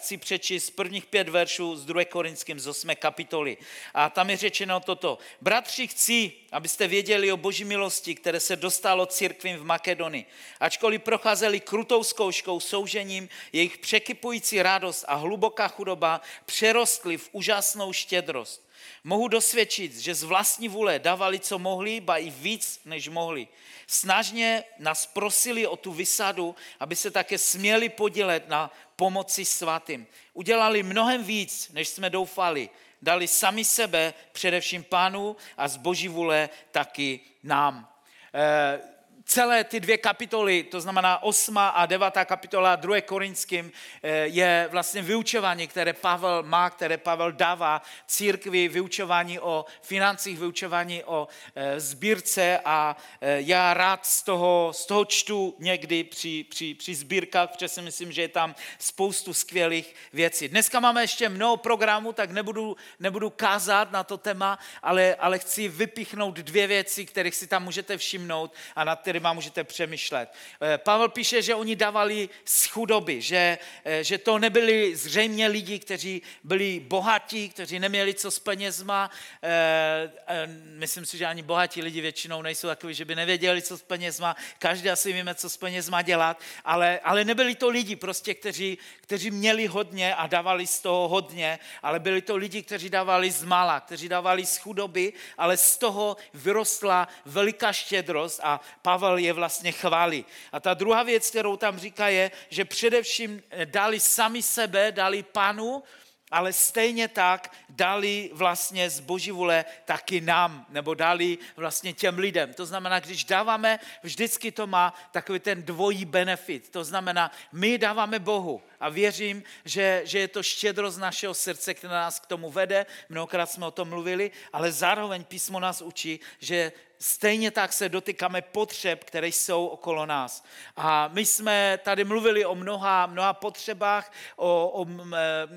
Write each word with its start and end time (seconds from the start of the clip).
chci 0.00 0.16
přečíst 0.16 0.70
prvních 0.70 1.06
pět 1.06 1.28
veršů 1.28 1.76
z 1.76 1.84
2. 1.84 2.04
Korinským 2.04 2.60
z 2.60 2.66
8. 2.66 2.90
kapitoly. 2.94 3.56
A 3.94 4.10
tam 4.10 4.30
je 4.30 4.36
řečeno 4.36 4.80
toto. 4.80 5.18
Bratři, 5.40 5.86
chci, 5.86 6.32
abyste 6.52 6.86
věděli 6.86 7.32
o 7.32 7.36
boží 7.36 7.64
milosti, 7.64 8.14
které 8.14 8.40
se 8.40 8.56
dostalo 8.56 9.06
církvím 9.06 9.56
v 9.56 9.64
Makedonii. 9.64 10.24
Ačkoliv 10.60 11.02
procházeli 11.02 11.60
krutou 11.60 12.04
zkouškou, 12.04 12.60
soužením, 12.60 13.28
jejich 13.52 13.78
překypující 13.78 14.62
radost 14.62 15.04
a 15.08 15.14
hluboká 15.14 15.68
chudoba 15.68 16.20
přerostly 16.46 17.16
v 17.16 17.28
úžasnou 17.32 17.92
štědrost. 17.92 18.69
Mohu 19.04 19.28
dosvědčit, 19.28 19.98
že 19.98 20.14
z 20.14 20.22
vlastní 20.22 20.68
vůle 20.68 20.98
dávali, 20.98 21.40
co 21.40 21.58
mohli, 21.58 22.00
ba 22.00 22.16
i 22.16 22.30
víc, 22.30 22.80
než 22.84 23.08
mohli. 23.08 23.48
Snažně 23.86 24.64
nás 24.78 25.06
prosili 25.06 25.66
o 25.66 25.76
tu 25.76 25.92
vysadu, 25.92 26.56
aby 26.80 26.96
se 26.96 27.10
také 27.10 27.38
směli 27.38 27.88
podílet 27.88 28.48
na 28.48 28.70
pomoci 28.96 29.44
svatým. 29.44 30.06
Udělali 30.34 30.82
mnohem 30.82 31.24
víc, 31.24 31.70
než 31.72 31.88
jsme 31.88 32.10
doufali. 32.10 32.70
Dali 33.02 33.28
sami 33.28 33.64
sebe, 33.64 34.14
především 34.32 34.84
pánu 34.84 35.36
a 35.56 35.68
z 35.68 35.76
boží 35.76 36.08
vůle 36.08 36.48
taky 36.70 37.20
nám. 37.42 37.88
Eh, 38.34 38.80
celé 39.24 39.64
ty 39.64 39.80
dvě 39.80 39.98
kapitoly, 39.98 40.62
to 40.62 40.80
znamená 40.80 41.22
8. 41.22 41.58
a 41.58 41.86
9. 41.86 42.14
kapitola 42.24 42.76
2. 42.76 43.00
Korinským, 43.00 43.72
eh, 44.02 44.10
je 44.26 44.68
vlastně 44.70 45.02
vyučování, 45.02 45.66
které 45.66 45.92
Pavel 45.92 46.42
má, 46.42 46.70
které 46.70 46.96
Pavel 46.96 47.32
dává 47.32 47.82
církvi, 48.06 48.68
vyučování 48.68 49.40
o 49.40 49.64
financích, 49.82 50.38
vyučování 50.38 51.04
o 51.04 51.28
eh, 51.54 51.80
sbírce 51.80 52.60
a 52.64 52.96
eh, 53.20 53.40
já 53.40 53.74
rád 53.74 54.06
z 54.06 54.22
toho, 54.22 54.70
z 54.74 54.86
toho 54.86 55.04
čtu 55.04 55.54
někdy 55.58 56.04
při, 56.04 56.44
při, 56.48 56.74
při 56.74 56.94
sbírkách, 56.94 57.50
protože 57.50 57.68
si 57.68 57.82
myslím, 57.82 58.12
že 58.12 58.22
je 58.22 58.28
tam 58.28 58.54
spoustu 58.78 59.34
skvělých 59.34 59.94
věcí. 60.12 60.48
Dneska 60.48 60.80
máme 60.80 61.02
ještě 61.02 61.28
mnoho 61.28 61.56
programů, 61.56 62.12
tak 62.12 62.30
nebudu, 62.30 62.76
nebudu 63.00 63.30
kázat 63.30 63.92
na 63.92 64.04
to 64.04 64.16
téma, 64.16 64.58
ale, 64.82 65.14
ale 65.14 65.38
chci 65.38 65.68
vypichnout 65.68 66.34
dvě 66.34 66.66
věci, 66.66 67.06
kterých 67.06 67.34
si 67.34 67.46
tam 67.46 67.64
můžete 67.64 67.98
všimnout 67.98 68.54
a 68.76 68.84
na 68.84 68.96
které 68.96 69.09
kterýma 69.10 69.32
můžete 69.32 69.64
přemýšlet. 69.64 70.34
Eh, 70.62 70.78
Pavel 70.78 71.08
píše, 71.08 71.42
že 71.42 71.54
oni 71.54 71.76
dávali 71.76 72.28
z 72.44 72.66
chudoby, 72.66 73.22
že, 73.22 73.58
eh, 73.84 74.04
že 74.04 74.18
to 74.18 74.38
nebyli 74.38 74.96
zřejmě 74.96 75.46
lidi, 75.46 75.78
kteří 75.78 76.22
byli 76.44 76.80
bohatí, 76.80 77.48
kteří 77.48 77.78
neměli 77.78 78.14
co 78.14 78.30
s 78.30 78.38
penězma. 78.38 79.10
Eh, 79.42 80.46
myslím 80.78 81.06
si, 81.06 81.18
že 81.18 81.26
ani 81.26 81.42
bohatí 81.42 81.82
lidi 81.82 82.00
většinou 82.00 82.42
nejsou 82.42 82.68
takový, 82.68 82.94
že 82.94 83.04
by 83.04 83.14
nevěděli, 83.14 83.62
co 83.62 83.78
s 83.78 83.82
penězma. 83.82 84.36
Každý 84.58 84.90
asi 84.90 85.12
víme, 85.12 85.34
co 85.34 85.50
s 85.50 85.56
penězma 85.56 86.02
dělat, 86.02 86.40
ale, 86.64 87.00
ale 87.02 87.24
nebyli 87.24 87.54
to 87.54 87.68
lidi 87.68 87.96
prostě, 87.96 88.34
kteří, 88.34 88.78
kteří 89.00 89.30
měli 89.30 89.66
hodně 89.66 90.14
a 90.14 90.26
dávali 90.26 90.66
z 90.66 90.80
toho 90.80 91.08
hodně, 91.08 91.58
ale 91.82 91.98
byli 91.98 92.22
to 92.22 92.36
lidi, 92.36 92.62
kteří 92.62 92.90
dávali 92.90 93.30
z 93.30 93.44
mala, 93.44 93.80
kteří 93.80 94.08
dávali 94.08 94.46
z 94.46 94.56
chudoby, 94.56 95.12
ale 95.38 95.56
z 95.56 95.78
toho 95.78 96.16
vyrostla 96.34 97.08
veliká 97.26 97.72
štědrost 97.72 98.40
a 98.42 98.60
Pavel 98.82 98.99
je 99.16 99.32
vlastně 99.32 99.72
chválí. 99.72 100.24
A 100.52 100.60
ta 100.60 100.74
druhá 100.74 101.02
věc, 101.02 101.30
kterou 101.30 101.56
tam 101.56 101.78
říká, 101.78 102.08
je, 102.08 102.30
že 102.48 102.64
především 102.64 103.42
dali 103.64 104.00
sami 104.00 104.42
sebe, 104.42 104.92
dali 104.92 105.22
panu, 105.22 105.82
ale 106.30 106.52
stejně 106.52 107.08
tak 107.08 107.52
dali 107.68 108.30
vlastně 108.32 108.90
z 108.90 109.00
boží 109.00 109.30
vůle 109.30 109.64
taky 109.84 110.20
nám, 110.20 110.66
nebo 110.68 110.94
dali 110.94 111.38
vlastně 111.56 111.92
těm 111.92 112.18
lidem. 112.18 112.54
To 112.54 112.66
znamená, 112.66 113.00
když 113.00 113.24
dáváme, 113.24 113.78
vždycky 114.02 114.52
to 114.52 114.66
má 114.66 114.94
takový 115.10 115.38
ten 115.38 115.62
dvojí 115.62 116.04
benefit. 116.04 116.68
To 116.70 116.84
znamená, 116.84 117.30
my 117.52 117.78
dáváme 117.78 118.18
Bohu 118.18 118.62
a 118.80 118.88
věřím, 118.88 119.42
že, 119.64 120.02
že 120.04 120.18
je 120.18 120.28
to 120.28 120.42
štědrost 120.42 120.98
našeho 120.98 121.34
srdce, 121.34 121.74
která 121.74 121.92
nás 121.92 122.20
k 122.20 122.26
tomu 122.26 122.50
vede. 122.50 122.86
Mnohokrát 123.08 123.46
jsme 123.46 123.66
o 123.66 123.70
tom 123.70 123.88
mluvili, 123.88 124.30
ale 124.52 124.72
zároveň 124.72 125.24
písmo 125.24 125.60
nás 125.60 125.82
učí, 125.82 126.20
že 126.38 126.72
stejně 127.00 127.50
tak 127.50 127.72
se 127.72 127.88
dotýkáme 127.88 128.42
potřeb, 128.42 129.04
které 129.04 129.28
jsou 129.28 129.66
okolo 129.66 130.06
nás. 130.06 130.44
A 130.76 131.08
my 131.08 131.26
jsme 131.26 131.78
tady 131.82 132.04
mluvili 132.04 132.44
o 132.44 132.54
mnoha, 132.54 133.06
mnoha 133.06 133.32
potřebách, 133.32 134.12
o, 134.36 134.68
o 134.68 134.86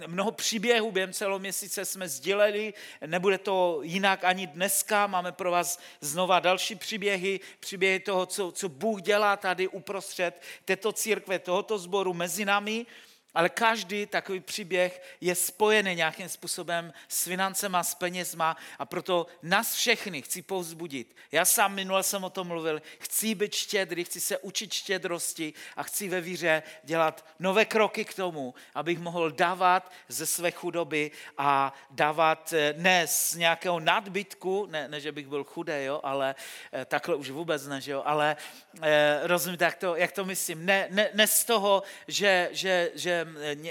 mnoho 0.08 0.32
příběhů, 0.32 0.92
během 0.92 1.14
celého 1.14 1.40
měsíce 1.40 1.86
jsme 1.86 2.10
sdělili, 2.10 2.74
nebude 3.06 3.38
to 3.38 3.80
jinak 3.84 4.24
ani 4.24 4.48
dneska, 4.48 5.08
máme 5.08 5.32
pro 5.32 5.52
vás 5.52 5.80
znova 6.02 6.40
další 6.40 6.76
příběhy, 6.76 7.40
příběhy 7.60 8.00
toho, 8.00 8.26
co, 8.26 8.52
co 8.52 8.70
Bůh 8.70 9.02
dělá 9.02 9.38
tady 9.38 9.68
uprostřed 9.68 10.42
této 10.66 10.92
církve, 10.92 11.40
tohoto 11.40 11.78
sboru 11.78 12.14
mezi 12.14 12.46
námi. 12.46 12.86
Ale 13.34 13.50
každý 13.50 14.06
takový 14.06 14.40
příběh 14.40 15.02
je 15.22 15.36
spojený 15.36 15.96
nějakým 15.96 16.30
způsobem 16.30 16.94
s 17.08 17.24
financema, 17.24 17.84
s 17.84 17.96
penězma 17.96 18.58
a 18.80 18.86
proto 18.86 19.28
nás 19.42 19.76
všechny 19.76 20.22
chci 20.22 20.42
povzbudit. 20.42 21.16
Já 21.32 21.46
sám 21.46 21.74
minule 21.74 22.04
jsem 22.04 22.24
o 22.24 22.30
tom 22.30 22.48
mluvil, 22.48 22.82
chci 23.00 23.36
být 23.36 23.56
štědrý, 23.56 24.04
chci 24.04 24.22
se 24.22 24.38
učit 24.38 24.74
štědrosti 24.74 25.54
a 25.76 25.84
chci 25.84 26.10
ve 26.10 26.22
víře 26.22 26.64
dělat 26.84 27.26
nové 27.40 27.66
kroky 27.66 28.06
k 28.06 28.14
tomu, 28.14 28.54
abych 28.76 29.00
mohl 29.00 29.32
dávat 29.32 29.92
ze 30.08 30.26
své 30.26 30.52
chudoby 30.52 31.12
a 31.38 31.74
dávat 31.90 32.54
eh, 32.54 32.74
ne 32.78 33.08
z 33.08 33.36
nějakého 33.36 33.80
nadbytku, 33.80 34.68
ne, 34.72 34.88
ne 34.88 35.00
že 35.00 35.12
bych 35.12 35.28
byl 35.28 35.44
chudý, 35.44 35.74
jo, 35.84 36.00
ale 36.04 36.36
eh, 36.74 36.86
takhle 36.86 37.16
už 37.16 37.30
vůbec 37.30 37.68
ne, 37.68 37.82
že 37.82 37.92
jo, 37.92 38.02
ale 38.06 38.36
eh, 38.82 39.20
rozumíte, 39.24 39.66
jak 39.66 39.76
to, 39.76 39.96
jak 39.96 40.12
to 40.12 40.26
myslím, 40.26 40.66
ne, 40.66 40.88
ne, 40.90 41.10
ne 41.14 41.28
z 41.28 41.46
toho, 41.46 41.84
že, 42.08 42.50
že, 42.52 42.92
že 42.96 43.23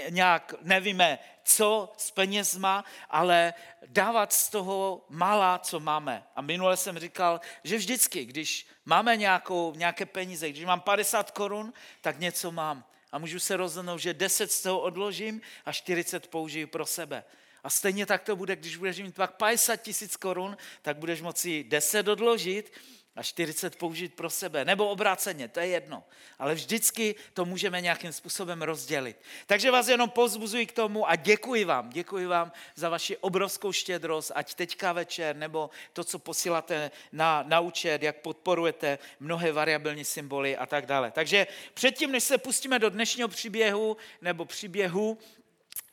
nějak 0.09 0.53
nevíme, 0.61 1.19
co 1.43 1.93
s 1.97 2.11
penězma, 2.11 2.85
ale 3.09 3.53
dávat 3.87 4.33
z 4.33 4.49
toho 4.49 5.05
malá, 5.09 5.59
co 5.59 5.79
máme. 5.79 6.23
A 6.35 6.41
minule 6.41 6.77
jsem 6.77 6.99
říkal, 6.99 7.41
že 7.63 7.77
vždycky, 7.77 8.25
když 8.25 8.67
máme 8.85 9.17
nějakou, 9.17 9.73
nějaké 9.75 10.05
peníze, 10.05 10.49
když 10.49 10.65
mám 10.65 10.81
50 10.81 11.31
korun, 11.31 11.73
tak 12.01 12.19
něco 12.19 12.51
mám. 12.51 12.85
A 13.11 13.17
můžu 13.17 13.39
se 13.39 13.57
rozhodnout, 13.57 13.97
že 13.97 14.13
10 14.13 14.51
z 14.51 14.61
toho 14.61 14.79
odložím 14.79 15.41
a 15.65 15.71
40 15.71 16.27
použiju 16.27 16.67
pro 16.67 16.85
sebe. 16.85 17.23
A 17.63 17.69
stejně 17.69 18.05
tak 18.05 18.23
to 18.23 18.35
bude, 18.35 18.55
když 18.55 18.77
budeš 18.77 18.99
mít 18.99 19.15
pak 19.15 19.35
50 19.35 19.75
tisíc 19.75 20.15
korun, 20.15 20.57
tak 20.81 20.97
budeš 20.97 21.21
moci 21.21 21.63
10 21.63 22.07
odložit 22.07 22.71
a 23.15 23.23
40 23.23 23.75
použít 23.75 24.13
pro 24.13 24.29
sebe, 24.29 24.65
nebo 24.65 24.89
obráceně, 24.89 25.47
to 25.47 25.59
je 25.59 25.67
jedno. 25.67 26.03
Ale 26.39 26.55
vždycky 26.55 27.15
to 27.33 27.45
můžeme 27.45 27.81
nějakým 27.81 28.13
způsobem 28.13 28.61
rozdělit. 28.61 29.21
Takže 29.45 29.71
vás 29.71 29.87
jenom 29.87 30.09
pozbuzuji 30.09 30.65
k 30.65 30.71
tomu 30.71 31.09
a 31.09 31.15
děkuji 31.15 31.65
vám, 31.65 31.89
děkuji 31.89 32.25
vám 32.25 32.51
za 32.75 32.89
vaši 32.89 33.17
obrovskou 33.17 33.71
štědrost, 33.71 34.31
ať 34.35 34.53
teďka 34.53 34.93
večer, 34.93 35.35
nebo 35.35 35.69
to, 35.93 36.03
co 36.03 36.19
posíláte 36.19 36.91
na, 37.11 37.43
na 37.47 37.59
účet, 37.59 38.03
jak 38.03 38.21
podporujete 38.21 38.99
mnohé 39.19 39.51
variabilní 39.51 40.05
symboly 40.05 40.57
a 40.57 40.65
tak 40.65 40.85
dále. 40.85 41.11
Takže 41.11 41.47
předtím, 41.73 42.11
než 42.11 42.23
se 42.23 42.37
pustíme 42.37 42.79
do 42.79 42.89
dnešního 42.89 43.27
příběhu, 43.27 43.97
nebo 44.21 44.45
příběhu, 44.45 45.17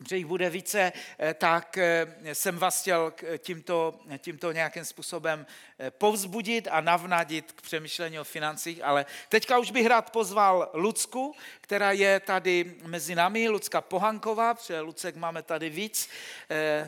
že 0.08 0.16
jich 0.16 0.26
bude 0.26 0.50
více, 0.50 0.92
eh, 1.18 1.34
tak 1.34 1.78
eh, 1.78 2.06
jsem 2.32 2.58
vás 2.58 2.80
chtěl 2.80 3.12
tímto, 3.38 4.00
tímto 4.18 4.52
nějakým 4.52 4.84
způsobem 4.84 5.46
eh, 5.78 5.91
povzbudit 5.91 6.68
a 6.70 6.80
navnadit 6.80 7.52
k 7.52 7.60
přemýšlení 7.60 8.20
o 8.20 8.24
financích, 8.24 8.84
ale 8.84 9.06
teďka 9.28 9.58
už 9.58 9.70
bych 9.70 9.86
rád 9.86 10.10
pozval 10.10 10.70
Lucku, 10.74 11.34
která 11.60 11.92
je 11.92 12.20
tady 12.20 12.74
mezi 12.86 13.14
námi, 13.14 13.48
Lucka 13.48 13.80
Pohanková, 13.80 14.54
protože 14.54 14.80
Lucek 14.80 15.16
máme 15.16 15.42
tady 15.42 15.70
víc. 15.70 16.08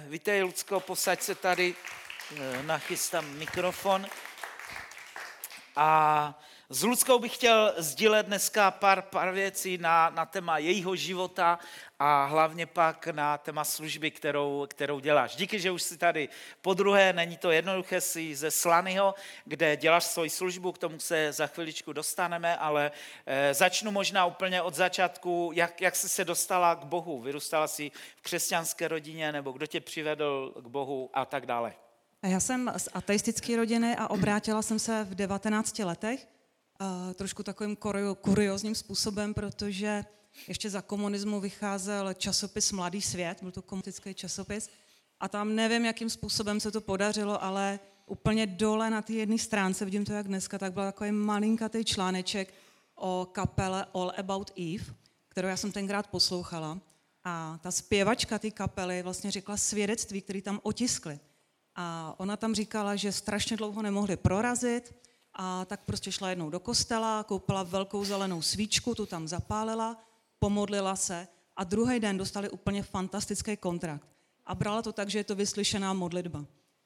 Vítej, 0.09 0.42
Lucko, 0.42 0.80
posaď 0.80 1.22
se 1.22 1.34
tady, 1.34 1.74
nachystám 2.62 3.38
mikrofon. 3.38 4.06
A 5.76 6.42
s 6.72 6.83
Ludskou 6.83 7.19
bych 7.19 7.34
chtěl 7.34 7.75
sdílet 7.77 8.27
dneska 8.27 8.71
pár, 8.71 9.03
pár 9.03 9.33
věcí 9.33 9.78
na, 9.78 10.10
na 10.10 10.27
téma 10.27 10.59
jejího 10.59 10.97
života 10.97 11.59
a 11.99 12.25
hlavně 12.25 12.66
pak 12.66 13.06
na 13.06 13.38
téma 13.38 13.65
služby, 13.65 14.10
kterou, 14.10 14.66
kterou 14.71 15.01
děláš. 15.01 15.36
Díky, 15.36 15.60
že 15.60 15.71
už 15.71 15.83
jsi 15.83 15.98
tady 15.98 16.28
po 16.63 16.74
druhé, 16.74 17.13
není 17.13 17.36
to 17.36 17.51
jednoduché, 17.51 18.01
jsi 18.01 18.34
ze 18.34 18.51
Slanyho, 18.51 19.15
kde 19.45 19.77
děláš 19.77 20.04
svoji 20.04 20.30
službu, 20.30 20.72
k 20.72 20.78
tomu 20.78 20.98
se 20.98 21.33
za 21.33 21.47
chviličku 21.47 21.92
dostaneme, 21.92 22.57
ale 22.57 22.91
e, 23.27 23.54
začnu 23.54 23.91
možná 23.91 24.27
úplně 24.27 24.63
od 24.63 24.75
začátku, 24.75 25.51
jak, 25.54 25.80
jak 25.80 25.97
jsi 25.97 26.09
se 26.09 26.25
dostala 26.25 26.75
k 26.75 26.84
Bohu. 26.84 27.21
Vyrůstala 27.21 27.68
jsi 27.68 27.91
v 28.16 28.22
křesťanské 28.22 28.89
rodině, 28.89 29.33
nebo 29.33 29.53
kdo 29.53 29.66
tě 29.66 29.80
přivedl 29.80 30.54
k 30.57 30.66
Bohu 30.66 31.10
a 31.13 31.25
tak 31.25 31.47
dále. 31.47 31.72
Já 32.22 32.41
jsem 32.41 32.72
z 32.77 32.89
ateistické 32.92 33.57
rodiny 33.57 33.97
a 33.97 34.10
obrátila 34.10 34.63
jsem 34.63 34.78
se 34.78 35.04
v 35.04 35.15
19 35.15 35.78
letech 35.78 36.31
trošku 37.14 37.42
takovým 37.42 37.76
kuriozním 38.20 38.74
způsobem, 38.74 39.34
protože 39.34 40.04
ještě 40.48 40.70
za 40.70 40.82
komunismu 40.82 41.40
vycházel 41.40 42.14
časopis 42.14 42.72
Mladý 42.72 43.02
svět, 43.02 43.42
byl 43.42 43.52
to 43.52 43.62
komunistický 43.62 44.14
časopis, 44.14 44.70
a 45.20 45.28
tam 45.28 45.54
nevím, 45.54 45.84
jakým 45.84 46.10
způsobem 46.10 46.60
se 46.60 46.70
to 46.70 46.80
podařilo, 46.80 47.44
ale 47.44 47.80
úplně 48.06 48.46
dole 48.46 48.90
na 48.90 49.02
té 49.02 49.12
jedné 49.12 49.38
stránce, 49.38 49.84
vidím 49.84 50.04
to 50.04 50.12
jak 50.12 50.28
dneska, 50.28 50.58
tak 50.58 50.72
byl 50.72 50.82
takový 50.82 51.12
malinkatý 51.12 51.84
článeček 51.84 52.54
o 52.94 53.28
kapele 53.32 53.86
All 53.94 54.12
About 54.16 54.50
Eve, 54.58 54.94
kterou 55.28 55.48
já 55.48 55.56
jsem 55.56 55.72
tenkrát 55.72 56.06
poslouchala. 56.06 56.78
A 57.24 57.58
ta 57.62 57.70
zpěvačka 57.70 58.38
té 58.38 58.50
kapely 58.50 59.02
vlastně 59.02 59.30
řekla 59.30 59.56
svědectví, 59.56 60.22
které 60.22 60.42
tam 60.42 60.60
otiskly. 60.62 61.20
A 61.74 62.14
ona 62.18 62.36
tam 62.36 62.54
říkala, 62.54 62.96
že 62.96 63.12
strašně 63.12 63.56
dlouho 63.56 63.82
nemohli 63.82 64.16
prorazit, 64.16 64.94
a 65.34 65.64
tak 65.64 65.80
prostě 65.84 66.12
šla 66.12 66.30
jednou 66.30 66.50
do 66.50 66.60
kostela, 66.60 67.24
koupila 67.24 67.62
velkou 67.62 68.04
zelenou 68.04 68.42
svíčku, 68.42 68.94
tu 68.94 69.06
tam 69.06 69.28
zapálila, 69.28 70.04
pomodlila 70.38 70.96
se 70.96 71.28
a 71.56 71.64
druhý 71.64 72.00
den 72.00 72.18
dostali 72.18 72.50
úplně 72.50 72.82
fantastický 72.82 73.56
kontrakt. 73.56 74.08
A 74.46 74.54
brala 74.54 74.82
to 74.82 74.92
tak, 74.92 75.10
že 75.10 75.18
je 75.18 75.24
to 75.24 75.34
vyslyšená 75.34 75.92
modlitba. 75.92 76.44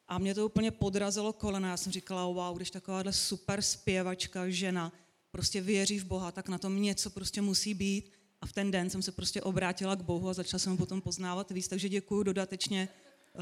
A 0.08 0.18
mě 0.18 0.34
to 0.34 0.46
úplně 0.46 0.70
podrazilo 0.70 1.32
kolena. 1.32 1.68
Já 1.68 1.76
jsem 1.76 1.92
říkala, 1.92 2.26
wow, 2.26 2.56
když 2.56 2.70
takováhle 2.70 3.12
super 3.12 3.62
zpěvačka, 3.62 4.48
žena, 4.48 4.92
prostě 5.30 5.60
věří 5.60 5.98
v 5.98 6.04
Boha, 6.04 6.32
tak 6.32 6.48
na 6.48 6.58
tom 6.58 6.82
něco 6.82 7.10
prostě 7.10 7.42
musí 7.42 7.74
být. 7.74 8.12
A 8.40 8.46
v 8.46 8.52
ten 8.52 8.70
den 8.70 8.90
jsem 8.90 9.02
se 9.02 9.12
prostě 9.12 9.42
obrátila 9.42 9.96
k 9.96 10.02
Bohu 10.02 10.28
a 10.28 10.34
začala 10.34 10.58
jsem 10.58 10.72
ho 10.72 10.78
potom 10.78 11.00
poznávat 11.00 11.50
víc. 11.50 11.68
Takže 11.68 11.88
děkuji 11.88 12.22
dodatečně 12.22 12.88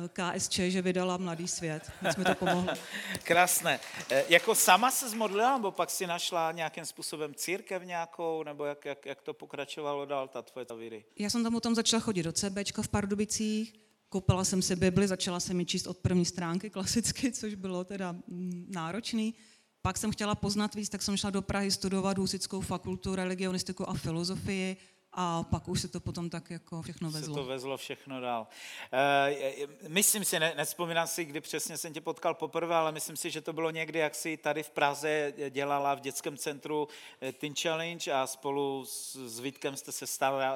KSČ, 0.08 0.58
že 0.58 0.82
vydala 0.82 1.16
Mladý 1.16 1.48
svět. 1.48 1.92
Moc 2.02 2.16
mi 2.16 2.24
to 2.24 2.34
pomohlo. 2.34 2.74
Krásné. 3.22 3.80
E, 4.10 4.24
jako 4.28 4.54
sama 4.54 4.90
se 4.90 5.10
zmodlila, 5.10 5.56
nebo 5.56 5.70
pak 5.70 5.90
si 5.90 6.06
našla 6.06 6.52
nějakým 6.52 6.84
způsobem 6.84 7.34
církev 7.34 7.82
nějakou, 7.82 8.42
nebo 8.42 8.64
jak, 8.64 8.84
jak, 8.84 9.06
jak 9.06 9.22
to 9.22 9.34
pokračovalo 9.34 10.06
dál, 10.06 10.28
ta 10.28 10.42
tvoje 10.42 10.66
víry? 10.78 11.04
Já 11.18 11.30
jsem 11.30 11.42
tam 11.42 11.52
potom 11.52 11.74
začala 11.74 12.00
chodit 12.00 12.22
do 12.22 12.32
CBčka 12.32 12.82
v 12.82 12.88
Pardubicích, 12.88 13.72
koupila 14.08 14.44
jsem 14.44 14.62
si 14.62 14.76
Bibli, 14.76 15.08
začala 15.08 15.40
jsem 15.40 15.60
ji 15.60 15.66
číst 15.66 15.86
od 15.86 15.98
první 15.98 16.24
stránky 16.24 16.70
klasicky, 16.70 17.32
což 17.32 17.54
bylo 17.54 17.84
teda 17.84 18.12
mm, 18.12 18.66
náročný. 18.68 19.34
Pak 19.82 19.98
jsem 19.98 20.10
chtěla 20.10 20.34
poznat 20.34 20.74
víc, 20.74 20.88
tak 20.88 21.02
jsem 21.02 21.16
šla 21.16 21.30
do 21.30 21.42
Prahy 21.42 21.70
studovat 21.70 22.18
Husickou 22.18 22.60
fakultu, 22.60 23.14
religionistiku 23.14 23.88
a 23.88 23.94
filozofii 23.94 24.76
a 25.16 25.42
pak 25.42 25.68
už 25.68 25.80
se 25.80 25.88
to 25.88 26.00
potom 26.00 26.30
tak 26.30 26.50
jako 26.50 26.82
všechno 26.82 27.10
vezlo. 27.10 27.34
Se 27.34 27.40
to 27.40 27.46
vezlo 27.46 27.76
všechno 27.76 28.20
dál. 28.20 28.46
E, 28.92 29.66
myslím 29.88 30.24
si, 30.24 30.40
ne, 30.40 30.54
nespomínám 30.56 31.06
si, 31.06 31.24
kdy 31.24 31.40
přesně 31.40 31.78
jsem 31.78 31.92
tě 31.92 32.00
potkal 32.00 32.34
poprvé, 32.34 32.74
ale 32.74 32.92
myslím 32.92 33.16
si, 33.16 33.30
že 33.30 33.40
to 33.40 33.52
bylo 33.52 33.70
někdy, 33.70 33.98
jak 33.98 34.14
si 34.14 34.36
tady 34.36 34.62
v 34.62 34.70
Praze 34.70 35.32
dělala 35.50 35.94
v 35.94 36.00
dětském 36.00 36.36
centru 36.36 36.88
eh, 37.20 37.32
Teen 37.32 37.54
Challenge 37.62 38.12
a 38.12 38.26
spolu 38.26 38.84
s, 38.86 39.16
s 39.16 39.40
Vítkem 39.40 39.76
jste 39.76 39.92
se 39.92 40.06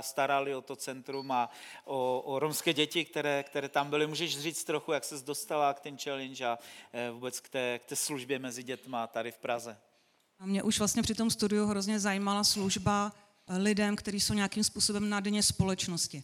starali 0.01 0.55
o 0.55 0.63
to 0.63 0.77
centrum 0.77 1.33
a 1.33 1.51
o, 1.85 2.21
o 2.21 2.39
romské 2.39 2.73
děti, 2.73 3.05
které, 3.05 3.43
které 3.43 3.69
tam 3.69 3.91
byly. 3.91 4.07
Můžeš 4.07 4.41
říct 4.41 4.65
trochu, 4.65 4.93
jak 4.93 5.05
se 5.05 5.25
dostala 5.25 5.75
k 5.75 5.81
Teen 5.81 5.99
Challenge 5.99 6.47
a 6.47 6.59
eh, 6.93 7.11
vůbec 7.11 7.41
k 7.41 7.49
té, 7.49 7.79
k 7.79 7.85
té 7.85 7.97
službě 7.97 8.39
mezi 8.39 8.63
dětma 8.63 9.07
tady 9.07 9.33
v 9.33 9.39
Praze? 9.39 9.79
A 10.39 10.47
mě 10.47 10.63
už 10.63 10.79
vlastně 10.79 11.03
při 11.03 11.15
tom 11.15 11.31
studiu 11.31 11.67
hrozně 11.67 12.01
zajímala 12.01 12.45
služba 12.45 13.13
lidem, 13.49 13.97
kteří 13.97 14.21
jsou 14.21 14.35
nějakým 14.35 14.65
způsobem 14.65 15.09
na 15.09 15.21
dně 15.21 15.43
společnosti. 15.43 16.23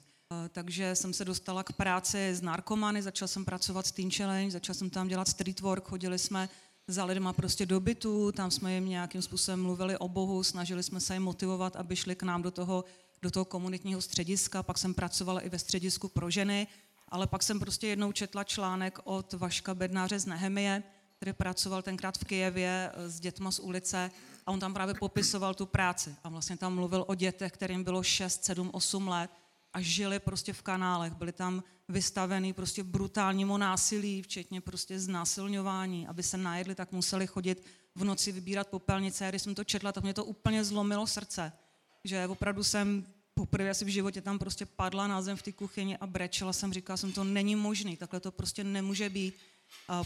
Takže 0.49 0.95
jsem 0.95 1.13
se 1.13 1.25
dostala 1.25 1.63
k 1.63 1.73
práci 1.73 2.19
s 2.19 2.43
narkomany, 2.43 3.03
začala 3.03 3.29
jsem 3.29 3.45
pracovat 3.45 3.87
s 3.87 3.93
Teen 3.93 4.11
Challenge, 4.11 4.51
začala 4.51 4.75
jsem 4.75 4.91
tam 4.91 5.09
dělat 5.09 5.29
street 5.29 5.61
work, 5.61 5.85
chodili 5.85 6.19
jsme 6.19 6.49
za 6.89 7.05
lidma 7.05 7.33
prostě 7.33 7.67
do 7.67 7.81
bytu, 7.81 8.33
tam 8.33 8.51
jsme 8.51 8.75
jim 8.75 8.89
nějakým 8.89 9.23
způsobem 9.23 9.63
mluvili 9.63 9.99
o 9.99 10.09
Bohu, 10.09 10.43
snažili 10.43 10.83
jsme 10.83 11.01
se 11.01 11.15
jim 11.15 11.23
motivovat, 11.23 11.77
aby 11.77 11.97
šli 11.97 12.17
k 12.17 12.23
nám 12.23 12.43
do 12.43 12.51
toho, 12.51 12.85
do 13.23 13.31
toho 13.31 13.45
komunitního 13.45 14.01
střediska, 14.01 14.63
pak 14.63 14.79
jsem 14.79 14.95
pracovala 14.95 15.41
i 15.41 15.49
ve 15.49 15.59
středisku 15.59 16.09
pro 16.09 16.31
ženy, 16.31 16.67
ale 17.09 17.27
pak 17.27 17.43
jsem 17.43 17.61
prostě 17.61 17.87
jednou 17.87 18.13
četla 18.13 18.45
článek 18.45 18.99
od 19.05 19.33
Vaška 19.33 19.75
Bednáře 19.75 20.19
z 20.19 20.27
Nehemie, 20.27 20.83
který 21.17 21.33
pracoval 21.33 21.83
tenkrát 21.83 22.19
v 22.19 22.25
Kijevě 22.25 22.91
eh, 22.95 23.11
s 23.11 23.21
dětma 23.21 23.51
z 23.51 23.59
ulice 23.59 24.11
a 24.47 24.53
on 24.53 24.61
tam 24.61 24.75
právě 24.75 24.95
popisoval 24.95 25.55
tu 25.55 25.67
práci. 25.67 26.15
A 26.25 26.29
vlastně 26.29 26.57
tam 26.57 26.75
mluvil 26.75 27.05
o 27.09 27.15
dětech, 27.15 27.53
kterým 27.53 27.85
bylo 27.85 28.03
6, 28.03 28.45
7, 28.45 28.71
8 28.73 29.09
let 29.09 29.31
a 29.73 29.81
žili 29.81 30.19
prostě 30.19 30.53
v 30.53 30.63
kanálech, 30.63 31.13
byli 31.13 31.33
tam 31.33 31.63
vystavený 31.89 32.53
prostě 32.53 32.83
brutálnímu 32.83 33.57
násilí, 33.57 34.23
včetně 34.23 34.61
prostě 34.61 35.01
znásilňování, 35.01 36.07
aby 36.07 36.23
se 36.23 36.37
najedli, 36.37 36.75
tak 36.75 36.93
museli 36.93 37.27
chodit 37.27 37.65
v 37.95 38.05
noci 38.05 38.33
vybírat 38.33 38.69
popelnice. 38.69 39.27
A 39.27 39.31
když 39.31 39.43
jsem 39.43 39.55
to 39.55 39.65
četla, 39.65 39.93
tak 39.93 40.05
mě 40.05 40.15
to 40.15 40.25
úplně 40.25 40.65
zlomilo 40.65 41.07
srdce, 41.07 41.53
že 42.05 42.27
opravdu 42.27 42.65
jsem 42.65 43.07
poprvé 43.35 43.71
asi 43.71 43.85
v 43.85 43.89
životě 43.89 44.21
tam 44.21 44.39
prostě 44.39 44.67
padla 44.67 45.07
na 45.07 45.23
zem 45.23 45.37
v 45.37 45.43
té 45.43 45.53
kuchyni 45.53 45.97
a 45.97 46.07
brečela 46.07 46.53
jsem, 46.53 46.73
říkala 46.73 46.97
jsem, 46.97 47.13
to 47.13 47.25
není 47.25 47.57
možný, 47.57 47.97
takhle 47.97 48.21
to 48.21 48.33
prostě 48.33 48.65
nemůže 48.65 49.11
být. 49.11 49.35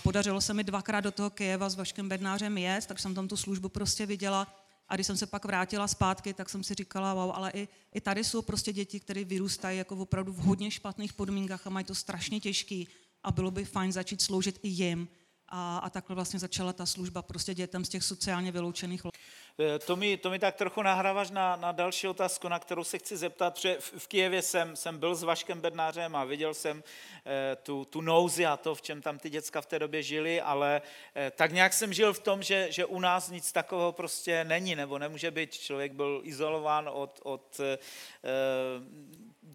Podařilo 0.02 0.40
se 0.40 0.54
mi 0.54 0.64
dvakrát 0.64 1.00
do 1.00 1.10
toho 1.10 1.30
Kyjeva 1.30 1.68
s 1.68 1.74
Vaškem 1.74 2.08
Bednářem 2.08 2.58
jet, 2.58 2.86
tak 2.86 2.98
jsem 2.98 3.14
tam 3.14 3.28
tu 3.28 3.36
službu 3.36 3.68
prostě 3.68 4.06
viděla. 4.06 4.54
A 4.88 4.94
když 4.94 5.06
jsem 5.06 5.16
se 5.16 5.26
pak 5.26 5.44
vrátila 5.44 5.88
zpátky, 5.88 6.34
tak 6.34 6.48
jsem 6.48 6.64
si 6.64 6.74
říkala, 6.74 7.14
wow, 7.14 7.32
ale 7.34 7.50
i, 7.54 7.68
i 7.94 8.00
tady 8.00 8.24
jsou 8.24 8.42
prostě 8.42 8.72
děti, 8.72 9.00
které 9.00 9.24
vyrůstají 9.24 9.78
jako 9.78 9.96
opravdu 9.96 10.32
v 10.32 10.38
hodně 10.38 10.70
špatných 10.70 11.12
podmínkách 11.12 11.66
a 11.66 11.70
mají 11.70 11.84
to 11.84 11.94
strašně 11.94 12.40
těžký 12.40 12.88
a 13.22 13.30
bylo 13.30 13.50
by 13.50 13.64
fajn 13.64 13.92
začít 13.92 14.22
sloužit 14.22 14.58
i 14.62 14.68
jim. 14.68 15.08
A, 15.48 15.78
a 15.78 15.90
takhle 15.90 16.14
vlastně 16.14 16.38
začala 16.38 16.72
ta 16.72 16.86
služba 16.86 17.22
prostě 17.22 17.54
dětem 17.54 17.84
z 17.84 17.88
těch 17.88 18.04
sociálně 18.04 18.52
vyloučených 18.52 19.02
Eh, 19.60 19.78
to 19.78 19.96
mi, 19.96 20.16
to 20.16 20.30
mi 20.30 20.38
tak 20.38 20.54
trochu 20.54 20.82
nahráváš 20.82 21.30
na, 21.30 21.56
na 21.56 21.72
další 21.72 22.06
otázku, 22.06 22.48
na 22.48 22.58
kterou 22.58 22.84
se 22.84 22.98
chci 22.98 23.16
zeptat, 23.16 23.54
protože 23.54 23.76
v, 23.80 23.92
v 23.98 24.08
Kijevě 24.08 24.42
jsem, 24.42 24.76
jsem 24.76 24.98
byl 24.98 25.14
s 25.14 25.22
Vaškem 25.22 25.60
Bednářem 25.60 26.16
a 26.16 26.24
viděl 26.24 26.54
jsem 26.54 26.82
eh, 27.26 27.56
tu, 27.56 27.84
tu 27.84 28.00
nouzi 28.00 28.46
a 28.46 28.56
to, 28.56 28.74
v 28.74 28.82
čem 28.82 29.02
tam 29.02 29.18
ty 29.18 29.30
děcka 29.30 29.60
v 29.60 29.66
té 29.66 29.78
době 29.78 30.02
žili, 30.02 30.40
ale 30.40 30.82
eh, 31.16 31.30
tak 31.30 31.52
nějak 31.52 31.72
jsem 31.72 31.92
žil 31.92 32.12
v 32.12 32.18
tom, 32.18 32.42
že, 32.42 32.66
že 32.70 32.84
u 32.84 33.00
nás 33.00 33.30
nic 33.30 33.52
takového 33.52 33.92
prostě 33.92 34.44
není, 34.44 34.76
nebo 34.76 34.98
nemůže 34.98 35.30
být. 35.30 35.52
Člověk 35.52 35.92
byl 35.92 36.20
izolován 36.24 36.90
od, 36.92 37.20
od 37.22 37.60
eh, 37.60 37.78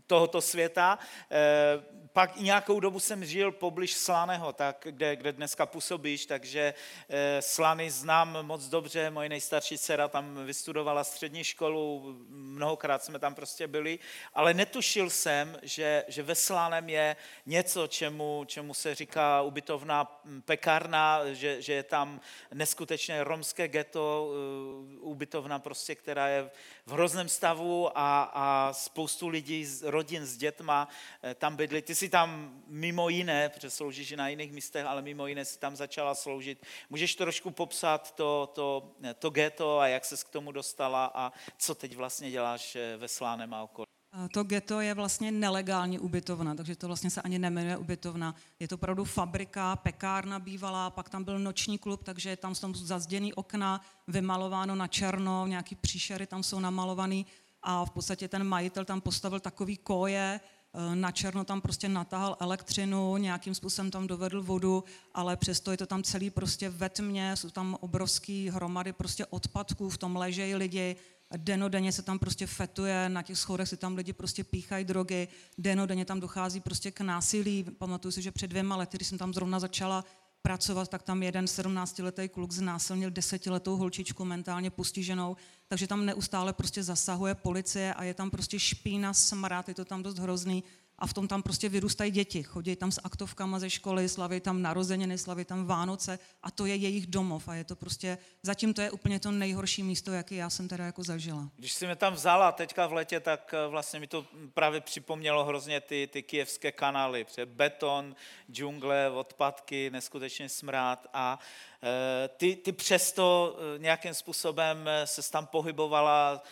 tohoto 0.07 0.41
světa. 0.41 0.99
Eh, 1.31 2.02
pak 2.13 2.35
nějakou 2.35 2.79
dobu 2.79 2.99
jsem 2.99 3.25
žil 3.25 3.51
poblíž 3.51 3.93
Slaného, 3.93 4.53
tak, 4.53 4.87
kde, 4.89 5.15
kde 5.15 5.31
dneska 5.31 5.65
působíš, 5.65 6.25
takže 6.25 6.73
eh, 7.09 7.41
Slany 7.41 7.91
znám 7.91 8.37
moc 8.41 8.67
dobře, 8.67 9.09
moje 9.09 9.29
nejstarší 9.29 9.77
dcera 9.77 10.07
tam 10.07 10.45
vystudovala 10.45 11.03
střední 11.03 11.43
školu, 11.43 12.15
mnohokrát 12.29 13.03
jsme 13.03 13.19
tam 13.19 13.35
prostě 13.35 13.67
byli, 13.67 13.99
ale 14.33 14.53
netušil 14.53 15.09
jsem, 15.09 15.59
že, 15.61 16.05
že 16.07 16.23
ve 16.23 16.35
Slanem 16.35 16.89
je 16.89 17.15
něco, 17.45 17.87
čemu, 17.87 18.43
čemu 18.47 18.73
se 18.73 18.95
říká 18.95 19.41
ubytovná 19.41 20.21
pekárna, 20.45 21.33
že, 21.33 21.61
že 21.61 21.73
je 21.73 21.83
tam 21.83 22.21
neskutečné 22.53 23.23
romské 23.23 23.67
ghetto, 23.67 24.31
eh, 24.33 24.99
ubytovna 24.99 25.59
prostě, 25.59 25.95
která 25.95 26.27
je 26.27 26.49
v 26.85 26.91
hrozném 26.91 27.29
stavu 27.29 27.97
a, 27.97 28.23
a 28.33 28.73
spoustu 28.73 29.27
lidí, 29.27 29.67
rodin 29.81 30.25
s 30.25 30.37
dětma 30.37 30.87
eh, 31.23 31.35
tam 31.35 31.55
bydli. 31.55 31.81
Ty 31.81 31.95
si 32.03 32.09
tam 32.09 32.61
mimo 32.67 33.09
jiné, 33.09 33.49
protože 33.49 33.69
sloužíš 33.69 34.11
na 34.11 34.27
jiných 34.27 34.51
místech, 34.51 34.85
ale 34.85 35.01
mimo 35.01 35.27
jiné 35.27 35.45
si 35.45 35.59
tam 35.59 35.75
začala 35.75 36.15
sloužit. 36.15 36.65
Můžeš 36.89 37.15
trošku 37.15 37.51
popsat 37.51 38.15
to, 38.15 38.51
to, 38.55 38.91
to 39.19 39.29
ghetto 39.29 39.79
a 39.79 39.87
jak 39.87 40.05
ses 40.05 40.23
k 40.23 40.29
tomu 40.29 40.51
dostala 40.51 41.11
a 41.15 41.31
co 41.57 41.75
teď 41.75 41.95
vlastně 41.95 42.31
děláš 42.31 42.75
eh, 42.75 42.97
ve 42.97 43.07
Slánem 43.07 43.53
a 43.53 43.63
okolí? 43.63 43.85
To 44.31 44.43
ghetto 44.43 44.81
je 44.81 44.93
vlastně 44.93 45.31
nelegální 45.31 45.99
ubytovna, 45.99 46.55
takže 46.55 46.75
to 46.75 46.87
vlastně 46.87 47.09
se 47.09 47.21
ani 47.21 47.39
nemenuje 47.39 47.77
ubytovna. 47.77 48.35
Je 48.59 48.67
to 48.67 48.75
opravdu 48.75 49.03
fabrika, 49.05 49.75
pekárna 49.75 50.39
bývalá, 50.39 50.89
pak 50.89 51.09
tam 51.09 51.23
byl 51.23 51.39
noční 51.39 51.77
klub, 51.77 52.03
takže 52.03 52.37
tam 52.37 52.55
jsou 52.55 52.73
zazděný 52.73 53.33
okna, 53.33 53.81
vymalováno 54.07 54.75
na 54.75 54.87
černo, 54.87 55.47
nějaký 55.47 55.75
příšery 55.75 56.27
tam 56.27 56.43
jsou 56.43 56.59
namalovaný 56.59 57.25
a 57.63 57.85
v 57.85 57.91
podstatě 57.91 58.27
ten 58.27 58.43
majitel 58.43 58.85
tam 58.85 59.01
postavil 59.01 59.39
takový 59.39 59.77
koje, 59.77 60.39
eh, 60.43 60.52
na 60.93 61.11
černo 61.11 61.43
tam 61.43 61.61
prostě 61.61 61.89
natahal 61.89 62.37
elektřinu, 62.39 63.17
nějakým 63.17 63.55
způsobem 63.55 63.91
tam 63.91 64.07
dovedl 64.07 64.43
vodu, 64.43 64.83
ale 65.13 65.37
přesto 65.37 65.71
je 65.71 65.77
to 65.77 65.85
tam 65.85 66.03
celý 66.03 66.29
prostě 66.29 66.69
ve 66.69 66.89
tmě, 66.89 67.35
jsou 67.35 67.49
tam 67.49 67.77
obrovský 67.79 68.49
hromady 68.49 68.93
prostě 68.93 69.25
odpadků, 69.25 69.89
v 69.89 69.97
tom 69.97 70.15
ležejí 70.15 70.55
lidi, 70.55 70.95
denodenně 71.37 71.91
se 71.91 72.01
tam 72.01 72.19
prostě 72.19 72.47
fetuje, 72.47 73.09
na 73.09 73.21
těch 73.21 73.37
schodech 73.37 73.69
si 73.69 73.77
tam 73.77 73.95
lidi 73.95 74.13
prostě 74.13 74.43
píchají 74.43 74.85
drogy, 74.85 75.27
denodenně 75.57 76.05
tam 76.05 76.19
dochází 76.19 76.59
prostě 76.59 76.91
k 76.91 77.01
násilí. 77.01 77.63
Pamatuju 77.63 78.11
si, 78.11 78.21
že 78.21 78.31
před 78.31 78.47
dvěma 78.47 78.75
lety, 78.75 78.97
když 78.97 79.07
jsem 79.07 79.17
tam 79.17 79.33
zrovna 79.33 79.59
začala 79.59 80.05
pracovat, 80.41 80.89
tak 80.89 81.03
tam 81.03 81.23
jeden 81.23 81.45
17-letý 81.45 82.29
kluk 82.29 82.51
znásilnil 82.51 83.09
desetiletou 83.09 83.77
holčičku 83.77 84.25
mentálně 84.25 84.69
postiženou, 84.69 85.35
takže 85.73 85.87
tam 85.87 86.05
neustále 86.05 86.53
prostě 86.53 86.83
zasahuje 86.83 87.35
policie 87.35 87.93
a 87.93 88.03
je 88.03 88.13
tam 88.13 88.29
prostě 88.29 88.59
špína, 88.59 89.13
smrad, 89.13 89.67
je 89.69 89.75
to 89.75 89.85
tam 89.85 90.03
dost 90.03 90.17
hrozný 90.17 90.63
a 90.99 91.07
v 91.07 91.13
tom 91.13 91.27
tam 91.27 91.43
prostě 91.43 91.69
vyrůstají 91.69 92.11
děti. 92.11 92.43
Chodí 92.43 92.75
tam 92.75 92.91
s 92.91 93.01
aktovkama 93.03 93.59
ze 93.59 93.69
školy, 93.69 94.09
slaví 94.09 94.39
tam 94.39 94.61
narozeniny, 94.61 95.17
slaví 95.17 95.45
tam 95.45 95.65
Vánoce 95.65 96.19
a 96.43 96.51
to 96.51 96.65
je 96.65 96.75
jejich 96.75 97.07
domov 97.07 97.47
a 97.47 97.55
je 97.55 97.63
to 97.63 97.75
prostě, 97.75 98.17
zatím 98.43 98.73
to 98.73 98.81
je 98.81 98.91
úplně 98.91 99.19
to 99.19 99.31
nejhorší 99.31 99.83
místo, 99.83 100.11
jaký 100.11 100.35
já 100.35 100.49
jsem 100.49 100.67
teda 100.67 100.85
jako 100.85 101.03
zažila. 101.03 101.49
Když 101.55 101.73
jsi 101.73 101.85
mě 101.85 101.95
tam 101.95 102.13
vzala 102.13 102.51
teďka 102.51 102.87
v 102.87 102.93
letě, 102.93 103.19
tak 103.19 103.53
eh, 103.53 103.67
vlastně 103.67 103.99
mi 103.99 104.07
to 104.07 104.25
právě 104.53 104.81
připomnělo 104.81 105.45
hrozně 105.45 105.81
ty, 105.81 106.09
ty 106.11 106.23
kijevské 106.23 106.71
kanály, 106.71 107.23
protože 107.23 107.45
beton, 107.45 108.15
džungle, 108.51 109.09
odpadky, 109.09 109.89
neskutečně 109.89 110.49
smrát 110.49 111.07
a 111.13 111.39
eh, 111.83 112.27
ty, 112.27 112.55
ty 112.55 112.71
přesto 112.71 113.57
eh, 113.75 113.79
nějakým 113.79 114.13
způsobem 114.13 114.89
se 115.05 115.31
tam 115.31 115.47
pohybovala 115.47 116.43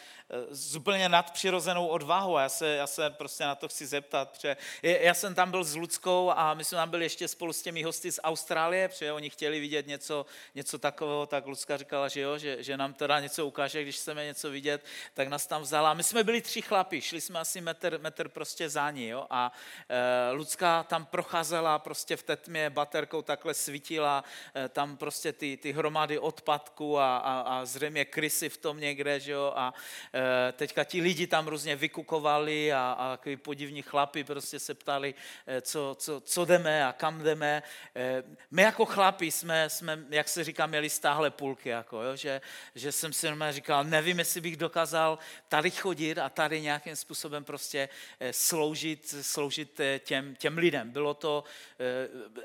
s 0.50 0.76
úplně 0.76 1.10
nadpřirozenou 1.10 1.88
odvahou. 1.88 2.38
Já 2.38 2.50
se, 2.50 2.68
já 2.68 2.88
se 2.88 3.10
prostě 3.10 3.44
na 3.44 3.56
to 3.56 3.68
chci 3.68 3.86
zeptat, 3.86 4.30
protože 4.32 4.58
já 4.84 5.14
jsem 5.14 5.36
tam 5.36 5.52
byl 5.52 5.64
s 5.64 5.76
Ludskou 5.76 6.32
a 6.36 6.54
my 6.54 6.64
jsme 6.64 6.76
tam 6.76 6.90
byli 6.90 7.06
ještě 7.06 7.28
spolu 7.28 7.54
s 7.54 7.62
těmi 7.62 7.84
hosty 7.84 8.12
z 8.12 8.20
Austrálie, 8.24 8.88
protože 8.88 9.12
oni 9.12 9.30
chtěli 9.30 9.60
vidět 9.60 9.88
něco, 9.88 10.26
něco 10.56 10.80
takového, 10.80 11.26
tak 11.26 11.46
Lucka 11.46 11.78
říkala, 11.78 12.08
že 12.08 12.22
jo, 12.22 12.38
že, 12.38 12.64
že 12.64 12.78
nám 12.78 12.94
teda 12.94 13.20
něco 13.20 13.46
ukáže, 13.46 13.82
když 13.82 13.96
chceme 13.96 14.26
něco 14.26 14.50
vidět, 14.50 14.86
tak 15.14 15.28
nás 15.28 15.48
tam 15.48 15.62
vzala. 15.62 15.94
My 15.94 16.04
jsme 16.04 16.24
byli 16.24 16.42
tři 16.42 16.62
chlapi, 16.62 17.02
šli 17.02 17.22
jsme 17.22 17.40
asi 17.40 17.62
metr, 17.62 18.00
metr 18.02 18.30
prostě 18.30 18.70
za 18.70 18.92
ní, 18.92 19.08
jo, 19.08 19.26
a 19.30 19.52
e, 19.90 20.32
Lucka 20.32 20.84
tam 20.84 21.06
procházela 21.06 21.80
prostě 21.80 22.18
v 22.18 22.24
té 22.24 22.36
tmě 22.36 22.70
baterkou, 22.70 23.22
takhle 23.22 23.54
svítila, 23.54 24.24
e, 24.56 24.70
tam 24.70 24.98
prostě 24.98 25.34
ty, 25.34 25.58
ty 25.58 25.72
hromady 25.72 26.20
odpadků 26.20 27.00
a, 27.00 27.18
a, 27.18 27.40
a 27.42 27.66
zřejmě 27.66 28.06
krysy 28.06 28.50
v 28.50 28.58
tom 28.58 28.80
někde, 28.80 29.20
že 29.20 29.32
jo, 29.32 29.54
a 29.56 29.74
e, 30.14 30.21
teďka 30.54 30.84
ti 30.84 31.02
lidi 31.02 31.28
tam 31.28 31.48
různě 31.48 31.76
vykukovali 31.76 32.74
a, 32.74 32.92
a 33.00 33.18
takový 33.18 33.38
podivní 33.38 33.82
chlapi 33.82 34.24
prostě 34.24 34.60
se 34.60 34.74
ptali, 34.74 35.14
e, 35.48 35.62
co, 35.62 35.96
co, 36.00 36.22
co 36.22 36.46
jdeme 36.46 36.86
a 36.86 36.94
kam 36.94 37.24
jdeme. 37.24 37.64
E, 37.96 38.24
my 38.52 38.62
jako 38.62 38.86
chlapi 38.86 39.32
jsme, 39.32 39.70
jsme, 39.70 40.00
jak 40.10 40.28
se 40.28 40.44
říká, 40.44 40.66
měli 40.66 40.90
stáhle 40.90 41.30
půlky, 41.32 41.70
jako, 41.70 42.02
jo, 42.02 42.16
že, 42.16 42.42
že 42.76 42.92
jsem 42.92 43.14
si 43.14 43.28
normálně 43.28 43.54
říkal, 43.54 43.84
nevím, 43.84 44.20
jestli 44.20 44.42
bych 44.42 44.58
dokázal 44.58 45.20
tady 45.48 45.72
chodit 45.72 46.18
a 46.18 46.30
tady 46.30 46.62
nějakým 46.62 46.96
způsobem 46.96 47.44
prostě 47.44 47.90
sloužit, 48.32 49.16
sloužit 49.22 49.82
těm, 50.00 50.36
těm 50.36 50.58
lidem. 50.58 50.92
Bylo 50.92 51.14
to, 51.14 51.44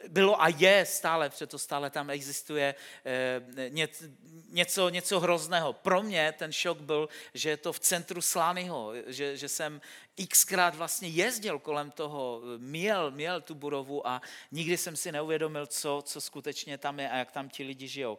bylo 0.09 0.43
a 0.43 0.49
je 0.49 0.87
stále, 0.87 1.31
to 1.31 1.59
stále 1.59 1.91
tam 1.91 2.11
existuje 2.11 2.75
něco, 4.51 4.89
něco 4.89 5.21
hrozného. 5.21 5.73
Pro 5.73 6.03
mě 6.03 6.35
ten 6.39 6.53
šok 6.53 6.79
byl, 6.81 7.09
že 7.35 7.51
je 7.51 7.57
to 7.57 7.66
v 7.73 7.81
centru 7.81 8.23
Slányho, 8.23 8.93
že, 9.07 9.37
že 9.37 9.49
jsem 9.49 9.81
xkrát 10.29 10.75
vlastně 10.75 11.09
jezdil 11.09 11.59
kolem 11.59 11.91
toho, 11.91 12.43
měl, 12.59 13.11
měl 13.11 13.41
tu 13.41 13.55
budovu 13.55 14.09
a 14.09 14.23
nikdy 14.53 14.77
jsem 14.77 14.97
si 14.97 15.13
neuvědomil, 15.13 15.67
co, 15.67 16.03
co 16.07 16.21
skutečně 16.21 16.79
tam 16.79 17.01
je 17.01 17.11
a 17.11 17.17
jak 17.17 17.33
tam 17.33 17.49
ti 17.49 17.65
lidi 17.65 17.89
žijou. 17.89 18.19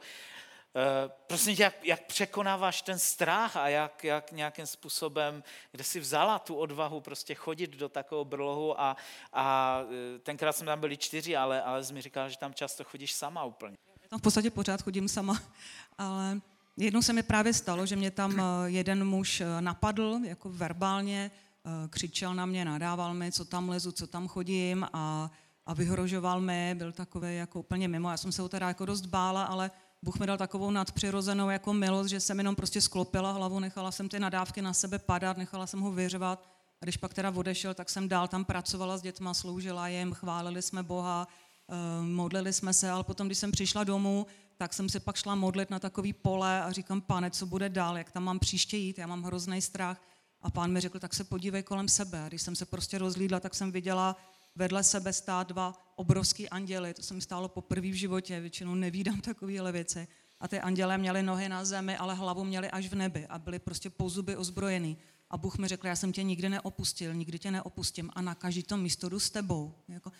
Eh, 0.76 1.12
prosím 1.28 1.56
tě, 1.56 1.64
jak, 1.64 1.86
jak 1.86 2.06
překonáváš 2.06 2.82
ten 2.82 3.00
strach 3.00 3.56
a 3.56 3.68
jak, 3.68 4.04
jak 4.04 4.32
nějakým 4.32 4.68
způsobem, 4.68 5.44
kde 5.72 5.84
jsi 5.84 6.00
vzala 6.00 6.40
tu 6.40 6.56
odvahu 6.56 7.02
prostě 7.02 7.36
chodit 7.36 7.70
do 7.72 7.90
takového 7.90 8.26
brlohu 8.26 8.82
a, 8.82 8.98
a 9.34 9.80
eh, 10.16 10.20
tenkrát 10.20 10.54
jsme 10.54 10.66
tam 10.66 10.80
byli 10.80 10.98
čtyři, 10.98 11.36
ale, 11.36 11.62
ale 11.62 11.84
jsi 11.84 11.94
mi 11.94 12.02
říkal, 12.02 12.30
že 12.30 12.38
tam 12.38 12.54
často 12.54 12.84
chodíš 12.84 13.14
sama 13.14 13.44
úplně. 13.44 13.78
Tam 14.10 14.20
v 14.20 14.22
podstatě 14.22 14.52
pořád 14.52 14.82
chodím 14.82 15.10
sama, 15.10 15.42
ale 15.98 16.42
jednou 16.78 17.02
se 17.02 17.14
mi 17.14 17.24
právě 17.24 17.54
stalo, 17.54 17.86
že 17.86 17.96
mě 17.96 18.12
tam 18.12 18.40
eh, 18.40 18.44
jeden 18.66 19.08
muž 19.08 19.44
napadl, 19.60 20.20
jako 20.24 20.50
verbálně, 20.50 21.32
křičel 21.90 22.36
na 22.36 22.46
mě, 22.46 22.66
nadával 22.66 23.14
mi, 23.14 23.32
co 23.32 23.46
tam 23.46 23.70
lezu, 23.70 23.92
co 23.92 24.08
tam 24.08 24.28
chodím 24.28 24.88
a, 24.94 25.32
a 25.66 25.74
vyhrožoval 25.74 26.42
mi, 26.42 26.76
byl 26.78 26.92
takový 26.92 27.36
jako 27.36 27.60
úplně 27.60 27.88
mimo. 27.88 28.12
Já 28.12 28.18
jsem 28.18 28.32
se 28.32 28.42
ho 28.42 28.50
teda 28.50 28.68
jako 28.68 28.86
dost 28.86 29.06
bála, 29.06 29.44
ale 29.44 29.72
Bůh 30.02 30.20
mi 30.20 30.28
dal 30.28 30.38
takovou 30.38 30.72
nadpřirozenou 30.72 31.50
jako 31.50 31.74
milost, 31.74 32.10
že 32.10 32.20
jsem 32.20 32.38
jenom 32.38 32.56
prostě 32.56 32.82
sklopila 32.82 33.32
hlavu, 33.32 33.60
nechala 33.60 33.92
jsem 33.92 34.10
ty 34.10 34.20
nadávky 34.20 34.62
na 34.62 34.74
sebe 34.74 35.00
padat, 35.00 35.38
nechala 35.38 35.68
jsem 35.68 35.80
ho 35.80 35.92
vyřvat. 35.92 36.48
A 36.82 36.86
když 36.86 36.98
pak 36.98 37.14
teda 37.14 37.32
odešel, 37.32 37.74
tak 37.74 37.90
jsem 37.90 38.08
dál 38.08 38.28
tam 38.28 38.46
pracovala 38.46 38.98
s 38.98 39.02
dětma, 39.02 39.34
sloužila 39.34 39.88
jim, 39.88 40.14
chválili 40.14 40.62
jsme 40.62 40.84
Boha, 40.84 41.28
eh, 41.70 41.74
modlili 42.02 42.54
jsme 42.54 42.74
se, 42.74 42.90
ale 42.90 43.04
potom, 43.04 43.28
když 43.28 43.38
jsem 43.38 43.52
přišla 43.52 43.84
domů, 43.84 44.26
tak 44.58 44.74
jsem 44.74 44.90
se 44.90 45.00
pak 45.00 45.16
šla 45.16 45.36
modlit 45.36 45.70
na 45.70 45.80
takový 45.80 46.14
pole 46.14 46.64
a 46.64 46.72
říkám, 46.72 47.02
pane, 47.02 47.32
co 47.32 47.46
bude 47.46 47.70
dál, 47.70 47.98
jak 47.98 48.12
tam 48.12 48.24
mám 48.24 48.40
příště 48.40 48.78
jít, 48.78 48.98
já 48.98 49.08
mám 49.08 49.24
hrozný 49.24 49.62
strach. 49.62 50.02
A 50.42 50.52
pán 50.52 50.72
mi 50.72 50.80
řekl, 50.80 51.00
tak 51.00 51.14
se 51.14 51.24
podívej 51.24 51.64
kolem 51.64 51.88
sebe. 51.88 52.24
A 52.24 52.28
když 52.28 52.42
jsem 52.42 52.56
se 52.56 52.66
prostě 52.66 52.98
rozlídla, 52.98 53.40
tak 53.40 53.56
jsem 53.56 53.72
viděla 53.72 54.16
vedle 54.56 54.84
sebe 54.84 55.14
stát 55.14 55.48
dva 55.48 55.74
obrovský 55.96 56.50
anděly. 56.50 56.94
To 56.94 57.04
se 57.04 57.14
mi 57.14 57.22
stálo 57.22 57.48
poprvé 57.48 57.88
v 57.88 57.94
životě, 57.94 58.40
většinou 58.40 58.76
nevídám 58.76 59.22
takovéhle 59.22 59.72
věci. 59.72 60.08
A 60.40 60.48
ty 60.48 60.60
anděle 60.60 60.98
měly 60.98 61.24
nohy 61.24 61.50
na 61.50 61.66
zemi, 61.66 61.98
ale 61.98 62.14
hlavu 62.14 62.44
měly 62.44 62.72
až 62.72 62.88
v 62.88 62.96
nebi 62.96 63.28
a 63.28 63.40
byly 63.40 63.60
prostě 63.60 63.90
pouzuby 63.90 64.36
ozbrojený. 64.36 64.98
A 65.30 65.38
Bůh 65.38 65.58
mi 65.58 65.68
řekl, 65.68 65.88
já 65.88 65.96
jsem 65.96 66.12
tě 66.14 66.24
nikdy 66.24 66.50
neopustil, 66.50 67.14
nikdy 67.14 67.40
tě 67.40 67.52
neopustím 67.52 68.12
a 68.14 68.22
na 68.22 68.36
každý 68.36 68.64
to 68.64 68.78
místo 68.78 69.10
jdu 69.10 69.20
s 69.20 69.30
tebou. 69.30 69.74
Jako, 69.88 70.12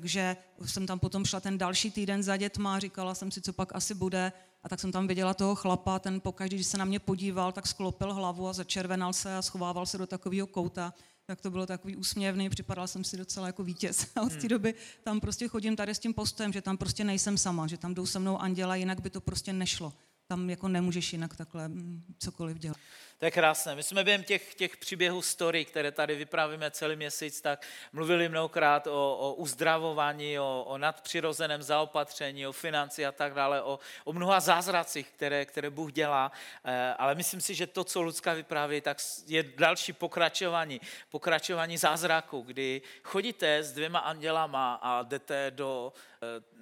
takže 0.00 0.36
jsem 0.64 0.86
tam 0.86 0.98
potom 0.98 1.24
šla 1.24 1.40
ten 1.40 1.58
další 1.58 1.90
týden 1.90 2.22
za 2.22 2.36
dětma, 2.36 2.78
říkala 2.78 3.14
jsem 3.14 3.30
si, 3.30 3.40
co 3.40 3.52
pak 3.52 3.74
asi 3.74 3.94
bude. 3.94 4.32
A 4.62 4.68
tak 4.68 4.80
jsem 4.80 4.92
tam 4.92 5.08
viděla 5.08 5.34
toho 5.34 5.54
chlapa, 5.54 5.98
ten 5.98 6.20
pokaždé, 6.20 6.56
když 6.56 6.66
se 6.66 6.78
na 6.78 6.84
mě 6.84 6.98
podíval, 6.98 7.52
tak 7.52 7.66
sklopil 7.66 8.14
hlavu 8.14 8.48
a 8.48 8.52
začervenal 8.52 9.12
se 9.12 9.36
a 9.36 9.42
schovával 9.42 9.86
se 9.86 9.98
do 9.98 10.06
takového 10.06 10.46
kouta 10.46 10.94
tak 11.26 11.40
to 11.40 11.50
bylo 11.50 11.66
takový 11.66 11.96
úsměvný, 11.96 12.50
připadal 12.50 12.86
jsem 12.86 13.04
si 13.04 13.16
docela 13.16 13.46
jako 13.46 13.64
vítěz. 13.64 14.06
A 14.16 14.22
od 14.22 14.32
té 14.32 14.38
hmm. 14.38 14.48
doby 14.48 14.74
tam 15.04 15.20
prostě 15.20 15.48
chodím 15.48 15.76
tady 15.76 15.94
s 15.94 15.98
tím 15.98 16.14
postem, 16.14 16.52
že 16.52 16.62
tam 16.62 16.76
prostě 16.76 17.04
nejsem 17.04 17.38
sama, 17.38 17.66
že 17.66 17.76
tam 17.76 17.94
jdou 17.94 18.06
se 18.06 18.18
mnou 18.18 18.38
anděla, 18.38 18.76
jinak 18.76 19.00
by 19.00 19.10
to 19.10 19.20
prostě 19.20 19.52
nešlo. 19.52 19.92
Tam 20.26 20.50
jako 20.50 20.68
nemůžeš 20.68 21.12
jinak 21.12 21.36
takhle 21.36 21.68
mm, 21.68 22.02
cokoliv 22.18 22.58
dělat. 22.58 22.76
To 23.18 23.24
je 23.24 23.30
krásné. 23.30 23.74
My 23.74 23.82
jsme 23.82 24.04
během 24.04 24.24
těch, 24.24 24.54
těch 24.54 24.76
příběhů 24.76 25.22
story, 25.22 25.64
které 25.64 25.92
tady 25.92 26.14
vyprávíme 26.14 26.70
celý 26.70 26.96
měsíc, 26.96 27.40
tak 27.40 27.66
mluvili 27.92 28.28
mnohokrát 28.28 28.86
o, 28.86 29.16
o 29.16 29.32
uzdravování, 29.34 30.38
o, 30.38 30.64
o 30.66 30.78
nadpřirozeném 30.78 31.62
zaopatření, 31.62 32.46
o 32.46 32.52
financi 32.52 33.06
a 33.06 33.12
tak 33.12 33.34
dále, 33.34 33.62
o, 33.62 33.78
o 34.04 34.12
mnoha 34.12 34.40
zázracích, 34.40 35.08
které, 35.10 35.44
které 35.44 35.70
Bůh 35.70 35.92
dělá. 35.92 36.32
Eh, 36.64 36.94
ale 36.98 37.14
myslím 37.14 37.40
si, 37.40 37.54
že 37.54 37.66
to, 37.66 37.84
co 37.84 38.02
Lucka 38.02 38.32
vypráví, 38.32 38.80
tak 38.80 38.98
je 39.26 39.42
další 39.42 39.92
pokračování. 39.92 40.80
Pokračování 41.10 41.78
zázraku, 41.78 42.40
kdy 42.40 42.82
chodíte 43.02 43.62
s 43.62 43.72
dvěma 43.72 43.98
andělama 43.98 44.74
a 44.82 45.02
jdete 45.02 45.50
do 45.50 45.92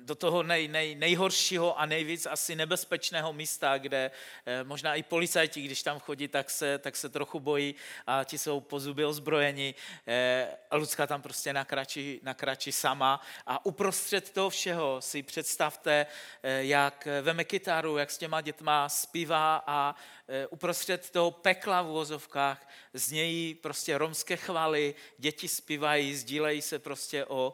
do 0.05 0.15
toho 0.15 0.43
nej, 0.43 0.69
nej, 0.69 0.95
nejhoršího 0.95 1.81
a 1.81 1.87
nejvíc 1.87 2.27
asi 2.27 2.57
nebezpečného 2.57 3.33
místa, 3.33 3.79
kde 3.79 4.11
eh, 4.47 4.65
možná 4.65 4.95
i 4.95 5.03
policajti, 5.03 5.63
když 5.63 5.83
tam 5.83 6.01
chodí, 6.01 6.29
tak 6.29 6.51
se, 6.51 6.79
tak 6.79 6.97
se 6.97 7.09
trochu 7.09 7.41
bojí 7.41 7.75
a 8.07 8.25
ti 8.25 8.39
jsou 8.39 8.61
po 8.61 8.81
zuby 8.81 9.05
ozbrojeni. 9.05 9.75
Eh, 10.07 10.49
a 10.71 10.77
Lucka 10.77 11.07
tam 11.07 11.23
prostě 11.23 11.53
nakračí, 11.53 12.21
nakračí 12.23 12.73
sama 12.73 13.21
a 13.47 13.67
uprostřed 13.67 14.31
toho 14.31 14.51
všeho 14.51 15.01
si 15.01 15.23
představte, 15.23 16.07
jak 16.43 17.09
veme 17.23 17.45
kytaru, 17.45 17.97
jak 17.97 18.11
s 18.11 18.19
těma 18.19 18.41
dětma 18.41 18.89
zpívá 18.89 19.65
a 19.67 19.95
uprostřed 20.51 21.11
toho 21.11 21.31
pekla 21.31 21.83
v 21.83 21.89
uvozovkách 21.89 22.69
znějí 22.93 23.55
prostě 23.55 23.99
romské 23.99 24.37
chvaly, 24.37 24.95
děti 25.19 25.49
zpívají, 25.49 26.17
sdílejí 26.17 26.63
se 26.63 26.79
prostě 26.79 27.25
o, 27.25 27.53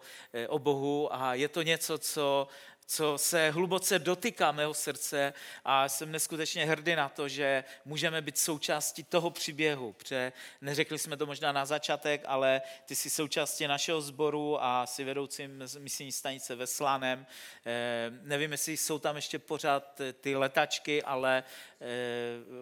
o 0.49 0.59
Bohu 0.59 1.15
a 1.15 1.35
je 1.35 1.49
to 1.49 1.63
něco, 1.63 1.99
co, 1.99 2.49
co 2.91 3.19
se 3.19 3.51
hluboce 3.51 3.99
dotýká 3.99 4.53
mého 4.53 4.75
srdce 4.75 5.33
a 5.65 5.89
jsem 5.89 6.13
neskutečně 6.13 6.67
hrdý 6.67 6.95
na 6.95 7.09
to, 7.09 7.29
že 7.29 7.65
můžeme 7.85 8.23
být 8.23 8.39
součástí 8.39 9.05
toho 9.05 9.31
příběhu, 9.31 9.93
protože 9.93 10.33
neřekli 10.61 10.99
jsme 10.99 11.17
to 11.17 11.27
možná 11.27 11.53
na 11.53 11.67
začátek, 11.67 12.23
ale 12.27 12.63
ty 12.87 12.95
jsi 12.97 13.11
součástí 13.11 13.67
našeho 13.67 14.01
sboru 14.01 14.65
a 14.65 14.87
jsi 14.87 15.05
vedoucím 15.05 15.63
misijní 15.79 16.13
stanice 16.13 16.55
ve 16.55 16.67
Slanem. 16.67 17.27
Eh, 17.67 18.11
nevím, 18.23 18.53
jestli 18.53 18.77
jsou 18.77 18.99
tam 18.99 19.17
ještě 19.17 19.39
pořád 19.39 20.01
ty 20.21 20.37
letačky, 20.37 21.03
ale 21.03 21.45
Eh, 21.45 21.70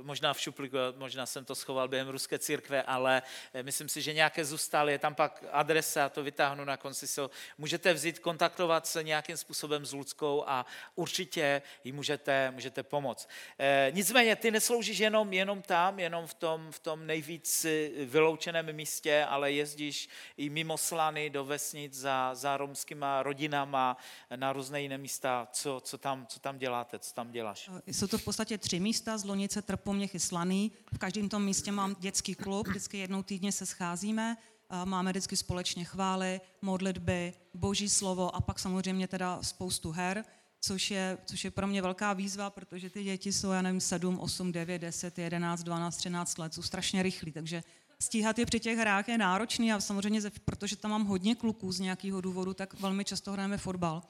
možná 0.03 0.35
v 0.35 0.41
šuplíku, 0.41 0.77
možná 0.97 1.27
jsem 1.27 1.45
to 1.45 1.55
schoval 1.55 1.89
během 1.89 2.09
ruské 2.09 2.39
církve, 2.39 2.83
ale 2.83 3.23
eh, 3.55 3.63
myslím 3.63 3.89
si, 3.89 4.03
že 4.03 4.13
nějaké 4.13 4.45
zůstaly. 4.45 4.93
Je 4.93 4.99
tam 4.99 5.15
pak 5.15 5.45
adresa, 5.53 6.09
to 6.09 6.23
vytáhnu 6.23 6.65
na 6.65 6.77
konci. 6.77 7.07
So, 7.07 7.35
můžete 7.59 7.95
vzít, 7.95 8.19
kontaktovat 8.19 8.87
se 8.87 9.03
nějakým 9.03 9.37
způsobem 9.37 9.87
s 9.87 9.93
Ludskou 9.93 10.45
a 10.47 10.67
určitě 10.95 11.63
jí 11.85 11.93
můžete, 11.93 12.51
můžete 12.51 12.83
pomoct. 12.83 13.29
E, 13.59 13.91
nicméně, 13.95 14.37
ty 14.37 14.51
nesloužíš 14.51 14.99
jenom, 14.99 15.33
jenom 15.33 15.63
tam, 15.63 15.99
jenom 15.99 16.27
v 16.27 16.35
tom, 16.35 16.73
v 16.73 16.79
tom 16.79 17.07
nejvíc 17.07 17.67
vyloučeném 18.05 18.73
místě, 18.73 19.27
ale 19.29 19.53
jezdíš 19.53 20.09
i 20.37 20.51
mimo 20.51 20.79
Slany 20.79 21.31
do 21.31 21.45
vesnic 21.45 21.95
za, 21.95 22.35
za 22.35 22.57
romskýma 22.57 23.23
rodinama 23.23 23.97
na 24.37 24.53
různé 24.53 24.83
jiné 24.83 24.99
místa. 24.99 25.49
Co, 25.53 25.81
co, 25.85 25.99
tam, 25.99 26.27
co 26.27 26.41
tam 26.41 26.59
děláte, 26.59 26.99
co 26.99 27.15
tam 27.15 27.31
děláš? 27.31 27.71
Jsou 27.87 28.07
to 28.07 28.19
v 28.19 28.25
podstatě 28.25 28.59
tři 28.59 28.81
místa 28.81 29.08
místa 29.09 29.19
z 29.19 29.25
Lonice, 29.25 29.63
Trpoměch 29.63 30.15
i 30.15 30.21
Slaný. 30.21 30.73
V 30.93 30.99
každém 30.99 31.29
tom 31.29 31.45
místě 31.45 31.73
mám 31.73 31.97
dětský 32.01 32.35
klub, 32.35 32.69
vždycky 32.69 32.99
jednou 32.99 33.23
týdně 33.23 33.53
se 33.53 33.67
scházíme, 33.67 34.37
máme 34.85 35.11
vždycky 35.11 35.37
společně 35.37 35.85
chvály, 35.85 36.41
modlitby, 36.63 37.33
boží 37.55 37.89
slovo 37.89 38.37
a 38.37 38.41
pak 38.41 38.59
samozřejmě 38.59 39.09
teda 39.09 39.39
spoustu 39.43 39.91
her, 39.91 40.25
což 40.61 40.91
je, 40.91 41.19
což 41.25 41.45
je 41.45 41.51
pro 41.51 41.67
mě 41.67 41.83
velká 41.83 42.13
výzva, 42.13 42.51
protože 42.51 42.91
ty 42.91 43.05
děti 43.05 43.33
jsou, 43.33 43.51
já 43.51 43.63
nevím, 43.63 43.81
7, 43.81 44.19
8, 44.19 44.53
9, 44.53 44.79
10, 44.79 45.19
11, 45.19 45.63
12, 45.63 45.97
13 45.97 46.39
let, 46.39 46.55
jsou 46.55 46.63
strašně 46.63 47.03
rychlí, 47.03 47.33
takže 47.33 47.63
stíhat 48.01 48.39
je 48.39 48.47
při 48.47 48.61
těch 48.61 48.79
hrách 48.79 49.09
je 49.09 49.19
náročný 49.19 49.73
a 49.73 49.81
samozřejmě, 49.81 50.21
protože 50.45 50.77
tam 50.77 50.91
mám 50.91 51.05
hodně 51.05 51.35
kluků 51.35 51.73
z 51.73 51.81
nějakého 51.81 52.21
důvodu, 52.21 52.55
tak 52.55 52.81
velmi 52.81 53.05
často 53.05 53.33
hrajeme 53.33 53.59
fotbal. 53.59 54.03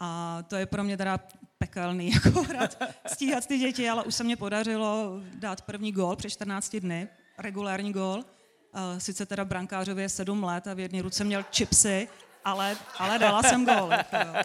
A 0.00 0.38
to 0.48 0.56
je 0.56 0.66
pro 0.66 0.84
mě 0.84 0.96
teda 0.96 1.20
pekelný, 1.58 2.10
jako 2.24 2.42
hrát, 2.42 2.82
stíhat 3.06 3.46
ty 3.46 3.58
děti, 3.58 3.88
ale 3.88 4.04
už 4.04 4.14
se 4.14 4.24
mě 4.24 4.36
podařilo 4.36 5.20
dát 5.34 5.62
první 5.62 5.92
gol 5.92 6.16
před 6.16 6.30
14 6.30 6.76
dny. 6.76 7.08
regulární 7.38 7.92
gól. 7.92 8.24
Sice 8.98 9.26
teda 9.26 9.44
brankářově 9.44 10.04
je 10.04 10.08
sedm 10.08 10.44
let 10.44 10.66
a 10.66 10.74
v 10.74 10.78
jedné 10.78 11.02
ruce 11.02 11.24
měl 11.24 11.44
čipsy, 11.50 12.08
ale, 12.44 12.76
ale 12.98 13.18
dala 13.18 13.42
jsem 13.42 13.66
gól. 13.66 13.90
Jako, 13.92 14.38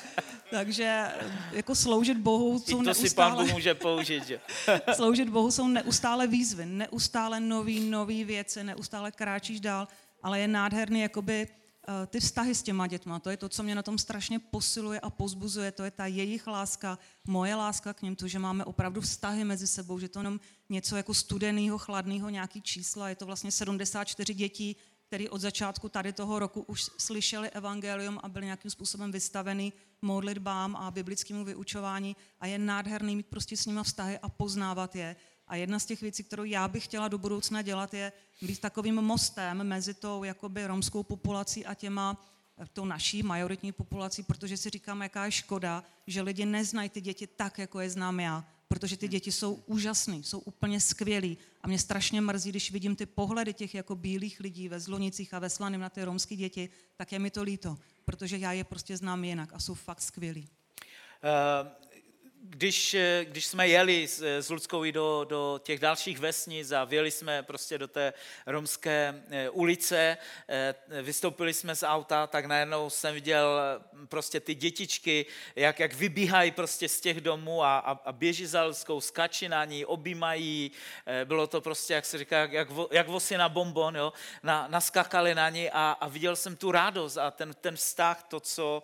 Takže 0.50 1.06
jako 1.52 1.76
sloužit 1.76 2.18
Bohu 2.18 2.60
jsou 2.60 2.82
I 2.82 2.84
to 2.84 2.84
neustále... 2.84 3.10
si 3.10 3.16
pán 3.16 3.36
Bůh 3.36 3.54
může 3.54 3.74
použít. 3.74 4.28
Že? 4.28 4.40
sloužit 4.96 5.30
Bohu 5.30 5.52
jsou 5.52 5.68
neustále 5.68 6.28
výzvy, 6.28 6.66
neustále 6.66 7.40
nový, 7.40 7.90
nový 7.90 8.24
věci, 8.24 8.64
neustále 8.64 9.12
kráčíš 9.12 9.60
dál, 9.60 9.88
ale 10.24 10.40
je 10.40 10.48
nádherný 10.48 11.02
jakoby 11.02 11.48
Eh, 11.48 11.65
ty 12.08 12.20
vztahy 12.20 12.56
s 12.56 12.64
těma 12.64 12.88
dětma, 12.88 13.20
to 13.20 13.30
je 13.30 13.38
to, 13.38 13.50
co 13.50 13.64
mě 13.64 13.76
na 13.76 13.84
tom 13.84 13.98
strašně 13.98 14.40
posiluje 14.40 15.00
a 15.00 15.10
pozbuzuje, 15.10 15.72
to 15.72 15.84
je 15.84 15.92
ta 15.92 16.06
jejich 16.06 16.48
láska, 16.48 17.00
moje 17.28 17.56
láska 17.56 17.94
k 17.94 18.02
ním, 18.02 18.16
to, 18.16 18.28
že 18.28 18.40
máme 18.40 18.66
opravdu 18.66 19.02
vztahy 19.02 19.44
mezi 19.44 19.68
sebou, 19.68 20.00
že 20.00 20.10
to 20.10 20.20
jenom 20.20 20.40
něco 20.70 20.96
jako 20.98 21.14
studeného, 21.14 21.78
chladného, 21.78 22.30
nějaký 22.30 22.62
čísla, 22.62 23.10
je 23.10 23.16
to 23.16 23.26
vlastně 23.26 23.52
74 23.52 24.34
dětí, 24.34 24.76
který 25.08 25.30
od 25.30 25.42
začátku 25.42 25.90
tady 25.90 26.14
toho 26.14 26.40
roku 26.40 26.62
už 26.62 26.84
slyšeli 26.98 27.50
evangelium 27.50 28.20
a 28.24 28.30
byli 28.30 28.46
nějakým 28.46 28.72
způsobem 28.72 29.12
vystaveni 29.12 29.74
modlitbám 30.02 30.76
a 30.76 30.92
biblickému 30.92 31.46
vyučování 31.46 32.16
a 32.40 32.48
je 32.48 32.60
nádherný 32.60 33.16
mít 33.16 33.28
prostě 33.28 33.58
s 33.58 33.66
nima 33.66 33.84
vztahy 33.84 34.20
a 34.20 34.30
poznávat 34.30 34.96
je 34.96 35.16
a 35.48 35.56
jedna 35.56 35.80
z 35.80 35.86
těch 35.86 36.02
věcí, 36.02 36.24
kterou 36.24 36.44
já 36.44 36.68
bych 36.68 36.84
chtěla 36.84 37.08
do 37.08 37.18
budoucna 37.18 37.62
dělat, 37.62 37.94
je 37.94 38.12
být 38.42 38.60
takovým 38.60 38.96
mostem 38.96 39.64
mezi 39.64 39.94
tou 39.94 40.24
jakoby 40.24 40.68
romskou 40.68 41.04
populací 41.04 41.66
a 41.66 41.74
těma 41.74 42.26
tou 42.74 42.86
naší 42.86 43.24
majoritní 43.24 43.72
populací, 43.72 44.24
protože 44.24 44.58
si 44.58 44.70
říkám, 44.70 45.02
jaká 45.02 45.26
je 45.26 45.32
škoda, 45.32 45.84
že 46.08 46.22
lidi 46.22 46.46
neznají 46.46 46.90
ty 46.90 47.02
děti 47.02 47.28
tak, 47.28 47.58
jako 47.58 47.80
je 47.80 47.90
znám 47.90 48.20
já, 48.20 48.46
protože 48.68 48.98
ty 48.98 49.08
děti 49.08 49.32
jsou 49.32 49.54
úžasné, 49.54 50.16
jsou 50.16 50.40
úplně 50.40 50.80
skvělí 50.82 51.38
a 51.62 51.68
mě 51.68 51.80
strašně 51.80 52.22
mrzí, 52.22 52.50
když 52.50 52.72
vidím 52.72 52.96
ty 52.96 53.06
pohledy 53.06 53.54
těch 53.54 53.76
jako 53.76 53.96
bílých 53.96 54.40
lidí 54.40 54.70
ve 54.70 54.80
Zlonicích 54.80 55.34
a 55.34 55.40
ve 55.40 55.50
Slaným 55.50 55.82
na 55.82 55.90
ty 55.90 56.04
romské 56.04 56.36
děti, 56.36 56.70
tak 56.96 57.12
je 57.12 57.20
mi 57.20 57.32
to 57.32 57.44
líto, 57.44 57.78
protože 58.06 58.38
já 58.38 58.52
je 58.52 58.64
prostě 58.64 58.98
znám 58.98 59.24
jinak 59.24 59.54
a 59.54 59.60
jsou 59.60 59.74
fakt 59.74 60.02
skvělí. 60.02 60.50
Uh, 61.24 61.85
když, 62.50 62.94
eh, 62.94 63.26
když 63.30 63.46
jsme 63.46 63.68
jeli 63.68 64.08
s, 64.08 64.22
s 64.22 64.50
Ludskou 64.50 64.86
i 64.86 64.92
do, 64.92 65.26
do 65.30 65.60
těch 65.64 65.80
dalších 65.80 66.20
vesnic 66.20 66.72
a 66.72 66.84
vyjeli 66.84 67.12
jsme 67.12 67.44
prostě 67.44 67.78
do 67.78 67.88
té 67.88 68.14
romské 68.46 69.24
eh, 69.30 69.50
ulice, 69.50 70.18
eh, 70.50 70.76
vystoupili 71.02 71.54
jsme 71.54 71.76
z 71.76 71.84
auta, 71.84 72.28
tak 72.28 72.46
najednou 72.46 72.90
jsem 72.90 73.14
viděl 73.14 73.60
prostě 74.10 74.40
ty 74.40 74.56
dětičky, 74.56 75.26
jak, 75.56 75.80
jak 75.80 75.94
vybíhají 75.94 76.52
prostě 76.52 76.90
z 76.90 77.02
těch 77.02 77.22
domů 77.22 77.64
a, 77.64 77.80
a, 77.80 77.92
a 77.92 78.12
běží 78.12 78.46
za 78.46 78.64
Ludskou, 78.64 79.02
skačí 79.02 79.50
na 79.50 79.66
ní, 79.66 79.86
objímají, 79.86 80.72
bylo 81.26 81.48
to 81.48 81.62
prostě, 81.62 81.94
jak 81.94 82.06
se 82.06 82.18
říká, 82.18 82.38
jak, 82.38 82.68
jak 82.92 83.08
vosy 83.08 83.38
na 83.38 83.50
bonbon, 83.50 83.96
jo? 83.96 84.14
Na, 84.44 84.68
naskakali 84.68 85.36
na 85.36 85.50
ní 85.50 85.70
a, 85.70 85.98
a 86.00 86.08
viděl 86.08 86.36
jsem 86.36 86.56
tu 86.56 86.72
radost 86.72 87.18
a 87.18 87.32
ten, 87.32 87.54
ten 87.62 87.76
vztah, 87.76 88.24
to, 88.24 88.40
co, 88.40 88.84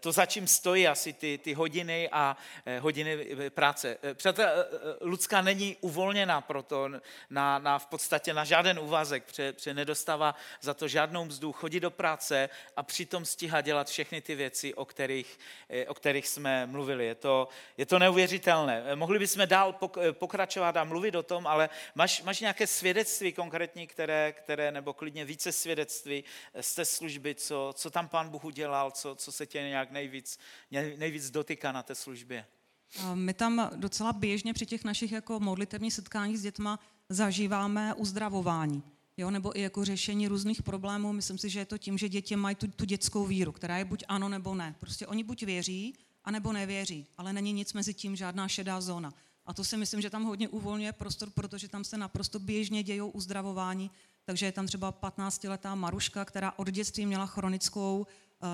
to 0.00 0.12
za 0.12 0.26
čím 0.26 0.46
stojí 0.46 0.88
asi 0.88 1.12
ty, 1.12 1.38
ty 1.38 1.54
hodiny 1.54 2.08
a 2.12 2.36
hodiny 2.80 2.89
hodiny 2.90 3.26
eh, 3.46 3.50
práce. 3.50 3.98
Eh, 4.02 4.14
Přátel, 4.14 4.48
eh, 4.48 4.64
Lucka 5.00 5.42
není 5.42 5.76
uvolněná 5.80 6.40
proto 6.40 6.88
na, 7.30 7.58
na, 7.58 7.78
v 7.78 7.86
podstatě 7.86 8.34
na 8.34 8.44
žádný 8.44 8.80
úvazek, 8.80 9.24
protože, 9.24 9.52
protože 9.52 9.74
nedostává 9.74 10.34
za 10.60 10.74
to 10.74 10.88
žádnou 10.88 11.24
mzdu, 11.24 11.52
chodí 11.52 11.80
do 11.80 11.90
práce 11.90 12.48
a 12.76 12.82
přitom 12.82 13.24
stíhá 13.24 13.60
dělat 13.60 13.88
všechny 13.88 14.20
ty 14.20 14.34
věci, 14.34 14.74
o 14.74 14.84
kterých, 14.84 15.38
o 15.86 15.94
kterých 15.94 16.28
jsme 16.28 16.66
mluvili. 16.66 17.06
Je 17.06 17.14
to, 17.14 17.48
je 17.76 17.86
to 17.86 17.98
neuvěřitelné. 17.98 18.84
Mohli 18.94 19.18
bychom 19.18 19.48
dál 19.48 19.72
pokračovat 20.12 20.76
a 20.76 20.84
mluvit 20.84 21.14
o 21.14 21.22
tom, 21.22 21.46
ale 21.46 21.68
máš, 21.94 22.22
máš 22.22 22.40
nějaké 22.40 22.66
svědectví 22.66 23.32
konkrétní, 23.32 23.86
které, 23.86 24.32
které, 24.32 24.72
nebo 24.72 24.92
klidně 24.92 25.24
více 25.24 25.52
svědectví 25.52 26.24
z 26.60 26.74
té 26.74 26.84
služby, 26.84 27.34
co, 27.34 27.72
co 27.76 27.90
tam 27.90 28.08
pán 28.08 28.28
Bůh 28.28 28.44
udělal, 28.44 28.90
co, 28.90 29.14
co 29.14 29.32
se 29.32 29.46
tě 29.46 29.62
nějak 29.62 29.90
nejvíc, 29.90 30.38
nejvíc 30.96 31.30
dotýká 31.30 31.72
na 31.72 31.82
té 31.82 31.94
službě? 31.94 32.46
My 33.14 33.34
tam 33.34 33.70
docela 33.76 34.12
běžně 34.12 34.54
při 34.54 34.66
těch 34.66 34.84
našich 34.84 35.12
jako 35.12 35.40
modlitevních 35.40 35.94
setkáních 35.94 36.38
s 36.38 36.42
dětma 36.42 36.78
zažíváme 37.08 37.94
uzdravování. 37.94 38.82
Jo, 39.16 39.30
nebo 39.30 39.58
i 39.58 39.60
jako 39.60 39.84
řešení 39.84 40.28
různých 40.28 40.62
problémů. 40.62 41.12
Myslím 41.12 41.38
si, 41.38 41.48
že 41.50 41.58
je 41.58 41.64
to 41.64 41.78
tím, 41.78 41.98
že 41.98 42.08
děti 42.08 42.36
mají 42.36 42.56
tu, 42.56 42.68
tu 42.68 42.84
dětskou 42.84 43.26
víru, 43.26 43.52
která 43.52 43.78
je 43.78 43.84
buď 43.84 44.04
ano 44.08 44.28
nebo 44.28 44.54
ne. 44.54 44.74
Prostě 44.80 45.06
oni 45.06 45.24
buď 45.24 45.42
věří, 45.42 45.94
anebo 46.24 46.52
nevěří, 46.52 47.06
ale 47.18 47.32
není 47.32 47.52
nic 47.52 47.72
mezi 47.72 47.94
tím, 47.94 48.16
žádná 48.16 48.48
šedá 48.48 48.80
zóna. 48.80 49.14
A 49.46 49.54
to 49.54 49.64
si 49.64 49.76
myslím, 49.76 50.00
že 50.00 50.10
tam 50.10 50.24
hodně 50.24 50.48
uvolňuje 50.48 50.92
prostor, 50.92 51.30
protože 51.30 51.68
tam 51.68 51.84
se 51.84 51.98
naprosto 51.98 52.38
běžně 52.38 52.82
dějou 52.82 53.08
uzdravování. 53.10 53.90
Takže 54.24 54.46
je 54.46 54.52
tam 54.52 54.66
třeba 54.66 54.92
15-letá 54.92 55.74
Maruška, 55.74 56.24
která 56.24 56.52
od 56.56 56.70
dětství 56.70 57.06
měla 57.06 57.26
chronickou 57.26 58.06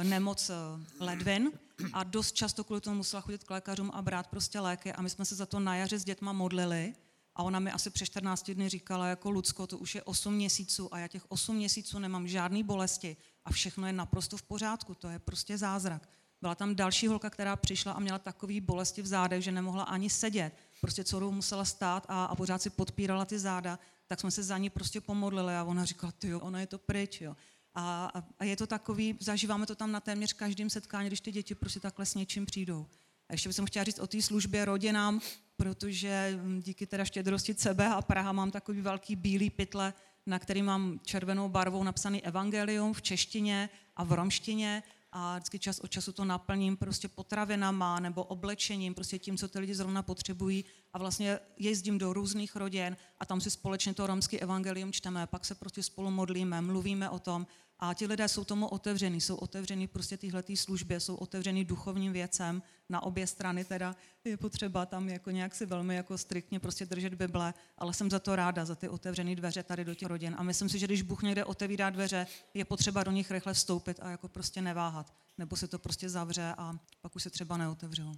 nemoc 0.03 0.51
eh, 0.51 0.55
ledvin 1.01 1.51
a 1.92 2.05
dost 2.05 2.33
často 2.33 2.64
kvůli 2.64 2.81
tomu 2.81 2.96
musela 2.96 3.20
chodit 3.20 3.44
k 3.44 3.51
lékařům 3.51 3.90
a 3.94 4.03
brát 4.03 4.27
prostě 4.27 4.61
léky 4.61 4.92
a 4.92 5.03
my 5.03 5.11
jsme 5.11 5.25
se 5.25 5.35
za 5.35 5.46
to 5.46 5.61
na 5.61 5.77
jaře 5.77 5.99
s 5.99 6.05
dětma 6.05 6.33
modlili 6.33 6.94
a 7.35 7.42
ona 7.42 7.59
mi 7.59 7.72
asi 7.72 7.90
přes 7.90 8.07
14 8.07 8.51
dny 8.51 8.68
říkala, 8.68 9.09
jako 9.09 9.31
Lucko, 9.31 9.66
to 9.66 9.79
už 9.79 9.94
je 9.94 10.03
8 10.03 10.35
měsíců 10.35 10.94
a 10.94 10.99
já 10.99 11.09
těch 11.09 11.22
8 11.29 11.57
měsíců 11.57 11.99
nemám 11.99 12.29
žádný 12.29 12.62
bolesti 12.62 13.16
a 13.44 13.53
všechno 13.53 13.87
je 13.87 13.92
naprosto 13.92 14.37
v 14.37 14.42
pořádku, 14.42 14.94
to 14.94 15.09
je 15.09 15.18
prostě 15.18 15.59
zázrak. 15.59 16.09
Byla 16.40 16.55
tam 16.55 16.75
další 16.75 17.07
holka, 17.07 17.31
která 17.31 17.57
přišla 17.57 17.92
a 17.92 17.99
měla 17.99 18.18
takový 18.18 18.61
bolesti 18.61 19.03
v 19.03 19.07
zádech, 19.07 19.42
že 19.42 19.53
nemohla 19.53 19.83
ani 19.83 20.11
sedět. 20.11 20.53
Prostě 20.81 21.05
celou 21.05 21.33
musela 21.33 21.64
stát 21.64 22.07
a, 22.09 22.25
a 22.25 22.35
pořád 22.35 22.62
si 22.62 22.70
podpírala 22.70 23.25
ty 23.25 23.38
záda, 23.38 23.79
tak 24.07 24.20
jsme 24.20 24.31
se 24.31 24.42
za 24.42 24.59
ní 24.59 24.70
prostě 24.70 25.01
pomodlili 25.01 25.57
a 25.57 25.64
ona 25.64 25.85
říkala, 25.85 26.12
ty 26.12 26.29
jo, 26.29 26.40
ona 26.40 26.61
je 26.61 26.66
to 26.66 26.79
pryč, 26.79 27.20
jo. 27.20 27.37
A, 27.79 28.12
a 28.39 28.45
je 28.45 28.57
to 28.57 28.67
takový, 28.67 29.17
zažíváme 29.21 29.67
to 29.67 29.75
tam 29.75 29.93
na 29.93 30.01
téměř 30.01 30.33
každém 30.33 30.71
setkání, 30.71 31.07
když 31.07 31.21
ty 31.21 31.33
děti 31.33 31.55
prostě 31.55 31.81
takhle 31.81 32.07
s 32.07 32.15
něčím 32.15 32.47
přijdou. 32.47 32.87
A 33.29 33.33
ještě 33.33 33.49
bych 33.49 33.57
chtěla 33.67 33.85
říct 33.85 33.99
o 33.99 34.07
té 34.07 34.23
službě 34.23 34.65
rodinám, 34.65 35.21
protože 35.57 36.39
hm, 36.43 36.61
díky 36.62 36.87
teda 36.87 37.05
štědrosti 37.05 37.55
sebe 37.55 37.89
a 37.89 38.03
Praha 38.03 38.33
mám 38.33 38.51
takový 38.51 38.81
velký 38.81 39.17
bílý 39.17 39.51
pytle, 39.51 39.95
na 40.27 40.39
který 40.39 40.62
mám 40.62 41.01
červenou 41.05 41.49
barvou 41.49 41.85
napsaný 41.85 42.25
evangelium 42.25 42.95
v 42.95 43.03
češtině 43.03 43.69
a 43.97 44.05
v 44.05 44.12
romštině. 44.12 44.83
A 45.12 45.37
vždycky 45.39 45.59
čas 45.59 45.81
od 45.81 45.91
času 45.91 46.12
to 46.12 46.25
naplním 46.25 46.77
prostě 46.77 47.09
potravinama 47.09 48.01
nebo 48.01 48.25
oblečením, 48.25 48.95
prostě 48.95 49.19
tím, 49.19 49.37
co 49.37 49.49
ty 49.49 49.59
lidi 49.59 49.75
zrovna 49.75 50.03
potřebují. 50.03 50.65
A 50.93 50.99
vlastně 50.99 51.39
jezdím 51.59 51.99
do 51.99 52.12
různých 52.12 52.57
rodin 52.57 52.97
a 53.21 53.27
tam 53.27 53.41
si 53.41 53.51
společně 53.51 53.95
to 53.95 54.07
romský 54.07 54.41
evangelium 54.41 54.93
čteme, 54.93 55.27
pak 55.27 55.45
se 55.45 55.55
prostě 55.55 55.83
spolu 55.83 56.11
modlíme, 56.11 56.61
mluvíme 56.61 57.11
o 57.11 57.19
tom 57.19 57.47
a 57.79 57.95
ti 57.95 58.07
lidé 58.07 58.29
jsou 58.29 58.45
tomu 58.45 58.69
otevření, 58.69 59.21
jsou 59.21 59.37
otevření 59.37 59.87
prostě 59.87 60.17
téhletý 60.17 60.57
službě, 60.57 61.01
jsou 61.01 61.15
otevření 61.15 61.65
duchovním 61.65 62.12
věcem 62.12 62.62
na 62.89 63.03
obě 63.03 63.27
strany, 63.27 63.65
teda 63.65 63.97
je 64.25 64.37
potřeba 64.37 64.87
tam 64.87 65.09
jako 65.09 65.31
nějak 65.31 65.55
si 65.55 65.67
velmi 65.67 65.97
jako 65.97 66.19
striktně 66.19 66.61
prostě 66.61 66.87
držet 66.87 67.15
Bible, 67.15 67.55
ale 67.79 67.95
jsem 67.95 68.11
za 68.11 68.19
to 68.19 68.37
ráda, 68.37 68.65
za 68.65 68.75
ty 68.75 68.89
otevřené 68.89 69.37
dveře 69.37 69.62
tady 69.62 69.85
do 69.85 69.95
těch 69.95 70.09
rodin. 70.09 70.35
A 70.39 70.43
myslím 70.43 70.69
si, 70.69 70.79
že 70.79 70.87
když 70.87 71.03
Bůh 71.03 71.23
někde 71.23 71.45
otevírá 71.45 71.91
dveře, 71.91 72.27
je 72.55 72.65
potřeba 72.65 73.05
do 73.05 73.11
nich 73.11 73.31
rychle 73.31 73.55
vstoupit 73.55 74.01
a 74.03 74.11
jako 74.11 74.29
prostě 74.29 74.62
neváhat, 74.62 75.15
nebo 75.39 75.57
se 75.57 75.69
to 75.69 75.79
prostě 75.79 76.09
zavře 76.09 76.55
a 76.59 76.79
pak 77.01 77.17
už 77.17 77.23
se 77.23 77.31
třeba 77.31 77.57
neotevřelo. 77.57 78.15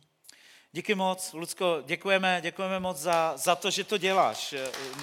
Díky 0.72 0.94
moc, 0.94 1.32
Lucko, 1.32 1.82
děkujeme, 1.86 2.40
děkujeme 2.42 2.80
moc 2.80 2.96
za, 2.96 3.36
za 3.36 3.56
to, 3.56 3.70
že 3.70 3.84
to 3.84 3.98
děláš. 3.98 4.54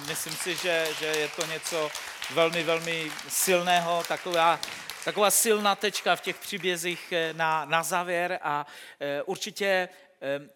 Myslím 0.08 0.32
si, 0.32 0.56
že, 0.56 0.86
že 0.98 1.06
je 1.06 1.28
to 1.28 1.46
něco 1.46 1.90
velmi, 2.34 2.62
velmi 2.62 3.10
silného, 3.28 4.02
taková, 4.08 4.60
taková 5.04 5.30
silná 5.30 5.74
tečka 5.74 6.16
v 6.16 6.20
těch 6.20 6.36
příbězích 6.36 7.12
eh, 7.12 7.32
na, 7.32 7.64
na 7.64 7.82
závěr 7.82 8.38
a 8.42 8.66
eh, 9.00 9.22
určitě 9.22 9.88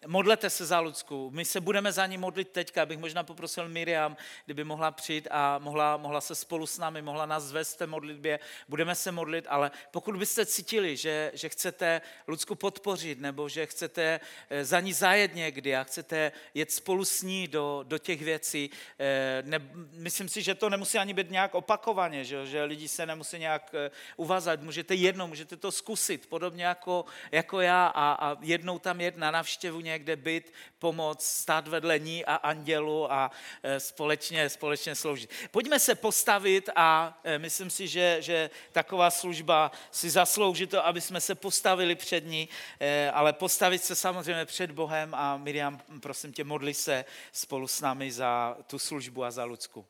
modlete 0.07 0.49
se 0.49 0.65
za 0.65 0.79
Lucku. 0.79 1.31
My 1.33 1.45
se 1.45 1.61
budeme 1.61 1.91
za 1.91 2.05
ní 2.05 2.17
modlit 2.17 2.49
teďka, 2.49 2.85
bych 2.85 2.97
možná 2.99 3.23
poprosil 3.23 3.69
Miriam, 3.69 4.17
kdyby 4.45 4.63
mohla 4.63 4.91
přijít 4.91 5.27
a 5.31 5.59
mohla, 5.59 5.97
mohla 5.97 6.21
se 6.21 6.35
spolu 6.35 6.67
s 6.67 6.77
námi, 6.77 7.01
mohla 7.01 7.25
nás 7.25 7.43
zvést 7.43 7.75
v 7.75 7.77
té 7.77 7.87
modlitbě. 7.87 8.39
Budeme 8.67 8.95
se 8.95 9.11
modlit, 9.11 9.45
ale 9.49 9.71
pokud 9.91 10.15
byste 10.15 10.45
cítili, 10.45 10.97
že, 10.97 11.31
že 11.33 11.49
chcete 11.49 12.01
Lucku 12.27 12.55
podpořit, 12.55 13.19
nebo 13.19 13.49
že 13.49 13.65
chcete 13.65 14.19
eh, 14.49 14.65
za 14.65 14.79
ní 14.79 14.93
zajet 14.93 15.35
někdy 15.35 15.75
a 15.75 15.83
chcete 15.83 16.31
jet 16.53 16.71
spolu 16.71 17.05
s 17.05 17.21
ní 17.21 17.47
do, 17.47 17.83
do 17.87 17.97
těch 17.97 18.21
věcí, 18.21 18.69
eh, 18.99 19.43
ne, 19.45 19.59
myslím 19.93 20.29
si, 20.29 20.41
že 20.41 20.55
to 20.55 20.69
nemusí 20.69 20.97
ani 20.97 21.13
být 21.13 21.31
nějak 21.31 21.55
opakovaně, 21.55 22.23
že, 22.23 22.45
že 22.45 22.63
lidi 22.63 22.87
se 22.87 23.05
nemusí 23.05 23.39
nějak 23.39 23.71
eh, 23.73 23.91
uvázat. 24.17 24.61
Můžete 24.61 24.95
jednou, 24.95 25.27
můžete 25.27 25.57
to 25.57 25.71
zkusit, 25.71 26.29
podobně 26.29 26.65
jako, 26.65 27.05
jako 27.31 27.61
já 27.61 27.87
a, 27.87 28.11
a 28.13 28.37
jednou 28.41 28.79
tam 28.79 29.01
jet 29.01 29.17
na 29.17 29.31
návštěvu 29.61 29.81
někde 29.81 30.15
být, 30.15 30.53
pomoct, 30.79 31.25
stát 31.25 31.67
vedle 31.67 31.99
ní 31.99 32.25
a 32.25 32.35
andělu 32.35 33.11
a 33.11 33.31
e, 33.63 33.79
společně, 33.79 34.49
společně 34.49 34.95
sloužit. 34.95 35.29
Pojďme 35.51 35.79
se 35.79 35.95
postavit 35.95 36.69
a 36.75 37.19
e, 37.23 37.39
myslím 37.39 37.69
si, 37.69 37.87
že, 37.87 38.17
že 38.19 38.49
taková 38.71 39.11
služba 39.11 39.71
si 39.91 40.09
zaslouží 40.09 40.67
to, 40.67 40.85
aby 40.85 41.01
jsme 41.01 41.21
se 41.21 41.35
postavili 41.35 41.95
před 41.95 42.25
ní, 42.25 42.49
e, 42.79 43.11
ale 43.11 43.33
postavit 43.33 43.83
se 43.83 43.95
samozřejmě 43.95 44.45
před 44.45 44.71
Bohem 44.71 45.13
a 45.15 45.37
Miriam, 45.37 45.79
prosím 45.99 46.33
tě, 46.33 46.43
modli 46.43 46.73
se 46.73 47.05
spolu 47.31 47.67
s 47.67 47.81
námi 47.81 48.11
za 48.11 48.57
tu 48.67 48.79
službu 48.79 49.23
a 49.23 49.31
za 49.31 49.43
Lucku. 49.43 49.85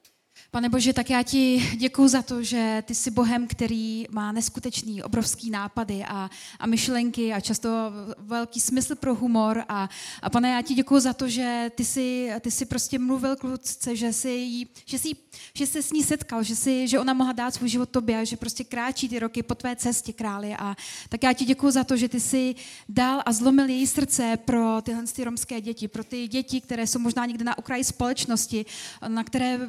Pane 0.53 0.69
Bože, 0.69 0.93
tak 0.93 1.09
já 1.09 1.23
ti 1.23 1.69
děkuji 1.77 2.07
za 2.07 2.21
to, 2.21 2.43
že 2.43 2.83
ty 2.85 2.95
jsi 2.95 3.11
Bohem, 3.11 3.47
který 3.47 4.05
má 4.09 4.31
neskutečný, 4.31 5.03
obrovský 5.03 5.49
nápady 5.49 6.03
a, 6.07 6.29
a 6.59 6.67
myšlenky 6.67 7.33
a 7.33 7.39
často 7.39 7.69
velký 8.17 8.59
smysl 8.59 8.95
pro 8.95 9.15
humor. 9.15 9.63
A, 9.69 9.89
a 10.21 10.29
pane, 10.29 10.51
já 10.51 10.61
ti 10.61 10.73
děkuji 10.73 10.99
za 10.99 11.13
to, 11.13 11.29
že 11.29 11.71
ty 11.75 11.85
jsi, 11.85 12.31
ty 12.41 12.51
jsi 12.51 12.65
prostě 12.65 12.99
mluvil 12.99 13.35
k 13.35 13.43
Lucce, 13.43 13.95
že 13.95 14.13
jsi, 14.13 14.29
jí, 14.29 14.67
že, 14.85 14.99
jsi, 14.99 15.11
že 15.53 15.67
jsi 15.67 15.83
s 15.83 15.91
ní 15.91 16.03
setkal, 16.03 16.43
že, 16.43 16.55
jsi, 16.55 16.87
že 16.87 16.99
ona 16.99 17.13
mohla 17.13 17.33
dát 17.33 17.53
svůj 17.53 17.69
život 17.69 17.89
tobě 17.89 18.19
a 18.19 18.23
že 18.23 18.37
prostě 18.37 18.63
kráčí 18.63 19.09
ty 19.09 19.19
roky 19.19 19.43
po 19.43 19.55
tvé 19.55 19.75
cestě, 19.75 20.13
králi. 20.13 20.55
A 20.59 20.75
tak 21.09 21.23
já 21.23 21.33
ti 21.33 21.45
děkuji 21.45 21.71
za 21.71 21.83
to, 21.83 21.97
že 21.97 22.09
ty 22.09 22.19
jsi 22.19 22.55
dal 22.89 23.21
a 23.25 23.31
zlomil 23.31 23.69
její 23.69 23.87
srdce 23.87 24.37
pro 24.45 24.81
tyhle 24.81 25.03
ty 25.03 25.23
romské 25.23 25.61
děti, 25.61 25.87
pro 25.87 26.03
ty 26.03 26.27
děti, 26.27 26.61
které 26.61 26.87
jsou 26.87 26.99
možná 26.99 27.25
někde 27.25 27.45
na 27.45 27.57
okraji 27.57 27.83
společnosti, 27.83 28.65
na 29.07 29.23
které, 29.23 29.59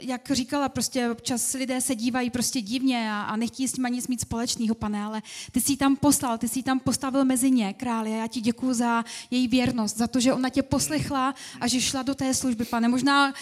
jak 0.00 0.23
jak 0.28 0.36
říkala, 0.36 0.68
prostě 0.68 1.10
občas 1.10 1.52
lidé 1.54 1.80
se 1.80 1.94
dívají 1.94 2.30
prostě 2.30 2.60
divně 2.60 3.12
a, 3.12 3.22
a 3.22 3.36
nechtějí 3.36 3.68
s 3.68 3.72
tím 3.72 3.84
nic 3.84 4.08
mít 4.08 4.20
společného, 4.20 4.74
pane, 4.74 5.04
ale 5.04 5.22
ty 5.52 5.60
jsi 5.60 5.76
tam 5.76 5.96
poslal, 5.96 6.38
ty 6.38 6.48
jsi 6.48 6.62
tam 6.62 6.80
postavil 6.80 7.24
mezi 7.24 7.50
ně, 7.50 7.72
králi, 7.72 8.12
a 8.12 8.16
já 8.16 8.26
ti 8.26 8.40
děkuji 8.40 8.74
za 8.74 9.04
její 9.30 9.48
věrnost, 9.48 9.96
za 9.96 10.06
to, 10.06 10.20
že 10.20 10.32
ona 10.32 10.48
tě 10.48 10.62
poslechla 10.62 11.34
a 11.60 11.68
že 11.68 11.80
šla 11.80 12.02
do 12.02 12.14
té 12.14 12.34
služby, 12.34 12.64
pane. 12.64 12.88
Možná 12.88 13.34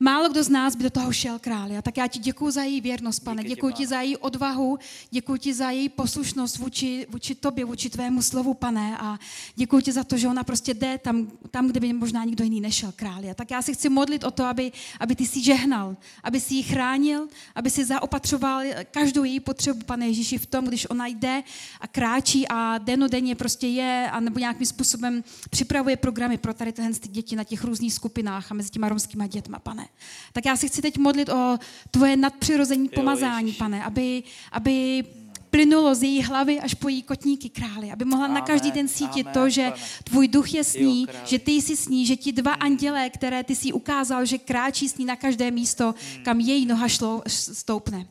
Málo 0.00 0.28
kdo 0.28 0.42
z 0.42 0.48
nás 0.48 0.76
by 0.76 0.82
do 0.82 0.90
toho 0.90 1.12
šel 1.12 1.38
králi. 1.38 1.76
A 1.76 1.82
tak 1.82 1.96
já 1.96 2.06
ti 2.06 2.18
děkuji 2.18 2.50
za 2.50 2.62
její 2.62 2.80
věrnost, 2.80 3.20
pane. 3.20 3.44
Děkuji 3.44 3.72
ti 3.72 3.86
za 3.86 4.00
její 4.00 4.16
odvahu, 4.16 4.78
děkuji 5.10 5.36
ti 5.36 5.54
za 5.54 5.70
její 5.70 5.88
poslušnost 5.88 6.58
vůči, 6.58 7.06
vůči 7.10 7.34
tobě, 7.34 7.64
vůči 7.64 7.90
tvému 7.90 8.22
slovu, 8.22 8.54
pane. 8.54 8.98
A 8.98 9.18
děkuji 9.54 9.80
ti 9.80 9.92
za 9.92 10.04
to, 10.04 10.16
že 10.16 10.28
ona 10.28 10.44
prostě 10.44 10.74
jde 10.74 10.98
tam, 10.98 11.28
tam 11.50 11.66
kde 11.68 11.80
by 11.80 11.92
možná 11.92 12.24
nikdo 12.24 12.44
jiný 12.44 12.60
nešel 12.60 12.92
králi. 12.96 13.30
A 13.30 13.34
tak 13.34 13.50
já 13.50 13.62
se 13.62 13.72
chci 13.72 13.88
modlit 13.88 14.24
o 14.24 14.30
to, 14.30 14.44
aby, 14.44 14.72
aby 15.00 15.16
ty 15.16 15.26
si 15.26 15.42
žehnal, 15.42 15.96
aby 16.22 16.40
si 16.40 16.54
ji 16.54 16.62
chránil, 16.62 17.28
aby 17.54 17.70
si 17.70 17.84
zaopatřoval 17.84 18.62
každou 18.90 19.24
její 19.24 19.40
potřebu, 19.40 19.80
pane 19.86 20.06
Ježíši, 20.06 20.38
v 20.38 20.46
tom, 20.46 20.64
když 20.64 20.90
ona 20.90 21.06
jde 21.06 21.42
a 21.80 21.86
kráčí 21.86 22.48
a 22.48 22.78
denodenně 22.78 23.34
prostě 23.34 23.66
je 23.66 24.10
a 24.12 24.20
nebo 24.20 24.38
nějakým 24.38 24.66
způsobem 24.66 25.24
připravuje 25.50 25.96
programy 25.96 26.38
pro 26.38 26.54
tady 26.54 26.72
tyhle 26.72 26.90
děti 26.92 27.36
na 27.36 27.44
těch 27.44 27.64
různých 27.64 27.94
skupinách 27.94 28.50
a 28.50 28.54
mezi 28.54 28.70
těma 28.70 28.88
romskýma 28.88 29.26
dětma, 29.26 29.58
pane. 29.58 29.85
Tak 30.32 30.44
já 30.44 30.56
si 30.56 30.68
chci 30.68 30.82
teď 30.82 30.98
modlit 30.98 31.28
o 31.28 31.58
tvoje 31.90 32.16
nadpřirození 32.16 32.88
pomazání, 32.88 33.48
jo, 33.48 33.54
pane, 33.58 33.84
aby, 33.84 34.22
aby 34.52 35.04
plynulo 35.50 35.94
z 35.94 36.02
její 36.02 36.22
hlavy 36.22 36.60
až 36.60 36.74
po 36.74 36.88
její 36.88 37.02
kotníky 37.02 37.48
králi, 37.48 37.90
aby 37.90 38.04
mohla 38.04 38.24
amen, 38.24 38.34
na 38.34 38.40
každý 38.40 38.70
den 38.70 38.88
cítit 38.88 39.26
amen, 39.26 39.34
to, 39.34 39.50
že 39.50 39.62
pane. 39.62 39.82
tvůj 40.04 40.28
duch 40.28 40.54
je 40.54 40.64
s 40.64 40.74
ní, 40.74 41.06
jo, 41.08 41.20
že 41.24 41.38
ty 41.38 41.52
jsi 41.52 41.76
s 41.76 41.88
ní, 41.88 42.06
že 42.06 42.16
ti 42.16 42.32
dva 42.32 42.52
andělé, 42.52 43.10
které 43.10 43.44
ty 43.44 43.56
si 43.56 43.72
ukázal, 43.72 44.24
že 44.24 44.38
kráčí 44.38 44.88
s 44.88 44.98
ní 44.98 45.04
na 45.04 45.16
každé 45.16 45.50
místo, 45.50 45.94
hmm. 46.14 46.24
kam 46.24 46.40
její 46.40 46.66
noha 46.66 46.88
šlo, 46.88 47.22
stoupne. 47.26 48.06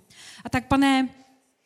A 0.46 0.50
tak, 0.50 0.68
pane, 0.68 1.10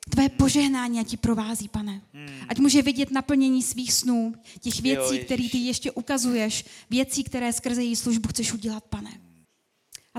Tvé 0.10 0.30
požehnání 0.30 1.00
a 1.00 1.04
ti 1.04 1.18
provází, 1.18 1.68
pane. 1.68 2.02
Hmm. 2.14 2.28
Ať 2.48 2.60
může 2.60 2.82
vidět 2.82 3.12
naplnění 3.12 3.64
svých 3.64 3.94
snů, 3.94 4.34
těch 4.60 4.82
věcí, 4.82 5.20
které 5.20 5.50
ty 5.52 5.58
ještě 5.58 5.92
ukazuješ, 5.92 6.66
věcí, 6.90 7.24
které 7.24 7.54
skrze 7.54 7.84
její 7.84 7.96
službu 7.96 8.30
chceš 8.30 8.54
udělat, 8.54 8.84
pane. 8.84 9.29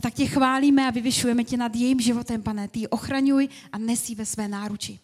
A 0.01 0.03
tak 0.03 0.15
tě 0.15 0.27
chválíme 0.27 0.89
a 0.89 0.91
vyvyšujeme 0.91 1.45
tě 1.45 1.57
nad 1.57 1.75
jejím 1.77 2.01
životem, 2.01 2.43
pane. 2.43 2.69
Ty 2.69 2.79
ji 2.79 2.89
ochraňuj 2.89 3.49
a 3.73 3.79
nesí 3.79 4.15
ve 4.15 4.27
své 4.27 4.49
náruči. 4.49 4.99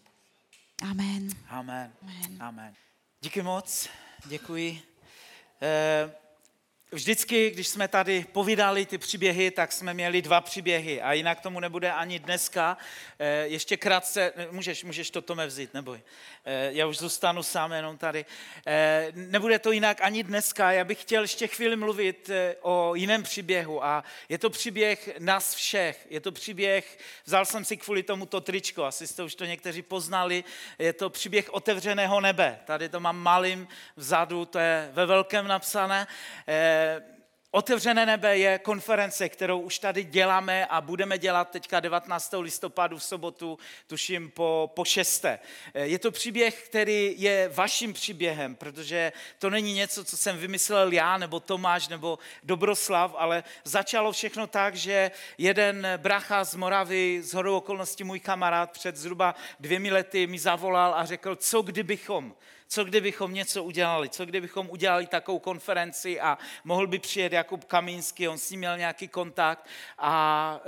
Amen. 0.83 1.29
Amen. 1.49 1.93
Amen. 2.03 2.37
Amen. 2.41 2.75
Díky 3.21 3.43
moc, 3.43 3.89
děkuji. 4.27 4.81
Eh, 5.63 6.11
Vždycky, 6.97 7.51
když 7.51 7.69
jsme 7.69 7.89
tady 7.89 8.27
povídali 8.33 8.87
ty 8.87 8.99
příběhy, 8.99 9.51
tak 9.51 9.73
jsme 9.73 9.95
měli 9.95 10.23
dva 10.23 10.41
příběhy 10.41 11.03
a 11.03 11.13
jinak 11.13 11.41
tomu 11.41 11.61
nebude 11.61 11.93
ani 11.93 12.19
dneska. 12.19 12.77
Eh, 13.19 13.47
ještě 13.47 13.77
krátce, 13.77 14.33
můžeš, 14.51 14.85
můžeš 14.85 15.11
to 15.11 15.23
Tome 15.23 15.47
vzít, 15.47 15.75
neboj. 15.75 16.01
Eh, 16.45 16.69
já 16.73 16.87
už 16.87 16.99
zůstanu 16.99 17.43
sám 17.43 17.73
jenom 17.73 17.99
tady. 17.99 18.25
Eh, 18.67 19.13
nebude 19.15 19.59
to 19.59 19.73
jinak 19.73 20.01
ani 20.01 20.23
dneska. 20.23 20.73
Já 20.73 20.85
bych 20.85 21.01
chtěl 21.01 21.23
ještě 21.23 21.47
chvíli 21.47 21.77
mluvit 21.77 22.31
o 22.61 22.95
jiném 22.95 23.23
příběhu 23.23 23.85
a 23.85 24.05
je 24.29 24.39
to 24.39 24.51
příběh 24.51 25.11
nás 25.19 25.55
všech. 25.55 26.07
Je 26.11 26.21
to 26.21 26.33
příběh, 26.33 26.99
vzal 27.25 27.45
jsem 27.45 27.65
si 27.65 27.77
kvůli 27.77 28.03
tomu 28.03 28.27
to 28.27 28.41
tričko, 28.41 28.85
asi 28.85 29.07
jste 29.07 29.23
už 29.23 29.35
to 29.35 29.45
někteří 29.45 29.83
poznali. 29.83 30.45
Je 30.79 30.93
to 30.93 31.11
příběh 31.11 31.55
otevřeného 31.55 32.21
nebe. 32.21 32.59
Tady 32.65 32.89
to 32.89 33.01
mám 33.01 33.17
malým 33.19 33.69
vzadu, 33.97 34.45
to 34.45 34.59
je 34.59 34.91
ve 34.93 35.07
velkém 35.07 35.49
napsané 35.49 36.07
Otevřené 37.57 38.07
nebe 38.07 38.39
je 38.39 38.59
konference, 38.59 39.29
kterou 39.29 39.61
už 39.61 39.79
tady 39.79 40.05
děláme 40.05 40.67
a 40.67 40.81
budeme 40.81 41.19
dělat 41.19 41.51
teďka 41.51 41.81
19. 41.81 42.35
listopadu 42.41 42.99
v 42.99 43.03
sobotu, 43.03 43.59
tuším 43.87 44.31
po, 44.31 44.73
po 44.75 44.85
šesté. 44.85 45.39
Je 45.75 45.99
to 45.99 46.11
příběh, 46.11 46.63
který 46.63 47.15
je 47.19 47.51
vaším 47.55 47.93
příběhem, 47.93 48.57
protože 48.57 49.13
to 49.39 49.51
není 49.51 49.75
něco, 49.75 50.05
co 50.05 50.17
jsem 50.17 50.39
vymyslel 50.39 50.93
já, 50.93 51.19
nebo 51.19 51.41
Tomáš, 51.41 51.89
nebo 51.89 52.19
Dobroslav, 52.43 53.15
ale 53.19 53.45
začalo 53.65 54.13
všechno 54.13 54.47
tak, 54.47 54.75
že 54.75 55.11
jeden 55.39 55.89
bracha 55.97 56.45
z 56.45 56.55
Moravy, 56.55 57.23
z 57.23 57.35
hodou 57.35 57.57
okolností 57.57 58.05
můj 58.05 58.21
kamarád, 58.21 58.71
před 58.71 58.97
zhruba 58.97 59.35
dvěmi 59.61 59.91
lety 59.91 60.27
mi 60.27 60.39
zavolal 60.39 60.95
a 60.95 61.05
řekl, 61.05 61.37
co 61.37 61.63
kdybychom, 61.63 62.35
co 62.69 62.85
kdybychom 62.85 63.35
něco 63.35 63.65
udělali? 63.65 64.09
Co 64.09 64.27
kdybychom 64.27 64.71
udělali 64.71 65.07
takovou 65.07 65.39
konferenci 65.39 66.21
a 66.21 66.39
mohl 66.65 66.87
by 66.87 66.99
přijet 66.99 67.33
Jakub 67.33 67.65
Kamínský, 67.65 68.29
on 68.29 68.39
s 68.39 68.51
ním 68.51 68.61
měl 68.61 68.79
nějaký 68.79 69.09
kontakt 69.09 69.67
a 69.99 70.61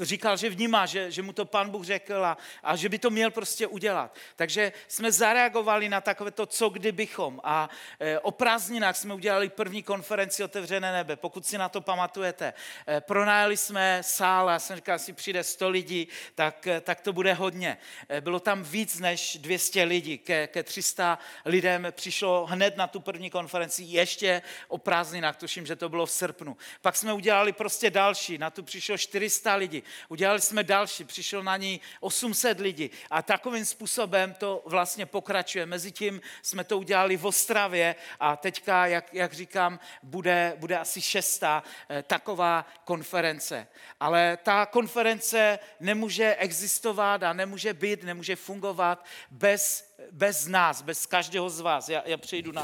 e, 0.00 0.04
říkal, 0.04 0.36
že 0.36 0.50
vnímá, 0.50 0.86
že, 0.86 1.10
že 1.10 1.22
mu 1.22 1.32
to 1.32 1.44
pan 1.44 1.70
Bůh 1.70 1.84
řekl 1.84 2.24
a, 2.24 2.36
a 2.62 2.76
že 2.76 2.88
by 2.88 2.98
to 2.98 3.10
měl 3.10 3.30
prostě 3.30 3.66
udělat. 3.66 4.16
Takže 4.36 4.72
jsme 4.88 5.12
zareagovali 5.12 5.88
na 5.88 6.00
takové 6.00 6.30
to, 6.30 6.46
co 6.46 6.68
kdybychom. 6.68 7.40
A 7.44 7.70
e, 8.00 8.18
o 8.18 8.30
prázdninách 8.30 8.96
jsme 8.96 9.14
udělali 9.14 9.48
první 9.48 9.82
konferenci 9.82 10.44
Otevřené 10.44 10.92
nebe, 10.92 11.16
pokud 11.16 11.46
si 11.46 11.58
na 11.58 11.68
to 11.68 11.80
pamatujete. 11.80 12.54
E, 12.88 13.00
pronajali 13.00 13.56
jsme 13.56 13.98
sál 14.00 14.50
a 14.50 14.58
jsem 14.58 14.76
říkal, 14.76 14.98
si 14.98 15.12
přijde 15.12 15.44
100 15.44 15.68
lidí, 15.68 16.08
tak, 16.34 16.68
tak 16.80 17.00
to 17.00 17.12
bude 17.12 17.34
hodně. 17.34 17.78
Bylo 18.20 18.40
tam 18.40 18.62
víc 18.62 18.98
než 19.00 19.36
200 19.36 19.82
lidí, 19.82 20.18
ke, 20.18 20.46
ke 20.46 20.62
300 20.62 21.18
lidem 21.44 21.86
přišlo 21.90 22.46
hned 22.46 22.76
na 22.76 22.86
tu 22.86 23.00
první 23.00 23.30
konferenci 23.30 23.82
ještě 23.82 24.42
o 24.68 24.78
prázdninách, 24.78 25.36
tuším, 25.36 25.66
že 25.66 25.76
to 25.76 25.88
bylo 25.88 26.06
v 26.06 26.10
srpnu. 26.10 26.56
Pak 26.80 26.96
jsme 26.96 27.12
udělali 27.12 27.52
prostě 27.52 27.90
další, 27.90 28.38
na 28.38 28.50
tu 28.50 28.62
přišlo 28.62 28.98
400 28.98 29.54
lidí. 29.54 29.82
Udělali 30.08 30.40
jsme 30.40 30.64
další, 30.64 31.04
přišlo 31.04 31.42
na 31.42 31.56
ní 31.56 31.80
800 32.00 32.60
lidí 32.60 32.90
a 33.10 33.22
takovým 33.22 33.64
způsobem 33.64 34.34
to 34.34 34.62
vlastně 34.66 35.06
pokračuje. 35.06 35.66
Mezitím 35.66 36.20
jsme 36.42 36.64
to 36.64 36.78
udělali 36.78 37.16
v 37.16 37.26
Ostravě 37.26 37.94
a 38.20 38.36
teďka, 38.36 38.86
jak, 38.86 39.14
jak 39.14 39.32
říkám, 39.32 39.80
bude, 40.02 40.52
bude 40.56 40.78
asi 40.78 41.02
šestá 41.02 41.62
eh, 41.88 42.02
taková 42.02 42.66
konference. 42.84 43.66
Ale 44.00 44.38
ta 44.42 44.66
konference 44.66 45.58
nemůže 45.80 46.34
existovat 46.38 47.22
a 47.22 47.32
nemůže 47.32 47.74
být, 47.74 48.04
nemůže 48.04 48.36
fungovat 48.36 49.04
bez 49.30 49.91
bez 50.12 50.46
nás, 50.46 50.82
bez 50.82 51.06
každého 51.06 51.50
z 51.50 51.60
vás. 51.60 51.88
Já, 51.88 52.02
já 52.06 52.16
přejdu 52.16 52.52
na 52.52 52.62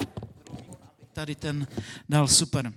tady 1.19 1.35
ten 1.35 1.67
dal 2.09 2.29
super. 2.29 2.73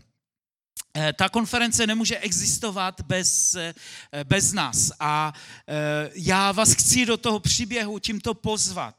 Eh, 0.97 1.13
ta 1.13 1.29
konference 1.29 1.87
nemůže 1.87 2.17
existovat 2.17 3.01
bez, 3.01 3.55
eh, 3.55 3.73
bez 4.23 4.53
nás 4.53 4.91
a 4.99 5.33
eh, 5.67 6.09
já 6.13 6.51
vás 6.51 6.73
chci 6.73 7.05
do 7.05 7.17
toho 7.17 7.39
příběhu 7.39 7.99
tímto 7.99 8.33
pozvat. 8.33 8.95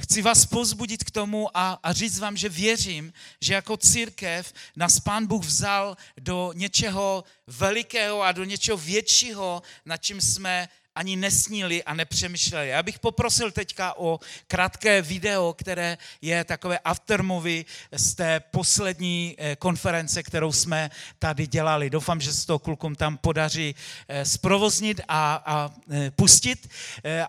Chci 0.00 0.22
vás 0.22 0.46
pozbudit 0.46 1.04
k 1.04 1.10
tomu 1.10 1.56
a, 1.56 1.78
a 1.82 1.92
říct 1.92 2.18
vám, 2.18 2.36
že 2.36 2.48
věřím, 2.48 3.12
že 3.40 3.54
jako 3.54 3.76
církev 3.76 4.52
nás 4.76 5.00
Pán 5.00 5.26
Bůh 5.26 5.44
vzal 5.44 5.96
do 6.20 6.52
něčeho 6.54 7.24
velikého 7.46 8.22
a 8.22 8.32
do 8.32 8.44
něčeho 8.44 8.78
většího, 8.78 9.62
na 9.86 9.96
čím 9.96 10.20
jsme 10.20 10.68
ani 11.00 11.16
nesnili 11.16 11.84
a 11.84 11.94
nepřemýšleli. 11.94 12.68
Já 12.68 12.82
bych 12.82 12.98
poprosil 12.98 13.50
teďka 13.50 13.98
o 13.98 14.20
krátké 14.46 15.02
video, 15.02 15.52
které 15.52 15.98
je 16.22 16.44
takové 16.44 16.78
aftermovie 16.78 17.64
z 17.92 18.14
té 18.14 18.40
poslední 18.40 19.34
eh, 19.38 19.56
konference, 19.56 20.22
kterou 20.22 20.52
jsme 20.52 20.90
tady 21.18 21.46
dělali. 21.46 21.90
Doufám, 21.90 22.20
že 22.20 22.32
se 22.32 22.46
to 22.46 22.58
klukům 22.58 22.94
tam 22.94 23.16
podaří 23.16 23.74
eh, 24.08 24.24
zprovoznit 24.24 25.00
a, 25.08 25.42
a 25.46 25.70
eh, 25.90 26.10
pustit, 26.10 26.68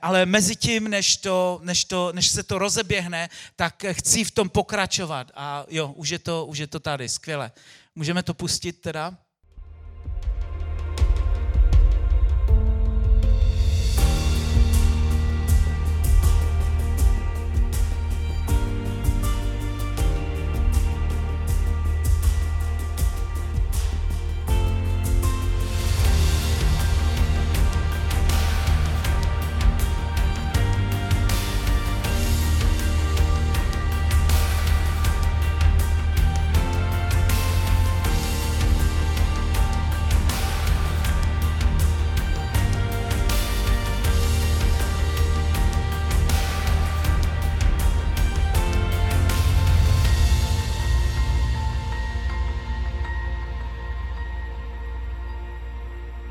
ale 0.01 0.25
mezi 0.25 0.55
tím, 0.55 0.87
než, 0.87 1.17
to, 1.17 1.59
než, 1.63 1.85
to, 1.85 2.11
než 2.11 2.27
se 2.27 2.43
to 2.43 2.59
rozeběhne, 2.59 3.29
tak 3.55 3.85
chci 3.91 4.23
v 4.23 4.31
tom 4.31 4.49
pokračovat. 4.49 5.31
A 5.35 5.65
jo, 5.69 5.87
už 5.95 6.09
je 6.09 6.19
to, 6.19 6.45
už 6.45 6.57
je 6.57 6.67
to 6.67 6.79
tady, 6.79 7.09
skvěle. 7.09 7.51
Můžeme 7.95 8.23
to 8.23 8.33
pustit 8.33 8.81
teda? 8.81 9.15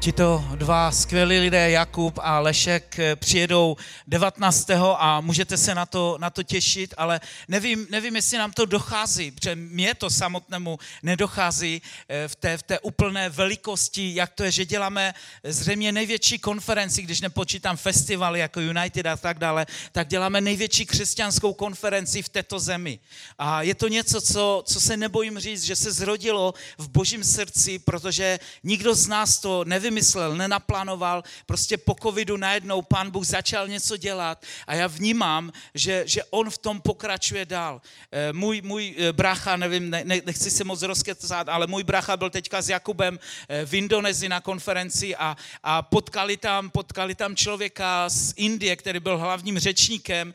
Tito 0.00 0.44
dva 0.54 0.92
skvělí 0.92 1.38
lidé, 1.38 1.70
Jakub 1.70 2.18
a 2.22 2.38
Lešek, 2.40 2.98
eh, 2.98 3.16
přijedou 3.16 3.76
19. 4.06 4.96
a 4.98 5.20
můžete 5.20 5.56
se 5.56 5.74
na 5.74 5.86
to, 5.86 6.16
na 6.20 6.30
to 6.30 6.42
těšit, 6.42 6.94
ale 6.96 7.20
nevím, 7.48 7.86
nevím, 7.90 8.16
jestli 8.16 8.38
nám 8.38 8.52
to 8.52 8.66
dochází, 8.66 9.30
protože 9.30 9.56
mě 9.56 9.94
to 9.94 10.10
samotnému 10.10 10.78
nedochází 11.02 11.82
eh, 12.08 12.28
v 12.28 12.36
té, 12.36 12.58
v 12.58 12.62
té 12.62 12.78
úplné 12.80 13.28
velikosti, 13.28 14.14
jak 14.14 14.32
to 14.32 14.44
je, 14.44 14.50
že 14.50 14.64
děláme 14.64 15.14
zřejmě 15.44 15.92
největší 15.92 16.38
konferenci, 16.38 17.02
když 17.02 17.20
nepočítám 17.20 17.76
festivaly 17.76 18.40
jako 18.40 18.60
United 18.60 19.06
a 19.06 19.16
tak 19.16 19.38
dále, 19.38 19.66
tak 19.92 20.08
děláme 20.08 20.40
největší 20.40 20.86
křesťanskou 20.86 21.52
konferenci 21.52 22.22
v 22.22 22.28
této 22.28 22.58
zemi. 22.58 22.98
A 23.38 23.62
je 23.62 23.74
to 23.74 23.88
něco, 23.88 24.20
co, 24.20 24.62
co 24.66 24.80
se 24.80 24.96
nebojím 24.96 25.38
říct, 25.38 25.64
že 25.64 25.76
se 25.76 25.92
zrodilo 25.92 26.54
v 26.78 26.88
božím 26.88 27.24
srdci, 27.24 27.78
protože 27.78 28.38
nikdo 28.64 28.94
z 28.94 29.06
nás 29.06 29.38
to 29.38 29.64
nevím, 29.64 29.89
nevymyslel, 29.90 30.36
nenaplánoval, 30.36 31.24
prostě 31.46 31.76
po 31.76 31.96
covidu 32.02 32.36
najednou 32.36 32.82
pán 32.82 33.10
Bůh 33.10 33.26
začal 33.26 33.68
něco 33.68 33.96
dělat 33.96 34.44
a 34.66 34.74
já 34.74 34.86
vnímám, 34.86 35.52
že, 35.74 36.02
že 36.06 36.22
on 36.30 36.50
v 36.50 36.58
tom 36.58 36.80
pokračuje 36.80 37.44
dál. 37.44 37.80
Eh, 38.12 38.32
můj, 38.32 38.62
můj 38.62 38.94
eh, 38.98 39.12
brácha, 39.12 39.56
nevím, 39.56 39.90
ne, 39.90 40.04
nechci 40.04 40.50
se 40.50 40.64
moc 40.64 40.82
rozkecat, 40.82 41.48
ale 41.48 41.66
můj 41.66 41.84
brácha 41.84 42.16
byl 42.16 42.30
teďka 42.30 42.62
s 42.62 42.68
Jakubem 42.68 43.18
eh, 43.48 43.66
v 43.66 43.74
Indonésii 43.74 44.28
na 44.28 44.40
konferenci 44.40 45.16
a, 45.16 45.36
a 45.62 45.82
potkali, 45.82 46.36
tam, 46.36 46.70
potkali 46.70 47.14
tam 47.14 47.36
člověka 47.36 48.08
z 48.08 48.32
Indie, 48.36 48.76
který 48.76 49.00
byl 49.00 49.18
hlavním 49.18 49.58
řečníkem 49.58 50.34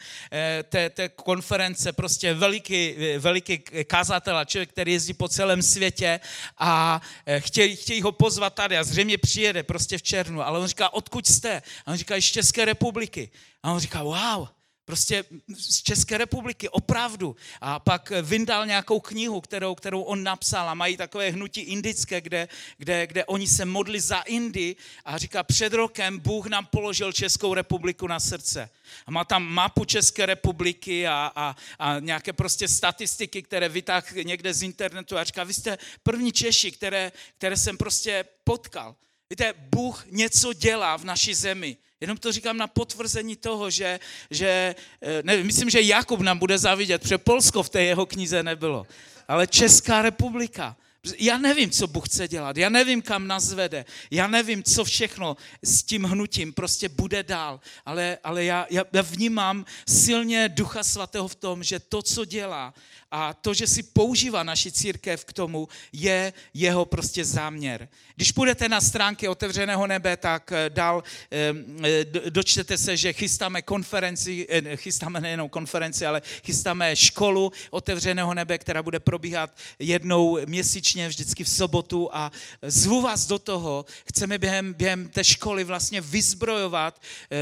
té, 0.70 0.90
té 0.90 1.10
konference, 1.10 1.94
prostě 1.94 2.34
veliký, 2.34 2.96
veliký 3.20 3.64
kazatel, 3.88 4.46
člověk, 4.46 4.70
který 4.70 4.94
jezdí 4.94 5.14
po 5.14 5.28
celém 5.28 5.62
světě 5.62 6.20
a 6.58 7.02
chtějí, 7.40 7.76
chtějí 7.76 8.02
ho 8.02 8.12
pozvat 8.12 8.54
tady 8.54 8.78
a 8.78 8.84
zřejmě 8.84 9.18
přijde 9.18 9.45
přijede 9.46 9.64
prostě 9.64 9.98
v 9.98 10.04
červnu, 10.04 10.42
ale 10.42 10.60
on 10.60 10.68
říká, 10.68 10.94
odkud 10.94 11.28
jste? 11.28 11.62
A 11.86 11.92
on 11.92 11.98
říká, 11.98 12.16
z 12.22 12.24
České 12.24 12.66
republiky. 12.66 13.30
A 13.64 13.72
on 13.72 13.80
říká, 13.80 14.04
wow, 14.04 14.48
prostě 14.86 15.24
z 15.58 15.84
České 15.84 16.18
republiky, 16.18 16.70
opravdu. 16.70 17.36
A 17.62 17.80
pak 17.80 18.12
vyndal 18.22 18.66
nějakou 18.66 19.00
knihu, 19.00 19.42
kterou, 19.42 19.76
kterou 19.76 20.02
on 20.02 20.24
napsal 20.24 20.70
a 20.70 20.74
mají 20.74 20.98
takové 20.98 21.30
hnutí 21.30 21.62
indické, 21.62 22.22
kde, 22.22 22.48
kde, 22.78 23.08
kde 23.08 23.26
oni 23.26 23.48
se 23.48 23.66
modli 23.66 24.02
za 24.02 24.22
Indy 24.22 24.76
a 25.06 25.18
říká, 25.18 25.44
před 25.44 25.74
rokem 25.74 26.20
Bůh 26.20 26.46
nám 26.46 26.66
položil 26.66 27.14
Českou 27.14 27.54
republiku 27.54 28.08
na 28.08 28.20
srdce. 28.20 28.70
A 29.06 29.12
má 29.12 29.26
tam 29.26 29.44
mapu 29.44 29.86
České 29.86 30.26
republiky 30.26 31.08
a, 31.08 31.32
a, 31.36 31.56
a 31.80 32.00
nějaké 32.00 32.34
prostě 32.34 32.68
statistiky, 32.68 33.42
které 33.42 33.70
vytáhl 33.70 34.08
někde 34.24 34.54
z 34.54 34.64
internetu 34.64 35.18
a 35.18 35.24
říká, 35.24 35.44
vy 35.44 35.54
jste 35.54 35.78
první 36.04 36.32
Češi, 36.32 36.72
které, 36.72 37.12
které 37.38 37.58
jsem 37.58 37.78
prostě 37.78 38.26
potkal. 38.44 38.96
Víte, 39.30 39.54
Bůh 39.58 40.06
něco 40.12 40.54
dělá 40.54 40.98
v 40.98 41.04
naší 41.04 41.34
zemi. 41.34 41.78
Jenom 42.02 42.18
to 42.18 42.32
říkám 42.32 42.58
na 42.58 42.68
potvrzení 42.68 43.36
toho, 43.36 43.70
že, 43.70 44.00
že 44.32 44.76
eh, 45.02 45.24
nevím, 45.24 45.46
myslím, 45.46 45.70
že 45.70 45.82
Jakub 45.82 46.20
nám 46.20 46.40
bude 46.40 46.58
závidět, 46.58 47.02
protože 47.02 47.18
Polsko 47.18 47.64
v 47.64 47.70
té 47.70 47.84
jeho 47.84 48.06
knize 48.06 48.44
nebylo. 48.44 48.88
Ale 49.28 49.48
Česká 49.48 50.02
republika. 50.02 50.78
Já 51.18 51.38
nevím, 51.38 51.70
co 51.70 51.88
Bůh 51.88 52.10
chce 52.10 52.28
dělat, 52.28 52.58
já 52.58 52.70
nevím, 52.70 53.02
kam 53.02 53.28
nás 53.28 53.54
vede, 53.54 53.86
já 54.12 54.28
nevím, 54.28 54.64
co 54.64 54.84
všechno 54.84 55.38
s 55.64 55.84
tím 55.84 56.04
hnutím 56.04 56.54
prostě 56.54 56.90
bude 56.90 57.24
dál, 57.24 57.60
ale, 57.86 58.18
ale 58.24 58.44
já, 58.44 58.68
já, 58.70 58.84
já 58.94 59.02
vnímám 59.02 59.66
silně 59.88 60.50
Ducha 60.50 60.84
Svatého 60.84 61.28
v 61.28 61.36
tom, 61.36 61.64
že 61.64 61.80
to, 61.80 62.02
co 62.02 62.26
dělá 62.26 62.74
a 63.16 63.34
to, 63.34 63.54
že 63.54 63.68
si 63.68 63.84
používá 63.84 64.44
naši 64.44 64.72
církev 64.72 65.26
k 65.26 65.34
tomu, 65.34 65.68
je 65.94 66.34
jeho 66.54 66.86
prostě 66.86 67.26
záměr. 67.26 67.88
Když 68.16 68.32
půjdete 68.32 68.70
na 68.70 68.82
stránky 68.82 69.28
Otevřeného 69.28 69.88
nebe, 69.88 70.18
tak 70.18 70.52
eh, 70.52 70.70
dál 70.70 71.04
eh, 71.32 72.06
dočtete 72.30 72.78
se, 72.78 72.98
že 72.98 73.14
chystáme 73.14 73.62
konferenci, 73.62 74.48
eh, 74.50 74.76
chystáme 74.78 75.22
nejenom 75.22 75.50
konferenci, 75.50 76.06
ale 76.06 76.22
chystáme 76.44 76.96
školu 76.96 77.52
Otevřeného 77.70 78.34
nebe, 78.34 78.58
která 78.58 78.84
bude 78.84 79.00
probíhat 79.00 79.56
jednou 79.80 80.40
měsíčně, 80.46 81.08
vždycky 81.08 81.44
v 81.44 81.50
sobotu 81.50 82.10
a 82.12 82.32
zvu 82.62 83.02
vás 83.02 83.28
do 83.28 83.40
toho. 83.40 83.86
Chceme 84.08 84.38
během, 84.38 84.74
během 84.74 85.10
té 85.10 85.24
školy 85.24 85.64
vlastně 85.64 86.02
vyzbrojovat 86.02 87.02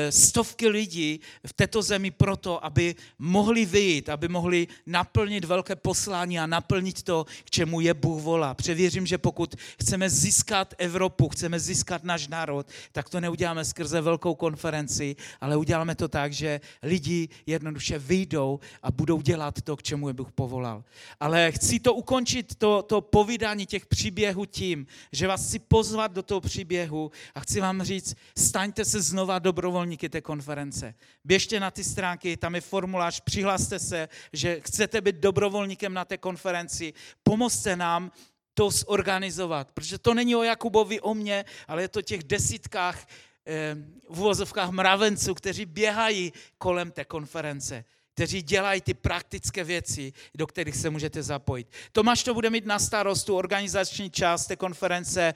stovky 0.10 0.68
lidí 0.68 1.20
v 1.48 1.54
této 1.54 1.82
zemi 1.82 2.12
proto, 2.12 2.66
aby 2.66 2.96
mohli 3.20 3.66
vyjít, 3.66 4.10
aby 4.10 4.28
mohli 4.28 4.68
naplnit 4.86 5.46
velké 5.64 5.76
poslání 5.76 6.40
a 6.40 6.48
naplnit 6.48 7.04
to, 7.04 7.26
k 7.46 7.50
čemu 7.50 7.80
je 7.80 7.94
Bůh 7.94 8.22
volá. 8.22 8.54
Převěřím, 8.54 9.06
že 9.06 9.18
pokud 9.18 9.56
chceme 9.80 10.10
získat 10.10 10.74
Evropu, 10.78 11.30
chceme 11.30 11.60
získat 11.60 12.04
náš 12.04 12.28
národ, 12.28 12.68
tak 12.92 13.10
to 13.10 13.20
neuděláme 13.20 13.66
skrze 13.66 14.02
velkou 14.02 14.36
konferenci, 14.36 15.16
ale 15.42 15.58
uděláme 15.58 15.96
to 15.96 16.08
tak, 16.08 16.34
že 16.34 16.62
lidi 16.84 17.30
jednoduše 17.46 18.00
vyjdou 18.00 18.60
a 18.84 18.92
budou 18.92 19.22
dělat 19.22 19.62
to, 19.62 19.76
k 19.76 19.84
čemu 19.84 20.08
je 20.08 20.14
Bůh 20.14 20.32
povolal. 20.32 20.84
Ale 21.20 21.52
chci 21.52 21.80
to 21.80 21.94
ukončit, 21.94 22.56
to, 22.56 22.82
to 22.84 23.02
povídání 23.02 23.66
těch 23.66 23.86
příběhů 23.86 24.46
tím, 24.46 24.88
že 25.12 25.28
vás 25.28 25.48
chci 25.48 25.60
pozvat 25.60 26.12
do 26.12 26.24
toho 26.24 26.42
příběhu 26.42 27.12
a 27.36 27.40
chci 27.40 27.62
vám 27.62 27.84
říct, 27.84 28.16
staňte 28.38 28.86
se 28.86 29.02
znova 29.02 29.40
dobrovolníky 29.40 30.10
té 30.10 30.22
konference. 30.22 30.96
Běžte 31.24 31.60
na 31.60 31.72
ty 31.72 31.84
stránky, 31.84 32.38
tam 32.38 32.56
je 32.56 32.62
formulář, 32.62 33.20
přihlaste 33.20 33.80
se, 33.80 34.10
že 34.34 34.60
chcete 34.60 35.02
být 35.02 35.16
dobrovolníky 35.16 35.53
dobrovolníkem 35.54 35.94
na 35.94 36.06
té 36.06 36.18
konferenci, 36.18 36.94
pomozte 37.24 37.76
nám 37.76 38.12
to 38.54 38.70
zorganizovat, 38.70 39.72
protože 39.72 39.98
to 39.98 40.14
není 40.14 40.36
o 40.36 40.44
Jakubovi, 40.44 41.02
o 41.02 41.14
mně, 41.14 41.46
ale 41.68 41.82
je 41.82 41.88
to 41.88 42.02
těch 42.02 42.24
desítkách 42.24 42.98
eh, 43.46 43.76
v 44.10 44.20
uvozovkách 44.20 44.70
mravenců, 44.70 45.34
kteří 45.34 45.66
běhají 45.66 46.34
kolem 46.58 46.92
té 46.92 47.06
konference 47.06 47.86
kteří 48.16 48.42
dělají 48.42 48.82
ty 48.82 48.94
praktické 48.94 49.64
věci, 49.64 50.14
do 50.38 50.48
kterých 50.48 50.76
se 50.76 50.90
můžete 50.90 51.24
zapojit. 51.24 51.68
Tomáš 51.92 52.24
to 52.24 52.34
bude 52.34 52.50
mít 52.50 52.66
na 52.66 52.80
starostu 52.80 53.36
organizační 53.36 54.10
část 54.10 54.46
té 54.48 54.56
konference. 54.56 55.34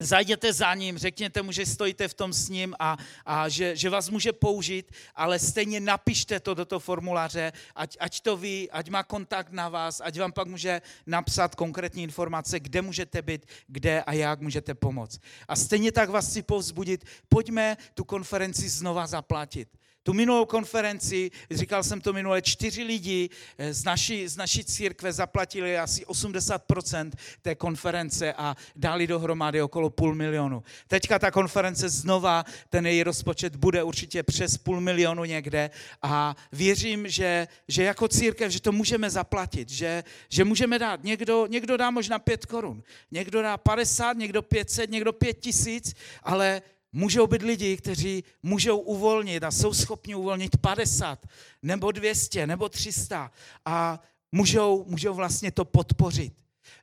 Zajděte 0.00 0.52
za 0.52 0.74
ním, 0.74 0.98
řekněte 0.98 1.42
mu, 1.42 1.52
že 1.52 1.66
stojíte 1.66 2.08
v 2.08 2.14
tom 2.14 2.32
s 2.32 2.48
ním 2.48 2.74
a, 2.78 2.96
a 3.26 3.48
že, 3.48 3.76
že 3.76 3.90
vás 3.90 4.10
může 4.10 4.32
použít, 4.32 4.92
ale 5.14 5.38
stejně 5.38 5.80
napište 5.80 6.40
to 6.40 6.54
do 6.54 6.64
toho 6.64 6.80
formuláře, 6.80 7.52
ať, 7.74 7.96
ať 8.00 8.20
to 8.20 8.36
ví, 8.36 8.70
ať 8.70 8.88
má 8.88 9.02
kontakt 9.02 9.52
na 9.52 9.68
vás, 9.68 10.00
ať 10.04 10.18
vám 10.18 10.32
pak 10.32 10.48
může 10.48 10.82
napsat 11.06 11.54
konkrétní 11.54 12.02
informace, 12.02 12.60
kde 12.60 12.82
můžete 12.82 13.22
být, 13.22 13.46
kde 13.66 14.02
a 14.02 14.12
jak 14.12 14.40
můžete 14.40 14.74
pomoct. 14.74 15.20
A 15.48 15.56
stejně 15.56 15.92
tak 15.92 16.10
vás 16.10 16.28
chci 16.28 16.42
povzbudit, 16.42 17.04
pojďme 17.28 17.76
tu 17.94 18.04
konferenci 18.04 18.68
znova 18.68 19.06
zaplatit. 19.06 19.68
Tu 20.06 20.12
minulou 20.12 20.44
konferenci, 20.44 21.30
říkal 21.50 21.82
jsem 21.82 22.00
to 22.00 22.12
minule, 22.12 22.42
čtyři 22.42 22.82
lidi 22.82 23.30
eh, 23.58 23.74
z 23.74 23.84
naší, 23.84 24.28
z 24.28 24.36
naší 24.36 24.64
církve 24.64 25.12
zaplatili 25.12 25.78
asi 25.78 26.04
80% 26.04 27.10
té 27.42 27.54
konference 27.54 28.32
a 28.32 28.56
dali 28.76 29.06
dohromady 29.06 29.62
okolo 29.62 29.90
půl 29.90 30.14
milionu. 30.14 30.62
Teďka 30.88 31.18
ta 31.18 31.30
konference 31.30 31.88
znova, 31.88 32.44
ten 32.70 32.86
její 32.86 33.02
rozpočet 33.02 33.56
bude 33.56 33.82
určitě 33.82 34.22
přes 34.22 34.58
půl 34.58 34.80
milionu 34.80 35.24
někde 35.24 35.70
a 36.02 36.36
věřím, 36.52 37.08
že, 37.08 37.48
že 37.68 37.82
jako 37.82 38.08
církev, 38.08 38.52
že 38.52 38.60
to 38.60 38.72
můžeme 38.72 39.10
zaplatit, 39.10 39.68
že, 39.68 40.04
že 40.28 40.44
můžeme 40.44 40.78
dát. 40.78 41.04
Někdo, 41.04 41.46
někdo 41.46 41.76
dá 41.76 41.90
možná 41.90 42.18
pět 42.18 42.46
korun, 42.46 42.82
někdo 43.10 43.42
dá 43.42 43.56
50, 43.56 44.16
někdo 44.16 44.42
500, 44.42 44.90
někdo 44.90 45.12
pět 45.12 45.38
tisíc, 45.40 45.94
ale 46.22 46.62
Můžou 46.96 47.26
být 47.26 47.42
lidi, 47.42 47.76
kteří 47.76 48.24
můžou 48.42 48.78
uvolnit 48.78 49.44
a 49.44 49.50
jsou 49.50 49.74
schopni 49.74 50.14
uvolnit 50.14 50.56
50 50.56 51.26
nebo 51.62 51.92
200 51.92 52.46
nebo 52.46 52.68
300 52.68 53.30
a 53.64 54.00
můžou, 54.32 54.84
můžou 54.88 55.14
vlastně 55.14 55.50
to 55.52 55.64
podpořit. 55.64 56.32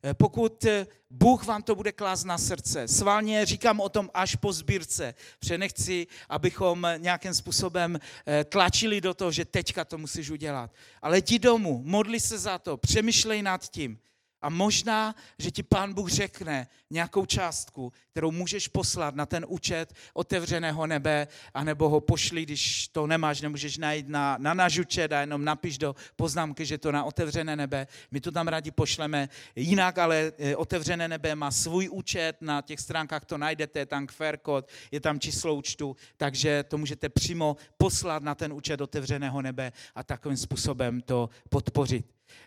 Eh, 0.04 0.14
pokud 0.14 0.66
eh, 0.66 0.88
Bůh 1.10 1.46
vám 1.46 1.64
to 1.64 1.76
bude 1.76 1.92
klást 1.92 2.24
na 2.24 2.38
srdce, 2.38 2.88
sválně 2.88 3.46
říkám 3.46 3.80
o 3.80 3.90
tom 3.90 4.10
až 4.14 4.36
po 4.36 4.54
sbírce, 4.54 5.14
protože 5.40 5.58
nechci, 5.58 6.08
abychom 6.30 6.88
nějakým 6.98 7.34
způsobem 7.34 8.00
eh, 8.28 8.44
tlačili 8.44 9.02
do 9.02 9.14
toho, 9.14 9.32
že 9.32 9.46
teďka 9.46 9.86
to 9.86 9.98
musíš 9.98 10.30
udělat. 10.30 10.72
Ale 11.02 11.18
jdi 11.18 11.40
domů, 11.40 11.82
modli 11.86 12.20
se 12.20 12.38
za 12.38 12.58
to, 12.58 12.78
přemýšlej 12.78 13.42
nad 13.42 13.70
tím. 13.70 14.00
A 14.44 14.50
možná, 14.50 15.16
že 15.40 15.52
ti 15.52 15.64
pán 15.64 15.94
Bůh 15.94 16.10
řekne 16.10 16.68
nějakou 16.90 17.26
částku, 17.26 17.94
kterou 18.12 18.32
můžeš 18.32 18.68
poslat 18.68 19.16
na 19.16 19.26
ten 19.26 19.46
účet 19.48 19.94
otevřeného 20.14 20.88
nebe, 20.88 21.28
anebo 21.54 21.90
ho 21.90 22.02
pošli, 22.02 22.44
když 22.44 22.88
to 22.88 23.08
nemáš, 23.08 23.42
nemůžeš 23.42 23.78
najít 23.78 24.10
na, 24.10 24.38
na 24.40 24.54
náš 24.54 24.78
účet 24.78 25.12
a 25.12 25.22
jenom 25.22 25.46
napiš 25.46 25.78
do 25.78 25.96
poznámky, 26.16 26.66
že 26.66 26.78
to 26.78 26.92
na 26.92 27.04
otevřené 27.04 27.56
nebe. 27.56 27.88
My 28.12 28.22
to 28.22 28.32
tam 28.32 28.48
rádi 28.48 28.72
pošleme. 28.72 29.30
Jinak 29.56 29.98
ale 29.98 30.32
eh, 30.38 30.56
otevřené 30.56 31.08
nebe 31.08 31.36
má 31.36 31.52
svůj 31.52 31.90
účet, 31.90 32.38
na 32.42 32.62
těch 32.62 32.80
stránkách 32.80 33.26
to 33.26 33.38
najdete, 33.38 33.80
je 33.80 33.86
tam 33.86 34.08
QR 34.08 34.38
kód, 34.38 34.68
je 34.92 35.00
tam 35.00 35.20
číslo 35.20 35.56
účtu, 35.56 35.96
takže 36.18 36.64
to 36.64 36.78
můžete 36.78 37.10
přímo 37.10 37.58
poslat 37.78 38.24
na 38.24 38.36
ten 38.36 38.54
účet 38.54 38.82
otevřeného 38.82 39.42
nebe 39.42 39.72
a 39.96 40.04
takovým 40.04 40.38
způsobem 40.38 41.02
to 41.02 41.30
podpořit. 41.50 42.06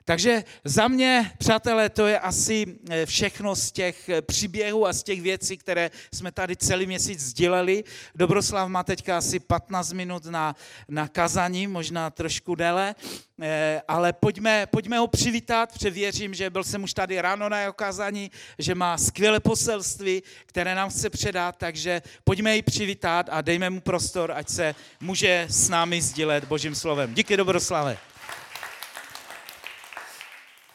Takže 0.08 0.44
za 0.64 0.88
mě, 0.88 1.32
přátelé, 1.38 1.88
to 1.88 2.06
je 2.06 2.18
asi 2.18 2.66
eh, 2.90 3.06
všechno 3.06 3.56
z 3.56 3.72
těch 3.72 4.08
eh, 4.08 4.22
příběhů 4.22 4.86
a 4.86 4.92
z 4.92 5.02
těch 5.02 5.22
věcí, 5.22 5.56
které 5.56 5.90
jsme 6.14 6.32
tady 6.32 6.56
celý 6.56 6.86
měsíc 6.86 7.20
sdíleli. 7.20 7.84
Dobroslav 8.14 8.68
má 8.68 8.82
teďka 8.82 9.18
asi 9.18 9.40
15 9.40 9.92
minut 9.92 10.24
na, 10.24 10.56
na 10.88 11.08
kazaní, 11.08 11.66
možná 11.66 12.10
trošku 12.10 12.54
déle, 12.54 12.94
eh, 13.42 13.82
ale 13.88 14.12
pojďme, 14.12 14.66
pojďme 14.66 14.98
ho 14.98 15.06
přivítat, 15.06 15.72
protože 15.72 15.90
věřím, 15.90 16.34
že 16.34 16.50
byl 16.50 16.64
jsem 16.64 16.82
už 16.82 16.94
tady 16.94 17.20
ráno 17.20 17.48
na 17.48 17.60
jeho 17.60 17.72
kazání, 17.72 18.30
že 18.58 18.74
má 18.74 18.98
skvělé 18.98 19.40
poselství, 19.40 20.22
které 20.46 20.74
nám 20.74 20.90
chce 20.90 21.10
předat, 21.10 21.56
takže 21.58 22.02
pojďme 22.24 22.56
ji 22.56 22.62
přivítat 22.62 23.26
a 23.30 23.40
dejme 23.40 23.70
mu 23.70 23.80
prostor, 23.80 24.32
ať 24.32 24.48
se 24.48 24.74
může 25.00 25.46
s 25.50 25.68
námi 25.68 26.02
sdílet 26.02 26.44
Božím 26.44 26.74
slovem. 26.74 27.14
Díky, 27.14 27.36
Dobroslave. 27.36 27.98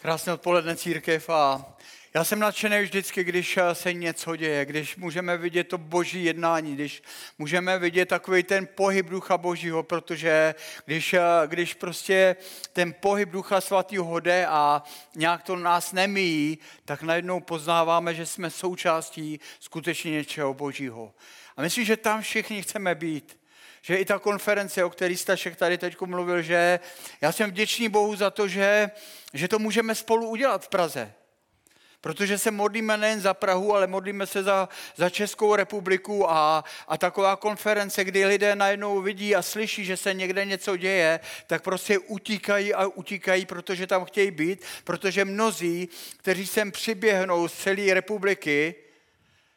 Krásné 0.02 0.34
odpoledne 0.34 0.76
církev 0.76 1.30
a 1.30 1.76
já 2.14 2.24
jsem 2.24 2.40
nadšený 2.40 2.82
vždycky, 2.82 3.24
když 3.24 3.58
eh, 3.58 3.76
se 3.76 3.94
něco 3.94 4.36
děje, 4.36 4.66
když 4.66 4.96
můžeme 4.96 5.38
vidět 5.38 5.64
to 5.64 5.78
boží 5.78 6.24
jednání, 6.24 6.76
když 6.76 7.04
můžeme 7.38 7.80
vidět 7.80 8.06
takový 8.06 8.44
ten 8.44 8.68
pohyb 8.76 9.06
ducha 9.06 9.38
božího, 9.38 9.84
protože 9.84 10.56
když, 10.86 11.14
eh, 11.14 11.22
když 11.48 11.74
prostě 11.74 12.36
ten 12.74 12.94
pohyb 12.94 13.30
ducha 13.30 13.62
svatého 13.62 14.20
jde 14.20 14.46
a 14.48 14.84
nějak 15.16 15.44
to 15.44 15.56
nás 15.56 15.92
nemíjí, 15.92 16.58
tak 16.86 17.02
najednou 17.02 17.40
poznáváme, 17.40 18.16
že 18.16 18.26
jsme 18.26 18.50
součástí 18.50 19.40
skutečně 19.60 20.12
něčeho 20.12 20.54
božího. 20.54 21.14
A 21.58 21.62
myslím, 21.62 21.86
že 21.86 21.98
tam 21.98 22.22
všichni 22.22 22.62
chceme 22.62 22.96
být 22.96 23.41
že 23.82 23.96
i 23.96 24.06
ta 24.06 24.20
konference, 24.20 24.84
o 24.84 24.90
které 24.90 25.18
Stašek 25.18 25.56
tady 25.56 25.78
teď 25.78 26.02
mluvil, 26.02 26.42
že 26.42 26.80
já 27.22 27.32
jsem 27.32 27.50
vděčný 27.50 27.90
Bohu 27.90 28.16
za 28.16 28.30
to, 28.30 28.48
že, 28.48 28.92
že 29.34 29.48
to 29.48 29.60
můžeme 29.60 29.96
spolu 29.96 30.30
udělat 30.30 30.66
v 30.66 30.70
Praze. 30.70 31.14
Protože 32.02 32.38
se 32.38 32.52
modlíme 32.52 32.98
nejen 32.98 33.22
za 33.22 33.34
Prahu, 33.34 33.76
ale 33.76 33.88
modlíme 33.88 34.28
se 34.28 34.44
za, 34.44 34.70
za 34.96 35.10
Českou 35.10 35.56
republiku 35.56 36.32
a, 36.32 36.64
a 36.88 36.98
taková 36.98 37.36
konference, 37.36 38.04
kdy 38.04 38.26
lidé 38.26 38.56
najednou 38.56 39.02
vidí 39.02 39.36
a 39.36 39.42
slyší, 39.42 39.86
že 39.86 39.98
se 39.98 40.14
někde 40.14 40.46
něco 40.46 40.78
děje, 40.78 41.20
tak 41.48 41.64
prostě 41.64 42.00
utíkají 42.00 42.74
a 42.74 42.88
utíkají, 42.88 43.46
protože 43.46 43.88
tam 43.88 44.06
chtějí 44.06 44.32
být, 44.32 44.66
protože 44.84 45.26
mnozí, 45.26 45.90
kteří 46.18 46.48
sem 46.48 46.72
přiběhnou 46.72 47.48
z 47.48 47.54
celé 47.54 47.94
republiky, 47.94 48.76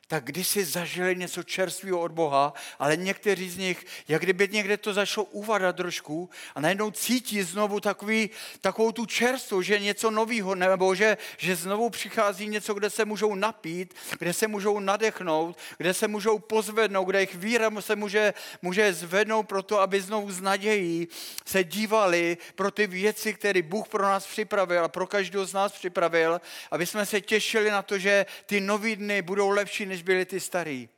tak 0.08 0.24
kdysi 0.24 0.64
zažili 0.64 1.16
něco 1.16 1.42
čerstvého 1.42 2.00
od 2.00 2.12
Boha, 2.12 2.52
ale 2.78 2.96
někteří 2.96 3.50
z 3.50 3.56
nich, 3.56 3.86
jak 4.08 4.22
kdyby 4.22 4.48
někde 4.48 4.76
to 4.76 4.92
začalo 4.92 5.24
uvadat 5.24 5.76
trošku 5.76 6.30
a 6.54 6.60
najednou 6.60 6.90
cítí 6.90 7.42
znovu 7.42 7.80
takový, 7.80 8.30
takovou 8.60 8.92
tu 8.92 9.06
čerstvu, 9.06 9.62
že 9.62 9.78
něco 9.78 10.10
nového, 10.10 10.54
nebo 10.54 10.94
že, 10.94 11.16
že 11.36 11.56
znovu 11.56 11.90
přichází 11.90 12.48
něco, 12.48 12.74
kde 12.74 12.90
se 12.90 13.04
můžou 13.04 13.34
napít, 13.34 13.94
kde 14.18 14.32
se 14.32 14.48
můžou 14.48 14.80
nadechnout, 14.80 15.58
kde 15.78 15.94
se 15.94 16.08
můžou 16.08 16.38
pozvednout, 16.38 17.08
kde 17.08 17.18
jejich 17.18 17.34
víra 17.34 17.70
se 17.80 17.96
může, 17.96 18.34
může 18.62 18.92
zvednout 18.92 19.42
pro 19.42 19.62
to, 19.62 19.80
aby 19.80 20.00
znovu 20.00 20.32
z 20.32 20.40
nadějí 20.40 21.08
se 21.46 21.64
dívali 21.64 22.36
pro 22.54 22.70
ty 22.70 22.86
věci, 22.86 23.34
které 23.34 23.62
Bůh 23.62 23.88
pro 23.88 24.02
nás 24.02 24.26
připravil 24.26 24.84
a 24.84 24.88
pro 24.88 25.06
každého 25.06 25.46
z 25.46 25.52
nás 25.52 25.72
připravil, 25.72 26.40
aby 26.70 26.86
jsme 26.86 27.06
se 27.06 27.20
těšili 27.20 27.70
na 27.70 27.82
to, 27.82 27.98
že 27.98 28.26
ty 28.46 28.60
nové 28.60 28.96
dny 28.96 29.22
budou 29.22 29.48
lepší, 29.48 29.86
než 29.94 30.02
byli 30.02 30.24
ty 30.24 30.40
starý. 30.40 30.88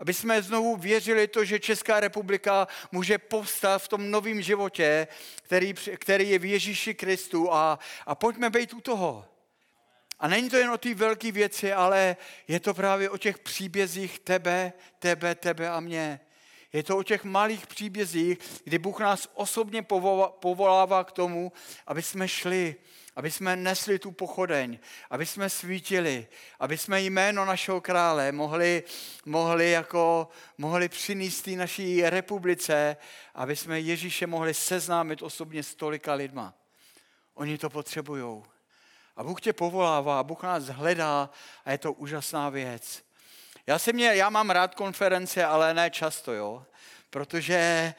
Aby 0.00 0.14
jsme 0.14 0.42
znovu 0.42 0.76
věřili 0.76 1.28
to, 1.28 1.44
že 1.44 1.60
Česká 1.60 2.00
republika 2.00 2.68
může 2.92 3.18
povstat 3.18 3.82
v 3.82 3.88
tom 3.88 4.10
novém 4.10 4.42
životě, 4.42 5.06
který, 5.42 5.74
který 5.74 6.30
je 6.30 6.38
v 6.38 6.44
Ježíši 6.44 6.94
Kristu 6.94 7.52
a, 7.52 7.78
a 8.06 8.14
pojďme 8.14 8.50
být 8.50 8.74
u 8.74 8.80
toho. 8.80 9.24
A 10.18 10.28
není 10.28 10.50
to 10.50 10.56
jen 10.56 10.70
o 10.70 10.78
té 10.78 10.94
velké 10.94 11.32
věci, 11.32 11.72
ale 11.72 12.16
je 12.48 12.60
to 12.60 12.74
právě 12.74 13.10
o 13.10 13.18
těch 13.18 13.38
příbězích 13.38 14.18
tebe, 14.18 14.72
tebe, 14.98 15.34
tebe 15.34 15.68
a 15.70 15.80
mě. 15.80 16.20
Je 16.72 16.82
to 16.82 16.98
o 16.98 17.02
těch 17.02 17.24
malých 17.24 17.66
příbězích, 17.66 18.38
kdy 18.64 18.78
Bůh 18.78 19.00
nás 19.00 19.28
osobně 19.34 19.82
povolává 20.40 21.04
k 21.04 21.12
tomu, 21.12 21.52
aby 21.86 22.02
jsme 22.02 22.28
šli 22.28 22.74
aby 23.16 23.30
jsme 23.30 23.56
nesli 23.56 23.98
tu 23.98 24.12
pochodeň, 24.12 24.78
aby 25.10 25.26
jsme 25.26 25.50
svítili, 25.50 26.26
aby 26.60 26.78
jsme 26.78 27.00
jméno 27.00 27.44
našeho 27.44 27.80
krále 27.80 28.32
mohli, 28.32 28.82
mohli, 29.24 29.70
jako, 29.70 30.28
mohli 30.58 30.88
přinést 30.88 31.42
té 31.42 31.50
naší 31.50 32.02
republice, 32.02 32.96
aby 33.34 33.56
jsme 33.56 33.80
Ježíše 33.80 34.26
mohli 34.26 34.54
seznámit 34.54 35.22
osobně 35.22 35.62
s 35.62 35.74
tolika 35.74 36.14
lidma. 36.14 36.54
Oni 37.34 37.58
to 37.58 37.70
potřebují. 37.70 38.42
A 39.16 39.24
Bůh 39.24 39.40
tě 39.40 39.52
povolává, 39.52 40.22
Bůh 40.22 40.42
nás 40.42 40.64
hledá 40.64 41.30
a 41.64 41.70
je 41.70 41.78
to 41.78 41.92
úžasná 41.92 42.48
věc. 42.48 43.04
Já, 43.66 43.78
si 43.78 43.92
mě, 43.92 44.06
já 44.14 44.30
mám 44.30 44.50
rád 44.50 44.74
konference, 44.74 45.44
ale 45.44 45.74
ne 45.74 45.90
často, 45.90 46.32
jo? 46.32 46.66
protože 47.10 47.94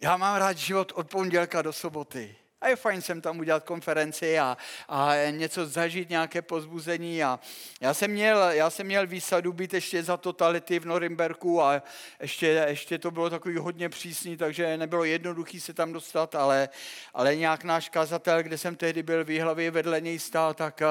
já 0.00 0.16
mám 0.16 0.36
rád 0.36 0.58
život 0.58 0.92
od 0.94 1.10
pondělka 1.10 1.62
do 1.62 1.72
soboty. 1.72 2.36
A 2.62 2.68
je 2.68 2.76
fajn 2.76 3.02
sem 3.02 3.20
tam 3.20 3.38
udělat 3.38 3.64
konferenci 3.64 4.38
a, 4.38 4.56
a 4.88 5.14
něco 5.30 5.66
zažít, 5.66 6.10
nějaké 6.10 6.42
pozbuzení. 6.42 7.24
A 7.24 7.40
já, 7.80 7.94
jsem 7.94 8.10
měl, 8.10 8.38
já 8.38 8.70
jsem 8.70 8.86
měl 8.86 9.06
výsadu 9.06 9.52
být 9.52 9.74
ještě 9.74 10.02
za 10.02 10.16
totality 10.16 10.78
v 10.78 10.86
Norimberku 10.86 11.62
a 11.62 11.82
ještě, 12.20 12.46
ještě 12.46 12.98
to 12.98 13.10
bylo 13.10 13.30
takový 13.30 13.56
hodně 13.56 13.88
přísný, 13.88 14.36
takže 14.36 14.76
nebylo 14.76 15.04
jednoduché 15.04 15.60
se 15.60 15.74
tam 15.74 15.92
dostat, 15.92 16.34
ale, 16.34 16.68
ale 17.14 17.36
nějak 17.36 17.64
náš 17.64 17.88
kazatel, 17.88 18.42
kde 18.42 18.58
jsem 18.58 18.76
tehdy 18.76 19.02
byl 19.02 19.24
v 19.24 19.70
vedle 19.70 20.00
něj 20.00 20.18
stál, 20.18 20.54
tak 20.54 20.82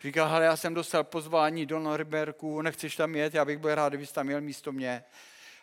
říkal, 0.00 0.28
hele, 0.28 0.44
já 0.44 0.56
jsem 0.56 0.74
dostal 0.74 1.04
pozvání 1.04 1.66
do 1.66 1.78
Norimberku, 1.78 2.62
nechceš 2.62 2.96
tam 2.96 3.14
jet, 3.14 3.34
já 3.34 3.44
bych 3.44 3.58
byl 3.58 3.74
rád, 3.74 3.88
kdybys 3.88 4.12
tam 4.12 4.26
měl 4.26 4.40
místo 4.40 4.72
mě. 4.72 5.04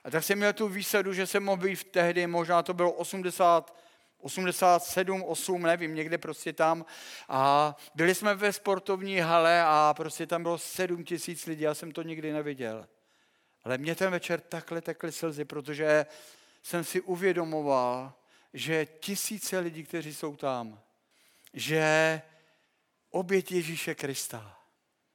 A 0.03 0.11
tak 0.11 0.23
jsem 0.23 0.37
měl 0.37 0.53
tu 0.53 0.67
výsadu, 0.67 1.13
že 1.13 1.27
jsem 1.27 1.43
mohl 1.43 1.61
být 1.61 1.83
tehdy, 1.83 2.27
možná 2.27 2.63
to 2.63 2.73
bylo 2.73 2.91
80 2.91 3.84
87, 4.25 5.23
8, 5.23 5.61
nevím, 5.61 5.95
někde 5.95 6.17
prostě 6.17 6.53
tam. 6.53 6.85
A 7.29 7.75
byli 7.95 8.15
jsme 8.15 8.35
ve 8.35 8.53
sportovní 8.53 9.19
hale 9.19 9.63
a 9.65 9.93
prostě 9.97 10.27
tam 10.27 10.43
bylo 10.43 10.57
7 10.57 11.03
tisíc 11.03 11.45
lidí, 11.45 11.61
já 11.61 11.73
jsem 11.73 11.91
to 11.91 12.01
nikdy 12.01 12.33
neviděl. 12.33 12.87
Ale 13.63 13.77
mě 13.77 13.95
ten 13.95 14.11
večer 14.11 14.41
takhle 14.41 14.81
tekly 14.81 15.11
slzy, 15.11 15.45
protože 15.45 16.05
jsem 16.63 16.83
si 16.83 17.01
uvědomoval, 17.01 18.13
že 18.53 18.85
tisíce 18.85 19.59
lidí, 19.59 19.83
kteří 19.83 20.13
jsou 20.13 20.35
tam, 20.35 20.79
že 21.53 22.21
oběť 23.09 23.51
Ježíše 23.51 23.95
Krista, 23.95 24.59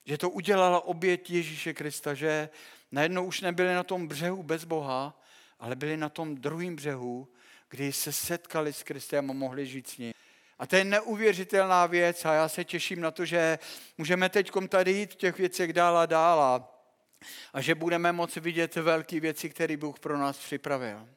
že 0.05 0.19
to 0.19 0.31
udělala 0.31 0.85
oběť 0.85 1.31
Ježíše 1.31 1.75
Krista, 1.75 2.15
že 2.15 2.49
najednou 2.93 3.25
už 3.25 3.41
nebyli 3.41 3.75
na 3.75 3.83
tom 3.83 4.09
břehu 4.09 4.43
bez 4.43 4.65
Boha, 4.65 5.21
ale 5.59 5.77
byli 5.77 5.97
na 5.97 6.09
tom 6.09 6.35
druhém 6.35 6.77
břehu, 6.77 7.29
kdy 7.71 7.93
se 7.93 8.13
setkali 8.13 8.73
s 8.73 8.83
Kristem 8.83 9.31
a 9.31 9.35
mohli 9.35 9.67
žít 9.67 9.89
s 9.89 9.99
ním. 9.99 10.13
A 10.59 10.67
to 10.67 10.77
je 10.77 10.85
neuvěřitelná 10.85 11.87
věc 11.87 12.25
a 12.25 12.35
já 12.35 12.49
se 12.49 12.65
těším 12.65 13.01
na 13.01 13.11
to, 13.11 13.25
že 13.25 13.59
můžeme 13.99 14.29
teď 14.29 14.51
tady 14.69 14.93
jít 14.93 15.13
v 15.13 15.17
těch 15.17 15.39
věcech 15.39 15.73
dál 15.73 15.99
a 15.99 16.07
dál 16.07 16.43
a, 16.43 17.61
že 17.61 17.75
budeme 17.75 18.13
moci 18.13 18.41
vidět 18.41 18.77
velké 18.77 19.21
věci, 19.21 19.51
které 19.51 19.77
Bůh 19.77 19.99
pro 19.99 20.19
nás 20.19 20.39
připravil. 20.39 21.09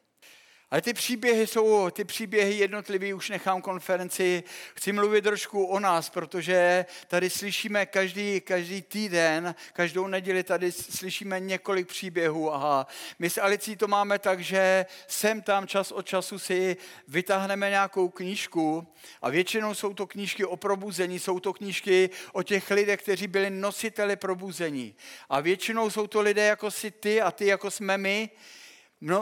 Ale 0.74 0.82
ty 0.82 0.94
příběhy 0.94 1.46
jsou, 1.46 1.90
ty 1.90 2.04
příběhy 2.04 2.54
jednotlivý, 2.54 3.14
už 3.14 3.30
nechám 3.30 3.62
konferenci, 3.62 4.42
chci 4.74 4.92
mluvit 4.92 5.22
trošku 5.22 5.64
o 5.64 5.80
nás, 5.80 6.10
protože 6.10 6.86
tady 7.08 7.30
slyšíme 7.30 7.86
každý, 7.86 8.40
každý 8.40 8.82
týden, 8.82 9.54
každou 9.72 10.06
neděli 10.06 10.42
tady 10.42 10.72
slyšíme 10.72 11.40
několik 11.40 11.88
příběhů. 11.88 12.54
A 12.54 12.86
my 13.18 13.30
s 13.30 13.40
Alicí 13.40 13.76
to 13.76 13.88
máme 13.88 14.18
tak, 14.18 14.40
že 14.40 14.86
sem 15.06 15.42
tam 15.42 15.66
čas 15.66 15.92
od 15.92 16.06
času 16.06 16.38
si 16.38 16.76
vytáhneme 17.08 17.70
nějakou 17.70 18.08
knížku 18.08 18.86
a 19.22 19.30
většinou 19.30 19.74
jsou 19.74 19.94
to 19.94 20.06
knížky 20.06 20.44
o 20.44 20.56
probuzení, 20.56 21.18
jsou 21.18 21.40
to 21.40 21.52
knížky 21.52 22.10
o 22.32 22.42
těch 22.42 22.70
lidech, 22.70 23.02
kteří 23.02 23.26
byli 23.26 23.50
nositeli 23.50 24.16
probuzení. 24.16 24.94
A 25.28 25.40
většinou 25.40 25.90
jsou 25.90 26.06
to 26.06 26.20
lidé 26.20 26.46
jako 26.46 26.70
si 26.70 26.90
ty 26.90 27.22
a 27.22 27.30
ty 27.30 27.46
jako 27.46 27.70
jsme 27.70 27.98
my, 27.98 28.30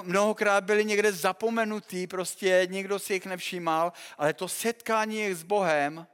mnohokrát 0.03 0.64
byli 0.64 0.85
někde 0.85 1.12
zapomenutý, 1.12 2.07
prostě 2.07 2.68
nikdo 2.70 2.99
si 2.99 3.12
jich 3.12 3.26
nevšímal, 3.26 3.93
ale 4.18 4.33
to 4.33 4.49
setkání 4.49 5.16
jich 5.16 5.37
s 5.37 5.43
Bohem 5.43 6.07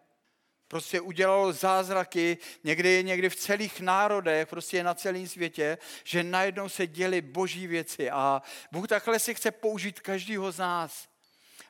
prostě 0.68 1.00
udělalo 1.00 1.52
zázraky 1.52 2.38
někdy, 2.64 3.04
někdy 3.04 3.30
v 3.30 3.36
celých 3.36 3.80
národech, 3.80 4.48
prostě 4.48 4.82
na 4.82 4.94
celém 4.94 5.28
světě, 5.28 5.78
že 6.04 6.22
najednou 6.22 6.68
se 6.68 6.86
děly 6.86 7.20
boží 7.20 7.66
věci 7.66 8.10
a 8.10 8.42
Bůh 8.72 8.88
takhle 8.88 9.18
si 9.18 9.34
chce 9.34 9.50
použít 9.50 10.00
každýho 10.00 10.52
z 10.52 10.58
nás. 10.58 11.08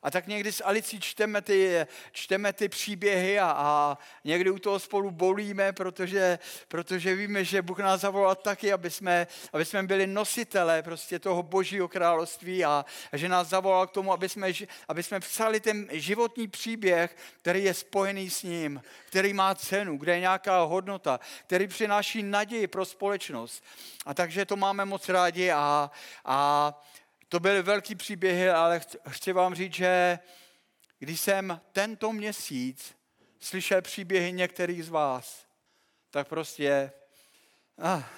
A 0.03 0.11
tak 0.11 0.26
někdy 0.26 0.53
s 0.53 0.64
Alicí 0.64 1.01
čteme 1.01 1.42
ty, 1.42 1.86
čteme 2.12 2.53
ty 2.53 2.68
příběhy 2.68 3.38
a, 3.38 3.55
a 3.57 3.99
někdy 4.24 4.51
u 4.51 4.59
toho 4.59 4.78
spolu 4.78 5.11
bolíme, 5.11 5.72
protože, 5.72 6.38
protože 6.68 7.14
víme, 7.14 7.44
že 7.44 7.62
Bůh 7.62 7.78
nás 7.78 8.01
zavolal 8.01 8.34
taky, 8.34 8.72
aby 8.72 8.90
jsme, 8.90 9.26
aby 9.53 9.64
jsme 9.64 9.82
byli 9.82 10.07
nositelé 10.07 10.82
prostě 10.82 11.18
toho 11.18 11.42
božího 11.42 11.88
království 11.88 12.64
a, 12.64 12.84
a 13.12 13.16
že 13.16 13.28
nás 13.28 13.49
zavolal 13.49 13.86
k 13.86 13.90
tomu, 13.90 14.12
aby 14.12 14.28
jsme, 14.28 14.53
aby 14.88 15.03
jsme 15.03 15.20
psali 15.20 15.61
ten 15.61 15.88
životní 15.92 16.49
příběh, 16.49 17.16
který 17.38 17.64
je 17.64 17.74
spojený 17.74 18.30
s 18.30 18.42
ním, 18.42 18.82
který 19.07 19.32
má 19.32 19.55
cenu, 19.55 19.99
kde 19.99 20.12
je 20.14 20.20
nějaká 20.20 20.62
hodnota, 20.62 21.20
který 21.46 21.66
přináší 21.66 22.22
naději 22.22 22.66
pro 22.66 22.84
společnost. 22.84 23.64
A 24.07 24.14
takže 24.14 24.44
to 24.44 24.57
máme 24.57 24.84
moc 24.84 25.09
rádi 25.09 25.51
a, 25.51 25.90
a 26.24 26.80
to 27.29 27.41
byly 27.41 27.62
velký 27.62 27.95
příběhy, 27.95 28.51
ale 28.51 28.81
chci 29.09 29.33
vám 29.33 29.55
říct, 29.55 29.74
že 29.74 30.18
když 30.99 31.20
jsem 31.20 31.61
tento 31.72 32.12
měsíc 32.12 32.97
slyšel 33.41 33.83
příběhy 33.83 34.33
některých 34.33 34.85
z 34.85 34.89
vás, 34.89 35.47
tak 36.11 36.29
prostě 36.29 36.93
a, 37.83 38.11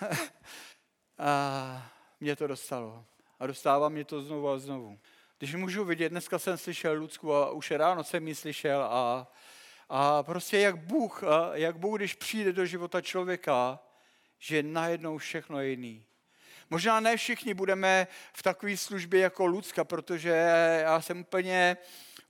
a, 1.18 1.92
mě 2.20 2.36
to 2.36 2.46
dostalo. 2.46 3.04
A 3.38 3.46
dostává 3.46 3.88
mě 3.88 4.04
to 4.04 4.22
znovu 4.22 4.48
a 4.48 4.58
znovu. 4.58 4.98
Když 5.38 5.54
můžu 5.54 5.84
vidět, 5.84 6.08
dneska 6.08 6.38
jsem 6.38 6.58
slyšel 6.58 6.94
Ludsku 6.94 7.34
a 7.34 7.50
už 7.50 7.70
ráno 7.70 8.04
jsem 8.04 8.28
ji 8.28 8.34
slyšel 8.34 8.82
a, 8.82 9.32
a 9.88 10.22
prostě 10.22 10.58
jak 10.58 10.76
Bůh, 10.76 11.22
jak 11.52 11.78
Bůh, 11.78 11.98
když 11.98 12.14
přijde 12.14 12.52
do 12.52 12.66
života 12.66 13.00
člověka, 13.00 13.80
že 14.38 14.62
najednou 14.62 15.18
všechno 15.18 15.60
je 15.60 15.70
jiný. 15.70 16.06
Možná 16.70 17.00
ne 17.00 17.16
všichni 17.16 17.54
budeme 17.54 18.06
v 18.32 18.42
takové 18.42 18.76
službě 18.76 19.20
jako 19.20 19.46
Lucka, 19.46 19.84
protože 19.84 20.30
já 20.80 21.00
jsem 21.00 21.20
úplně, 21.20 21.76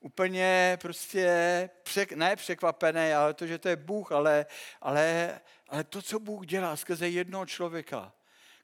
úplně 0.01 0.79
prostě 0.83 1.71
přek, 1.83 2.13
ne 2.13 2.37
překvapený, 2.37 3.13
ale 3.13 3.35
to, 3.35 3.47
že 3.47 3.59
to 3.59 3.69
je 3.69 3.77
Bůh, 3.77 4.13
ale, 4.13 4.47
ale, 4.81 5.41
ale 5.69 5.85
to, 5.85 6.03
co 6.03 6.21
Bůh 6.21 6.47
dělá 6.47 6.77
skrze 6.77 7.09
jednoho 7.09 7.47
člověka, 7.47 8.13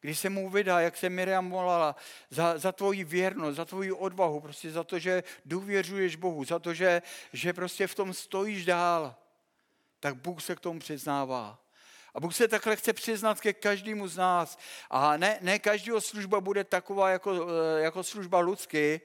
když 0.00 0.18
se 0.18 0.30
mu 0.30 0.50
vydá, 0.50 0.80
jak 0.80 0.96
se 0.96 1.10
Miriam 1.10 1.50
volala, 1.50 1.96
za, 2.30 2.58
za 2.58 2.72
tvoji 2.72 3.04
věrnost, 3.04 3.56
za 3.56 3.64
tvoji 3.64 3.92
odvahu, 3.92 4.40
prostě 4.40 4.70
za 4.70 4.84
to, 4.84 4.98
že 4.98 5.22
důvěřuješ 5.44 6.16
Bohu, 6.16 6.44
za 6.44 6.58
to, 6.58 6.74
že, 6.74 7.02
že 7.32 7.52
prostě 7.52 7.86
v 7.86 7.94
tom 7.94 8.14
stojíš 8.14 8.64
dál, 8.64 9.14
tak 10.00 10.16
Bůh 10.16 10.42
se 10.42 10.56
k 10.56 10.60
tomu 10.60 10.80
přiznává. 10.80 11.65
A 12.16 12.20
Bůh 12.20 12.34
se 12.34 12.48
takhle 12.48 12.76
chce 12.76 12.92
přiznat 12.92 13.40
ke 13.40 13.52
každému 13.52 14.08
z 14.08 14.16
nás. 14.16 14.58
A 14.90 15.16
ne, 15.16 15.38
ne 15.40 15.58
každého 15.58 16.00
služba 16.00 16.40
bude 16.40 16.64
taková 16.64 17.10
jako, 17.10 17.48
eh, 17.48 17.80
jako 17.80 18.02
služba 18.02 18.40
lidsky, 18.40 19.00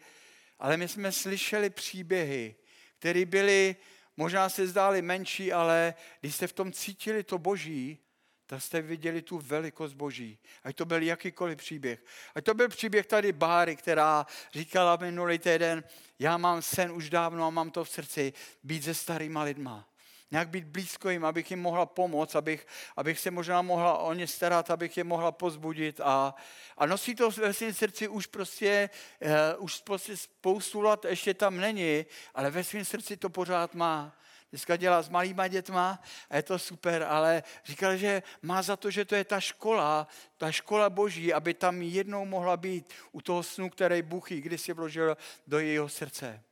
ale 0.59 0.78
my 0.78 0.88
jsme 0.88 1.12
slyšeli 1.12 1.70
příběhy, 1.70 2.55
které 2.99 3.26
byly, 3.26 3.76
možná 4.18 4.49
se 4.49 4.68
zdály 4.68 5.01
menší, 5.01 5.53
ale 5.53 5.93
když 6.20 6.36
jste 6.36 6.47
v 6.47 6.53
tom 6.53 6.72
cítili 6.72 7.24
to 7.24 7.38
boží, 7.38 7.97
tak 8.45 8.62
jste 8.62 8.82
viděli 8.82 9.22
tu 9.22 9.38
velikost 9.38 9.93
boží. 9.93 10.39
Ať 10.64 10.76
to 10.76 10.86
byl 10.86 11.01
jakýkoliv 11.01 11.57
příběh. 11.57 12.03
Ať 12.36 12.43
to 12.45 12.53
byl 12.53 12.70
příběh 12.70 13.05
tady 13.05 13.32
Báry, 13.32 13.76
která 13.76 14.26
říkala 14.53 14.95
minulý 14.95 15.39
týden, 15.39 15.84
já 16.20 16.38
mám 16.38 16.62
sen 16.62 16.91
už 16.91 17.09
dávno 17.09 17.47
a 17.47 17.49
mám 17.49 17.72
to 17.72 17.84
v 17.84 17.89
srdci, 17.89 18.34
být 18.64 18.84
se 18.84 18.93
starýma 18.93 19.43
lidma 19.43 19.90
nějak 20.32 20.49
být 20.49 20.63
blízko 20.63 21.09
jim, 21.09 21.25
abych 21.25 21.51
jim 21.51 21.61
mohla 21.61 21.86
pomoct, 21.86 22.36
abych, 22.36 22.67
abych 22.97 23.19
se 23.19 23.32
možná 23.32 23.61
mohla 23.61 23.97
o 23.97 24.13
ně 24.13 24.27
starat, 24.27 24.71
abych 24.71 24.97
je 24.97 25.03
mohla 25.03 25.32
pozbudit. 25.32 26.01
A, 26.03 26.36
a 26.77 26.86
nosí 26.86 27.15
to 27.15 27.32
ve 27.32 27.53
svém 27.53 27.73
srdci 27.73 28.07
už 28.07 28.27
prostě, 28.27 28.89
uh, 29.55 29.63
už 29.63 29.82
prostě 29.82 30.17
spoustu 30.17 30.82
let 30.82 31.05
ještě 31.05 31.34
tam 31.34 31.57
není, 31.57 32.05
ale 32.36 32.51
ve 32.51 32.63
svém 32.63 32.86
srdci 32.86 33.17
to 33.17 33.29
pořád 33.29 33.75
má. 33.75 34.17
Dneska 34.51 34.75
dělá 34.75 35.01
s 35.01 35.09
malýma 35.09 35.47
dětma 35.47 35.99
a 36.29 36.36
je 36.36 36.43
to 36.43 36.59
super, 36.59 37.03
ale 37.03 37.43
říkal, 37.65 37.97
že 37.97 38.23
má 38.41 38.61
za 38.61 38.75
to, 38.75 38.91
že 38.91 39.05
to 39.05 39.15
je 39.15 39.23
ta 39.23 39.39
škola, 39.39 40.07
ta 40.38 40.51
škola 40.51 40.89
boží, 40.89 41.34
aby 41.34 41.53
tam 41.53 41.82
jednou 41.82 42.25
mohla 42.25 42.57
být 42.57 42.93
u 43.11 43.21
toho 43.21 43.43
snu, 43.43 43.69
který 43.69 44.01
Bůh 44.01 44.32
jí 44.32 44.41
kdysi 44.41 44.73
vložil 44.73 45.17
do 45.47 45.59
jejího 45.59 45.89
srdce. 45.89 46.43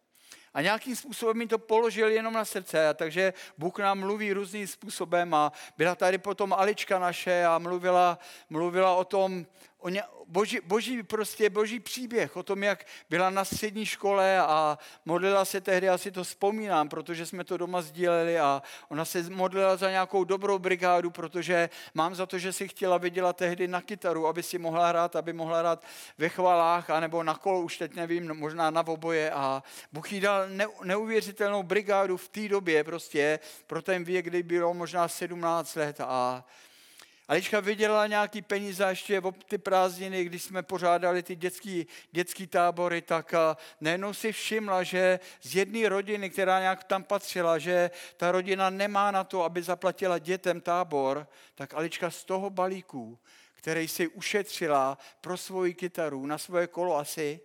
A 0.54 0.62
nějakým 0.62 0.95
způsobem 0.95 1.38
mi 1.38 1.47
to 1.47 1.58
položil 1.60 2.10
jenom 2.10 2.34
na 2.34 2.45
srdce, 2.45 2.88
a 2.88 2.93
takže 2.93 3.34
Bůh 3.58 3.80
nám 3.80 4.00
mluví 4.00 4.34
různým 4.34 4.68
způsobem 4.68 5.34
a 5.34 5.52
byla 5.78 5.95
tady 5.95 6.18
potom 6.18 6.54
Alička 6.54 7.00
naše 7.00 7.45
a 7.45 7.58
mluvila, 7.58 8.20
mluvila 8.50 8.95
o 8.95 9.04
tom, 9.04 9.45
o 9.80 9.89
ně, 9.89 10.03
boží, 10.25 10.59
boží, 10.63 11.03
prostě 11.03 11.49
boží 11.49 11.80
příběh 11.80 12.38
o 12.38 12.43
tom, 12.43 12.63
jak 12.63 12.86
byla 13.09 13.30
na 13.30 13.45
střední 13.45 13.86
škole 13.86 14.39
a 14.39 14.77
modlila 15.05 15.45
se 15.45 15.61
tehdy, 15.61 15.88
já 15.88 15.97
si 15.97 16.11
to 16.11 16.23
vzpomínám, 16.23 16.89
protože 16.89 17.25
jsme 17.25 17.43
to 17.43 17.57
doma 17.57 17.82
sdíleli 17.82 18.39
a 18.39 18.61
ona 18.89 19.05
se 19.05 19.23
modlila 19.30 19.75
za 19.75 19.89
nějakou 19.89 20.23
dobrou 20.23 20.59
brigádu, 20.59 21.11
protože 21.11 21.69
mám 21.93 22.15
za 22.15 22.25
to, 22.25 22.39
že 22.39 22.53
si 22.53 22.67
chtěla 22.67 22.97
vydělat 22.97 23.38
tehdy 23.38 23.67
na 23.67 23.82
kytaru, 23.82 24.27
aby 24.27 24.43
si 24.43 24.57
mohla 24.57 24.89
hrát, 24.89 25.15
aby 25.15 25.34
mohla 25.34 25.59
hrát 25.59 25.84
ve 26.17 26.30
chvalách, 26.30 26.89
anebo 26.89 27.23
na 27.23 27.36
kolo, 27.36 27.61
už 27.61 27.77
teď 27.77 27.95
nevím, 27.95 28.34
možná 28.34 28.69
na 28.69 28.88
oboje 28.88 29.32
a 29.32 29.63
Bůh 29.91 30.13
jí 30.13 30.19
dal 30.19 30.49
ne, 30.49 30.65
neuvěřitelnou 30.84 31.63
brigádu 31.63 32.17
v 32.17 32.30
té 32.30 32.47
době 32.47 32.84
prostě, 32.84 33.39
pro 33.67 33.82
ten 33.82 34.03
věk, 34.03 34.25
kdy 34.25 34.43
bylo 34.43 34.73
možná 34.73 35.07
17 35.07 35.75
let 35.75 36.01
a 36.01 36.45
Alička 37.30 37.59
vydělala 37.59 38.07
nějaký 38.07 38.41
peníze 38.41 38.86
ještě 38.89 39.19
v 39.19 39.32
ty 39.32 39.57
prázdniny, 39.57 40.23
když 40.25 40.43
jsme 40.43 40.63
pořádali 40.63 41.23
ty 41.23 41.36
dětský, 41.36 41.88
dětský 42.11 42.47
tábory, 42.47 43.01
tak 43.01 43.34
nejenom 43.82 44.13
si 44.13 44.32
všimla, 44.32 44.84
že 44.84 45.19
z 45.41 45.55
jedné 45.55 45.89
rodiny, 45.89 46.30
která 46.30 46.59
nějak 46.59 46.84
tam 46.84 47.03
patřila, 47.03 47.57
že 47.57 47.91
ta 48.17 48.32
rodina 48.32 48.69
nemá 48.69 49.11
na 49.11 49.23
to, 49.23 49.43
aby 49.43 49.63
zaplatila 49.63 50.19
dětem 50.19 50.61
tábor, 50.61 51.27
tak 51.55 51.73
Alička 51.73 52.11
z 52.11 52.23
toho 52.23 52.49
balíku, 52.49 53.19
který 53.53 53.88
si 53.88 54.07
ušetřila 54.07 54.97
pro 55.21 55.38
svoji 55.38 55.73
kytaru, 55.73 56.25
na 56.25 56.38
svoje 56.38 56.67
kolo 56.67 56.97
asi, 56.97 57.39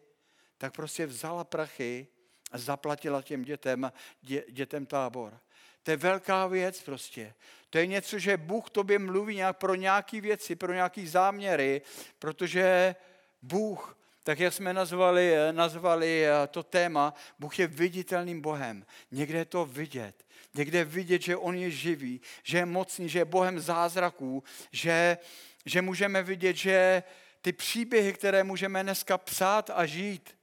tak 0.58 0.74
prostě 0.74 1.06
vzala 1.06 1.44
prachy 1.44 2.06
a 2.52 2.58
zaplatila 2.58 3.22
těm 3.22 3.42
dětem, 3.42 3.92
dě, 4.22 4.44
dětem 4.48 4.86
tábor. 4.86 5.40
To 5.82 5.90
je 5.90 5.96
velká 5.96 6.46
věc 6.46 6.82
prostě. 6.82 7.34
To 7.74 7.78
je 7.78 7.86
něco, 7.86 8.18
že 8.18 8.36
Bůh 8.36 8.70
tobě 8.70 8.98
mluví 8.98 9.34
nějak 9.34 9.58
pro 9.58 9.74
nějaké 9.74 10.20
věci, 10.20 10.56
pro 10.56 10.72
nějaké 10.72 11.06
záměry, 11.06 11.82
protože 12.18 12.94
Bůh, 13.42 13.98
tak 14.22 14.38
jak 14.38 14.54
jsme 14.54 14.72
nazvali, 14.72 15.34
nazvali 15.52 16.26
eh, 16.26 16.46
to 16.46 16.62
téma, 16.62 17.14
Bůh 17.38 17.58
je 17.58 17.66
viditelným 17.66 18.40
Bohem. 18.40 18.86
Někde 19.10 19.38
je 19.38 19.44
to 19.44 19.66
vidět. 19.66 20.26
Někde 20.54 20.78
je 20.78 20.84
vidět, 20.84 21.22
že 21.22 21.36
On 21.36 21.54
je 21.54 21.70
živý, 21.70 22.20
že 22.42 22.58
je 22.58 22.66
mocný, 22.66 23.08
že 23.08 23.18
je 23.18 23.24
Bohem 23.24 23.60
zázraků, 23.60 24.44
že, 24.72 25.18
že 25.66 25.82
můžeme 25.82 26.22
vidět, 26.22 26.56
že 26.56 27.02
ty 27.42 27.52
příběhy, 27.52 28.12
které 28.12 28.44
můžeme 28.44 28.82
dneska 28.82 29.18
psát 29.18 29.70
a 29.74 29.86
žít, 29.86 30.38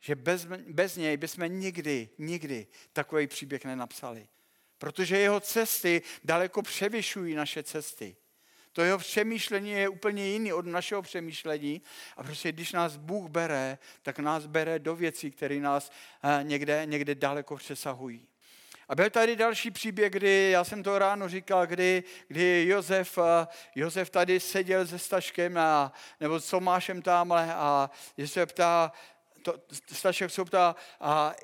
že 0.00 0.16
bez, 0.16 0.44
bez 0.68 0.96
něj 0.96 1.16
bychom 1.16 1.48
nikdy, 1.48 2.08
nikdy 2.18 2.66
takový 2.92 3.26
příběh 3.26 3.64
nenapsali. 3.64 4.28
Protože 4.78 5.18
jeho 5.18 5.40
cesty 5.40 6.02
daleko 6.24 6.62
převyšují 6.62 7.34
naše 7.34 7.62
cesty. 7.62 8.16
To 8.74 8.82
jeho 8.82 8.98
přemýšlení 8.98 9.70
je 9.70 9.88
úplně 9.88 10.26
jiný 10.26 10.52
od 10.52 10.66
našeho 10.66 11.02
přemýšlení. 11.02 11.82
A 12.16 12.22
prostě 12.22 12.52
když 12.52 12.72
nás 12.72 12.96
Bůh 12.96 13.30
bere, 13.30 13.78
tak 14.02 14.18
nás 14.18 14.46
bere 14.46 14.78
do 14.78 14.96
věcí, 14.96 15.30
které 15.30 15.60
nás 15.60 15.92
eh, 16.22 16.44
někde, 16.44 16.82
někde 16.86 17.14
daleko 17.14 17.56
přesahují. 17.56 18.28
A 18.88 18.94
byl 18.94 19.10
tady 19.10 19.36
další 19.36 19.70
příběh, 19.70 20.12
kdy, 20.12 20.50
já 20.50 20.64
jsem 20.64 20.82
to 20.82 20.98
ráno 20.98 21.28
říkal, 21.28 21.66
kdy, 21.66 22.04
kdy 22.28 22.66
Josef, 22.68 23.18
eh, 23.18 23.46
Josef 23.74 24.10
tady 24.10 24.40
seděl 24.40 24.86
se 24.86 24.98
Staškem 24.98 25.58
a, 25.58 25.92
nebo 26.20 26.40
s 26.40 26.50
Tomášem 26.50 27.02
tamhle 27.02 27.54
a 27.54 27.90
se 28.24 28.46
ptá, 28.46 28.92
to, 29.44 29.54
Stašek 29.92 30.30
se 30.30 30.44
ptá, 30.44 30.76
a 31.00 31.34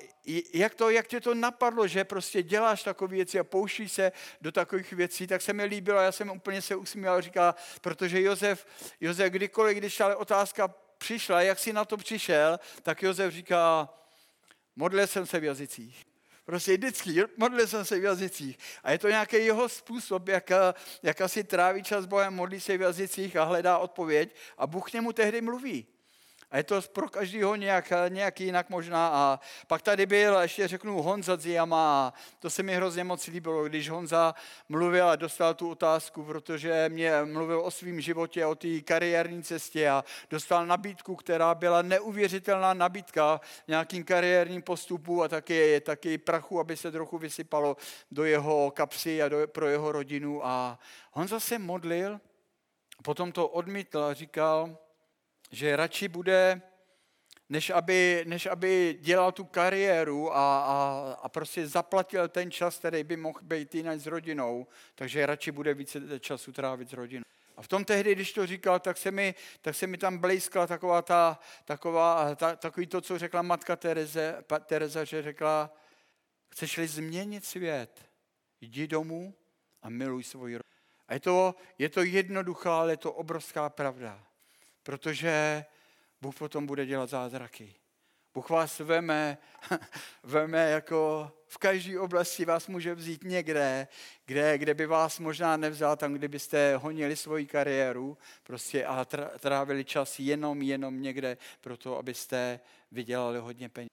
jak, 0.53 0.75
to, 0.75 0.89
jak 0.89 1.07
tě 1.07 1.21
to 1.21 1.33
napadlo, 1.33 1.87
že 1.87 2.03
prostě 2.03 2.43
děláš 2.43 2.83
takové 2.83 3.15
věci 3.15 3.39
a 3.39 3.43
pouštíš 3.43 3.91
se 3.91 4.11
do 4.41 4.51
takových 4.51 4.93
věcí, 4.93 5.27
tak 5.27 5.41
se 5.41 5.53
mi 5.53 5.63
líbilo, 5.63 6.01
já 6.01 6.11
jsem 6.11 6.29
úplně 6.29 6.61
se 6.61 6.75
usmíval, 6.75 7.21
říká, 7.21 7.55
protože 7.81 8.21
Josef, 8.21 8.65
Josef 9.01 9.31
kdykoliv, 9.31 9.77
když 9.77 9.97
ta 9.97 10.17
otázka 10.17 10.67
přišla, 10.97 11.41
jak 11.41 11.59
jsi 11.59 11.73
na 11.73 11.85
to 11.85 11.97
přišel, 11.97 12.59
tak 12.83 13.03
Josef 13.03 13.33
říká, 13.33 13.89
modlil 14.75 15.07
jsem 15.07 15.25
se 15.25 15.39
v 15.39 15.43
jazycích. 15.43 16.05
Prostě 16.45 16.77
vždycky, 16.77 17.23
modlil 17.37 17.67
jsem 17.67 17.85
se 17.85 17.99
v 17.99 18.03
jazycích. 18.03 18.57
A 18.83 18.91
je 18.91 18.97
to 18.97 19.09
nějaký 19.09 19.35
jeho 19.35 19.69
způsob, 19.69 20.27
jak, 20.27 20.49
jak 21.03 21.21
asi 21.21 21.43
tráví 21.43 21.83
čas 21.83 22.05
Bohem, 22.05 22.33
modlí 22.33 22.59
se 22.59 22.77
v 22.77 22.81
jazycích 22.81 23.37
a 23.37 23.43
hledá 23.43 23.77
odpověď. 23.77 24.35
A 24.57 24.67
Bůh 24.67 24.89
k 24.89 24.93
němu 24.93 25.13
tehdy 25.13 25.41
mluví. 25.41 25.87
A 26.51 26.57
je 26.57 26.63
to 26.63 26.81
pro 26.81 27.09
každého 27.09 27.55
nějak, 27.55 27.93
nějak 28.09 28.41
jinak 28.41 28.69
možná. 28.69 29.07
A 29.07 29.39
pak 29.67 29.81
tady 29.81 30.05
byl, 30.05 30.39
ještě 30.39 30.67
řeknu, 30.67 31.01
Honza 31.01 31.37
Ziyama. 31.37 32.13
To 32.39 32.49
se 32.49 32.63
mi 32.63 32.75
hrozně 32.75 33.03
moc 33.03 33.27
líbilo, 33.27 33.63
když 33.63 33.89
Honza 33.89 34.35
mluvil 34.69 35.09
a 35.09 35.15
dostal 35.15 35.53
tu 35.53 35.69
otázku, 35.69 36.23
protože 36.23 36.89
mě 36.89 37.11
mluvil 37.23 37.61
o 37.61 37.71
svém 37.71 38.01
životě, 38.01 38.45
o 38.45 38.55
té 38.55 38.81
kariérní 38.81 39.43
cestě 39.43 39.89
a 39.89 40.03
dostal 40.29 40.65
nabídku, 40.65 41.15
která 41.15 41.55
byla 41.55 41.81
neuvěřitelná 41.81 42.73
nabídka 42.73 43.41
nějakým 43.67 44.03
kariérním 44.03 44.61
postupu 44.61 45.23
a 45.23 45.27
taky, 45.27 45.81
taky 45.81 46.17
prachu, 46.17 46.59
aby 46.59 46.77
se 46.77 46.91
trochu 46.91 47.17
vysypalo 47.17 47.77
do 48.11 48.23
jeho 48.23 48.71
kapsy 48.71 49.23
a 49.23 49.29
do, 49.29 49.47
pro 49.47 49.67
jeho 49.67 49.91
rodinu. 49.91 50.45
A 50.45 50.79
Honza 51.11 51.39
se 51.39 51.59
modlil, 51.59 52.19
potom 53.03 53.31
to 53.31 53.47
odmítl 53.47 54.03
a 54.03 54.13
říkal, 54.13 54.77
že 55.51 55.75
radši 55.75 56.07
bude, 56.07 56.61
než 57.49 57.69
aby, 57.69 58.23
než 58.27 58.45
aby 58.45 58.97
dělal 59.01 59.31
tu 59.31 59.43
kariéru 59.43 60.35
a, 60.35 60.59
a, 60.59 61.13
a 61.21 61.29
prostě 61.29 61.67
zaplatil 61.67 62.27
ten 62.27 62.51
čas, 62.51 62.77
který 62.77 63.03
by 63.03 63.17
mohl 63.17 63.39
být 63.41 63.75
jinak 63.75 63.99
s 63.99 64.07
rodinou, 64.07 64.67
takže 64.95 65.25
radši 65.25 65.51
bude 65.51 65.73
více 65.73 66.19
času 66.19 66.51
trávit 66.51 66.89
s 66.89 66.93
rodinou. 66.93 67.23
A 67.57 67.61
v 67.61 67.67
tom 67.67 67.85
tehdy, 67.85 68.15
když 68.15 68.33
to 68.33 68.47
říkal, 68.47 68.79
tak 68.79 68.97
se 68.97 69.11
mi, 69.11 69.35
tak 69.61 69.75
se 69.75 69.87
mi 69.87 69.97
tam 69.97 70.17
blízkla 70.17 70.67
taková 70.67 71.01
ta, 71.01 71.39
taková, 71.65 72.35
ta, 72.35 72.55
takový 72.55 72.87
to, 72.87 73.01
co 73.01 73.17
řekla 73.17 73.41
matka 73.41 73.75
Tereze, 73.75 74.43
Tereza, 74.65 75.03
že 75.03 75.21
řekla, 75.21 75.73
chceš-li 76.49 76.87
změnit 76.87 77.45
svět, 77.45 78.09
jdi 78.61 78.87
domů 78.87 79.35
a 79.81 79.89
miluj 79.89 80.23
svoji 80.23 80.53
rodinu. 80.55 80.71
A 81.07 81.13
je 81.13 81.19
to, 81.19 81.55
je 81.77 81.89
to 81.89 82.03
jednoduchá, 82.03 82.79
ale 82.79 82.93
je 82.93 82.97
to 82.97 83.13
obrovská 83.13 83.69
pravda 83.69 84.30
protože 84.83 85.65
Bůh 86.21 86.35
potom 86.35 86.65
bude 86.65 86.85
dělat 86.85 87.09
zázraky. 87.09 87.75
Bůh 88.33 88.49
vás 88.49 88.79
veme, 88.79 89.37
veme 90.23 90.69
jako 90.69 91.31
v 91.47 91.57
každé 91.57 91.99
oblasti 91.99 92.45
vás 92.45 92.67
může 92.67 92.95
vzít 92.95 93.23
někde, 93.23 93.87
kde, 94.25 94.57
kde 94.57 94.73
by 94.73 94.85
vás 94.85 95.19
možná 95.19 95.57
nevzal 95.57 95.97
tam, 95.97 96.13
kdybyste 96.13 96.75
honili 96.75 97.15
svoji 97.15 97.47
kariéru 97.47 98.17
prostě 98.43 98.85
a 98.85 99.05
trávili 99.39 99.85
čas 99.85 100.19
jenom, 100.19 100.61
jenom 100.61 101.01
někde 101.01 101.37
pro 101.61 101.77
to, 101.77 101.97
abyste 101.97 102.59
vydělali 102.91 103.39
hodně 103.39 103.69
peněz. 103.69 103.89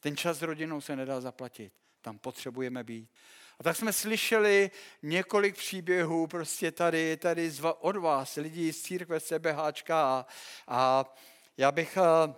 Ten 0.00 0.16
čas 0.16 0.38
s 0.38 0.42
rodinou 0.42 0.80
se 0.80 0.96
nedá 0.96 1.20
zaplatit. 1.20 1.72
Tam 2.00 2.18
potřebujeme 2.18 2.84
být. 2.84 3.10
A 3.60 3.62
tak 3.62 3.76
jsme 3.76 3.92
slyšeli 3.92 4.70
několik 5.02 5.56
příběhů 5.56 6.26
prostě 6.26 6.72
tady, 6.72 7.16
tady 7.16 7.52
od 7.80 7.96
vás, 7.96 8.36
lidí 8.36 8.72
z 8.72 8.82
církve 8.82 9.20
CBHčka 9.20 10.02
a, 10.02 10.26
a 10.68 11.04
já 11.56 11.72
bych 11.72 11.96
eh, 11.96 12.34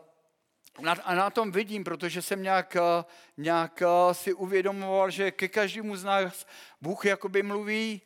a 1.05 1.15
na 1.15 1.31
tom 1.31 1.53
vidím, 1.53 1.85
protože 1.85 2.23
jsem 2.23 2.43
nějak, 2.43 2.77
eh, 2.77 3.05
nějak 3.37 3.83
eh, 3.83 4.15
si 4.15 4.33
uvědomoval, 4.33 5.11
že 5.11 5.31
ke 5.31 5.49
každému 5.49 5.97
z 5.97 6.05
nás 6.05 6.47
Bůh 6.81 7.05
jakoby 7.05 7.43
mluví 7.43 8.03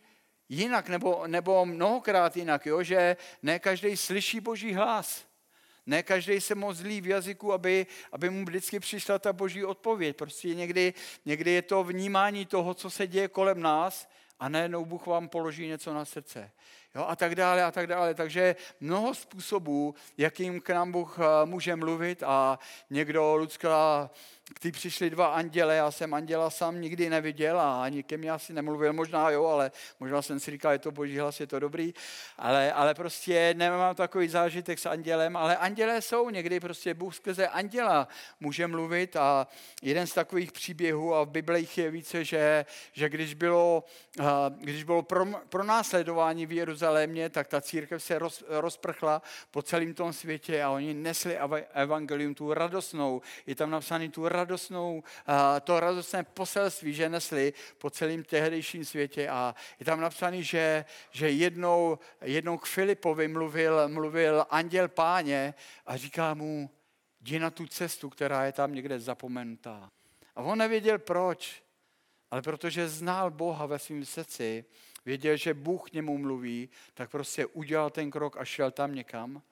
jinak, 0.48 0.88
nebo, 0.88 1.26
nebo 1.26 1.66
mnohokrát 1.66 2.36
jinak, 2.36 2.66
jo? 2.66 2.82
že 2.82 3.16
ne 3.42 3.58
každý 3.58 3.96
slyší 3.96 4.40
Boží 4.40 4.72
hlas. 4.72 5.29
Ne 5.86 6.02
každý 6.02 6.40
se 6.40 6.54
moc 6.54 6.76
zlí 6.76 7.00
v 7.00 7.06
jazyku, 7.06 7.52
aby, 7.52 7.86
aby 8.12 8.30
mu 8.30 8.44
vždycky 8.44 8.80
přišla 8.80 9.18
ta 9.18 9.32
boží 9.32 9.64
odpověď. 9.64 10.16
Prostě 10.16 10.54
někdy, 10.54 10.94
někdy 11.24 11.50
je 11.50 11.62
to 11.62 11.84
vnímání 11.84 12.46
toho, 12.46 12.74
co 12.74 12.90
se 12.90 13.06
děje 13.06 13.28
kolem 13.28 13.60
nás 13.60 14.08
a 14.40 14.48
najednou 14.48 14.84
Bůh 14.84 15.06
vám 15.06 15.28
položí 15.28 15.66
něco 15.66 15.94
na 15.94 16.04
srdce. 16.04 16.50
Jo, 16.94 17.04
a 17.08 17.16
tak 17.16 17.34
dále, 17.34 17.64
a 17.64 17.70
tak 17.70 17.86
dále. 17.86 18.14
Takže 18.14 18.56
mnoho 18.80 19.14
způsobů, 19.14 19.94
jakým 20.18 20.60
k 20.60 20.70
nám 20.70 20.92
Bůh 20.92 21.18
eh, 21.18 21.46
může 21.46 21.76
mluvit 21.76 22.22
a 22.22 22.58
někdo, 22.90 23.36
Lucka, 23.36 24.10
ty 24.58 24.72
přišli 24.72 25.10
dva 25.10 25.26
anděle, 25.26 25.76
já 25.76 25.90
jsem 25.90 26.14
anděla 26.14 26.50
sám 26.50 26.80
nikdy 26.80 27.10
neviděl 27.10 27.60
a 27.60 27.82
ani 27.82 28.02
ke 28.02 28.16
mně 28.16 28.30
asi 28.30 28.52
nemluvil, 28.52 28.92
možná 28.92 29.30
jo, 29.30 29.46
ale 29.46 29.72
možná 30.00 30.22
jsem 30.22 30.40
si 30.40 30.50
říkal, 30.50 30.72
je 30.72 30.78
to 30.78 30.90
boží 30.90 31.18
hlas, 31.18 31.40
je 31.40 31.46
to 31.46 31.58
dobrý, 31.58 31.94
ale, 32.38 32.72
ale 32.72 32.94
prostě 32.94 33.54
nemám 33.56 33.94
takový 33.94 34.28
zážitek 34.28 34.78
s 34.78 34.86
andělem, 34.86 35.36
ale 35.36 35.56
andělé 35.56 36.02
jsou, 36.02 36.30
někdy 36.30 36.60
prostě 36.60 36.94
Bůh 36.94 37.14
skrze 37.14 37.48
anděla 37.48 38.08
může 38.40 38.66
mluvit 38.66 39.16
a 39.16 39.46
jeden 39.82 40.06
z 40.06 40.14
takových 40.14 40.52
příběhů 40.52 41.14
a 41.14 41.24
v 41.24 41.30
Biblích 41.30 41.78
je 41.78 41.90
více, 41.90 42.24
že, 42.24 42.66
že 42.92 43.08
když 43.08 43.34
bylo, 43.34 43.84
eh, 44.20 44.24
když 44.56 44.84
bylo 44.84 45.02
pro, 45.02 45.26
pro 45.48 45.64
následování 45.64 46.46
v 46.46 46.52
tak 47.30 47.48
ta 47.48 47.60
církev 47.60 48.02
se 48.02 48.18
roz, 48.18 48.44
rozprchla 48.48 49.22
po 49.50 49.62
celém 49.62 49.94
tom 49.94 50.12
světě 50.12 50.62
a 50.62 50.70
oni 50.70 50.94
nesli 50.94 51.38
evangelium, 51.72 52.34
tu 52.34 52.54
radostnou, 52.54 53.22
je 53.46 53.54
tam 53.54 53.70
napsaný 53.70 54.08
tu 54.08 54.28
radostnou, 54.28 55.02
to 55.64 55.80
radostné 55.80 56.22
poselství, 56.22 56.94
že 56.94 57.08
nesli 57.08 57.52
po 57.78 57.90
celém 57.90 58.24
tehdejším 58.24 58.84
světě. 58.84 59.28
A 59.28 59.54
je 59.80 59.86
tam 59.86 60.00
napsaný, 60.00 60.44
že, 60.44 60.84
že 61.10 61.30
jednou, 61.30 61.98
jednou 62.20 62.58
k 62.58 62.66
Filipovi 62.66 63.28
mluvil, 63.28 63.88
mluvil 63.88 64.46
anděl 64.50 64.88
páně 64.88 65.54
a 65.86 65.96
říká 65.96 66.34
mu, 66.34 66.70
jdi 67.20 67.38
na 67.38 67.50
tu 67.50 67.66
cestu, 67.66 68.10
která 68.10 68.44
je 68.44 68.52
tam 68.52 68.74
někde 68.74 68.98
zapomenutá. 68.98 69.90
A 70.36 70.42
on 70.42 70.58
nevěděl 70.58 70.98
proč, 70.98 71.62
ale 72.30 72.42
protože 72.42 72.88
znal 72.88 73.30
Boha 73.30 73.66
ve 73.66 73.78
svém 73.78 74.04
srdci, 74.04 74.64
věděl, 75.04 75.36
že 75.36 75.54
Bůh 75.54 75.90
k 75.90 75.92
němu 75.92 76.18
mluví, 76.18 76.68
tak 76.94 77.10
prostě 77.10 77.46
udělal 77.46 77.90
ten 77.90 78.10
krok 78.10 78.36
a 78.36 78.44
šel 78.44 78.70
tam 78.70 78.94
někam 78.94 79.42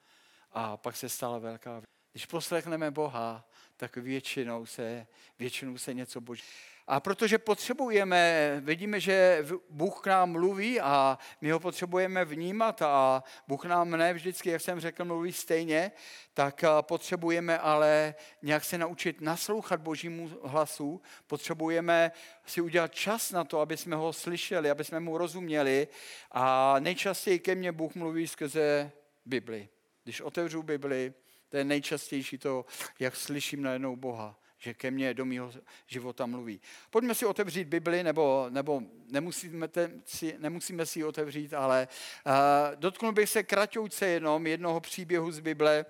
a 0.51 0.77
pak 0.77 0.95
se 0.95 1.09
stala 1.09 1.37
velká. 1.39 1.81
Když 2.11 2.25
poslechneme 2.25 2.91
Boha, 2.91 3.49
tak 3.77 3.97
většinou 3.97 4.65
se, 4.65 5.07
většinou 5.39 5.77
se 5.77 5.93
něco 5.93 6.21
boží. 6.21 6.43
A 6.91 6.99
protože 6.99 7.37
potřebujeme, 7.37 8.53
vidíme, 8.63 8.99
že 8.99 9.45
Bůh 9.69 9.99
k 10.01 10.07
nám 10.07 10.31
mluví 10.31 10.81
a 10.81 11.17
my 11.41 11.51
ho 11.51 11.59
potřebujeme 11.59 12.25
vnímat 12.25 12.81
a 12.81 13.23
Bůh 13.47 13.65
nám 13.65 13.91
ne 13.91 14.13
vždycky, 14.13 14.49
jak 14.49 14.61
jsem 14.61 14.79
řekl, 14.79 15.05
mluví 15.05 15.33
stejně, 15.33 15.91
tak 16.33 16.63
potřebujeme 16.81 17.59
ale 17.59 18.15
nějak 18.41 18.63
se 18.63 18.77
naučit 18.77 19.21
naslouchat 19.21 19.81
Božímu 19.81 20.31
hlasu, 20.43 21.01
potřebujeme 21.27 22.11
si 22.45 22.61
udělat 22.61 22.93
čas 22.93 23.31
na 23.31 23.43
to, 23.43 23.59
aby 23.59 23.77
jsme 23.77 23.95
ho 23.95 24.13
slyšeli, 24.13 24.69
aby 24.69 24.83
jsme 24.83 24.99
mu 24.99 25.17
rozuměli. 25.17 25.87
A 26.31 26.75
nejčastěji 26.79 27.39
ke 27.39 27.55
mně 27.55 27.71
Bůh 27.71 27.95
mluví 27.95 28.27
skrze 28.27 28.91
Bibli. 29.25 29.69
Když 30.03 30.21
otevřu 30.21 30.63
Bibli, 30.63 31.13
to 31.49 31.57
je 31.57 31.63
nejčastější 31.63 32.37
to, 32.37 32.65
jak 32.99 33.15
slyším 33.15 33.63
najednou 33.63 33.95
Boha, 33.95 34.38
že 34.59 34.73
ke 34.73 34.91
mně 34.91 35.13
do 35.13 35.25
mého 35.25 35.51
života 35.87 36.25
mluví. 36.25 36.61
Pojďme 36.89 37.15
si 37.15 37.25
otevřít 37.25 37.67
Bibli, 37.67 38.03
nebo, 38.03 38.45
nebo 38.49 38.81
nemusíme, 39.11 39.69
si, 40.05 40.35
nemusíme 40.39 40.85
si 40.85 40.99
ji 40.99 41.03
otevřít, 41.03 41.53
ale 41.53 41.87
uh, 42.25 42.33
dotknul 42.75 43.11
bych 43.11 43.29
se 43.29 43.43
kratouce 43.43 44.07
jenom 44.07 44.47
jednoho 44.47 44.79
příběhu 44.79 45.31
z 45.31 45.39
Bible, 45.39 45.85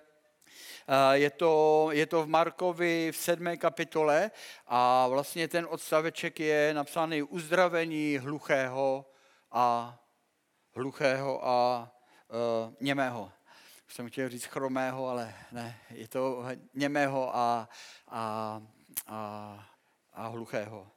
je 1.12 1.30
to, 1.30 1.88
je 1.92 2.06
to 2.06 2.24
v 2.24 2.28
Markovi 2.28 3.12
v 3.12 3.18
sedmé 3.18 3.58
kapitole 3.58 4.32
a 4.68 5.08
vlastně 5.08 5.48
ten 5.48 5.68
odstaveček 5.70 6.40
je 6.40 6.74
napsaný 6.74 7.24
uzdravení 7.24 8.18
hluchého 8.18 9.06
a 9.52 9.98
hluchého 10.76 11.48
a 11.48 11.92
uh, 12.30 12.74
němého 12.82 13.32
jsem 13.90 14.10
chtěl 14.10 14.30
říct 14.30 14.46
chromého, 14.46 15.08
ale 15.08 15.36
ne, 15.52 15.80
je 15.90 16.08
to 16.08 16.46
němého 16.74 17.36
a, 17.36 17.70
a, 18.08 18.62
a, 19.08 19.70
a 20.14 20.28
hluchého. 20.28 20.92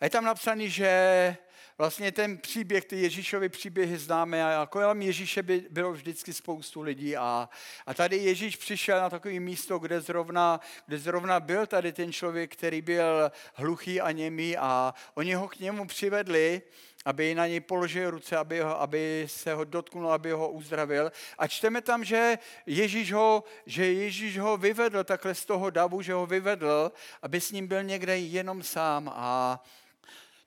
A 0.00 0.04
je 0.04 0.10
tam 0.10 0.24
napsaný, 0.24 0.70
že 0.70 1.36
vlastně 1.82 2.12
ten 2.12 2.38
příběh, 2.38 2.84
ty 2.84 2.96
Ježíšovy 2.96 3.48
příběhy 3.48 3.98
známe 3.98 4.56
a 4.56 4.66
kolem 4.66 5.02
Ježíše 5.02 5.42
by 5.42 5.64
bylo 5.70 5.92
vždycky 5.92 6.32
spoustu 6.32 6.82
lidí 6.82 7.16
a, 7.16 7.48
a 7.86 7.94
tady 7.94 8.16
Ježíš 8.16 8.56
přišel 8.56 9.00
na 9.00 9.10
takové 9.10 9.40
místo, 9.40 9.78
kde 9.78 10.00
zrovna, 10.00 10.60
kde 10.86 10.98
zrovna 10.98 11.40
byl 11.40 11.66
tady 11.66 11.92
ten 11.92 12.12
člověk, 12.12 12.52
který 12.52 12.82
byl 12.82 13.32
hluchý 13.54 14.00
a 14.00 14.10
němý 14.10 14.56
a 14.56 14.94
oni 15.14 15.34
ho 15.34 15.48
k 15.48 15.58
němu 15.58 15.86
přivedli 15.86 16.62
aby 17.04 17.34
na 17.34 17.46
něj 17.46 17.60
položil 17.60 18.10
ruce, 18.10 18.36
aby, 18.36 18.60
ho, 18.60 18.80
aby 18.80 19.24
se 19.26 19.54
ho 19.54 19.64
dotknul, 19.64 20.12
aby 20.12 20.30
ho 20.30 20.50
uzdravil. 20.50 21.12
A 21.38 21.46
čteme 21.46 21.82
tam, 21.82 22.04
že 22.04 22.38
Ježíš, 22.66 23.12
ho, 23.12 23.44
že 23.66 23.92
Ježíš 23.92 24.38
ho 24.38 24.56
vyvedl 24.56 25.04
takhle 25.04 25.34
z 25.34 25.44
toho 25.44 25.70
davu, 25.70 26.02
že 26.02 26.12
ho 26.12 26.26
vyvedl, 26.26 26.92
aby 27.22 27.40
s 27.40 27.50
ním 27.50 27.66
byl 27.66 27.82
někde 27.82 28.18
jenom 28.18 28.62
sám. 28.62 29.10
A 29.14 29.58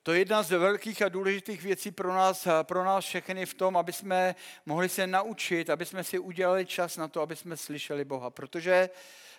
to 0.06 0.12
je 0.12 0.18
jedna 0.18 0.42
z 0.42 0.50
velkých 0.50 1.02
a 1.02 1.08
důležitých 1.08 1.62
věcí 1.62 1.90
pro 1.90 2.14
nás, 2.14 2.48
pro 2.62 2.84
nás 2.84 3.04
všechny 3.04 3.46
v 3.46 3.54
tom, 3.54 3.76
aby 3.76 3.92
jsme 3.92 4.34
mohli 4.66 4.88
se 4.88 5.06
naučit, 5.06 5.70
aby 5.70 5.86
jsme 5.86 6.04
si 6.04 6.18
udělali 6.18 6.66
čas 6.66 6.96
na 6.96 7.08
to, 7.08 7.20
aby 7.20 7.36
jsme 7.36 7.56
slyšeli 7.56 8.04
Boha. 8.04 8.30
Protože 8.30 8.90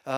uh, 0.08 0.14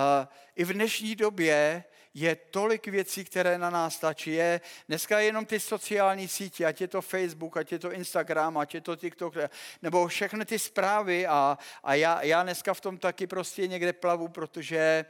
i 0.56 0.64
v 0.64 0.72
dnešní 0.72 1.16
době 1.16 1.84
je 2.14 2.36
tolik 2.36 2.86
věcí, 2.86 3.24
které 3.24 3.58
na 3.58 3.70
nás 3.70 3.94
stačí. 3.94 4.32
Je 4.32 4.60
dneska 4.88 5.20
jenom 5.20 5.46
ty 5.46 5.60
sociální 5.60 6.28
sítě, 6.28 6.66
ať 6.66 6.80
je 6.80 6.88
to 6.88 7.02
Facebook, 7.02 7.56
ať 7.56 7.72
je 7.72 7.78
to 7.78 7.92
Instagram, 7.92 8.58
ať 8.58 8.74
je 8.74 8.80
to 8.80 8.96
TikTok, 8.96 9.34
nebo 9.82 10.08
všechny 10.08 10.44
ty 10.44 10.58
zprávy 10.58 11.26
a, 11.26 11.58
a 11.84 11.94
já, 11.94 12.22
já 12.22 12.42
dneska 12.42 12.74
v 12.74 12.80
tom 12.80 12.98
taky 12.98 13.26
prostě 13.26 13.66
někde 13.66 13.92
plavu, 13.92 14.28
protože 14.28 15.04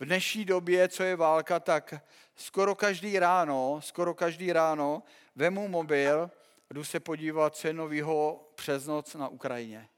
v 0.00 0.04
dnešní 0.04 0.44
době, 0.44 0.88
co 0.88 1.02
je 1.02 1.16
válka, 1.16 1.60
tak 1.60 1.94
skoro 2.36 2.74
každý 2.74 3.18
ráno, 3.18 3.80
skoro 3.82 4.14
každý 4.14 4.52
ráno 4.52 5.02
vemu 5.36 5.68
mobil, 5.68 6.30
jdu 6.70 6.84
se 6.84 7.00
podívat, 7.00 7.56
co 7.56 7.66
je 7.66 7.72
novýho 7.72 8.48
přes 8.54 8.86
noc 8.86 9.14
na 9.14 9.28
Ukrajině. 9.28 9.88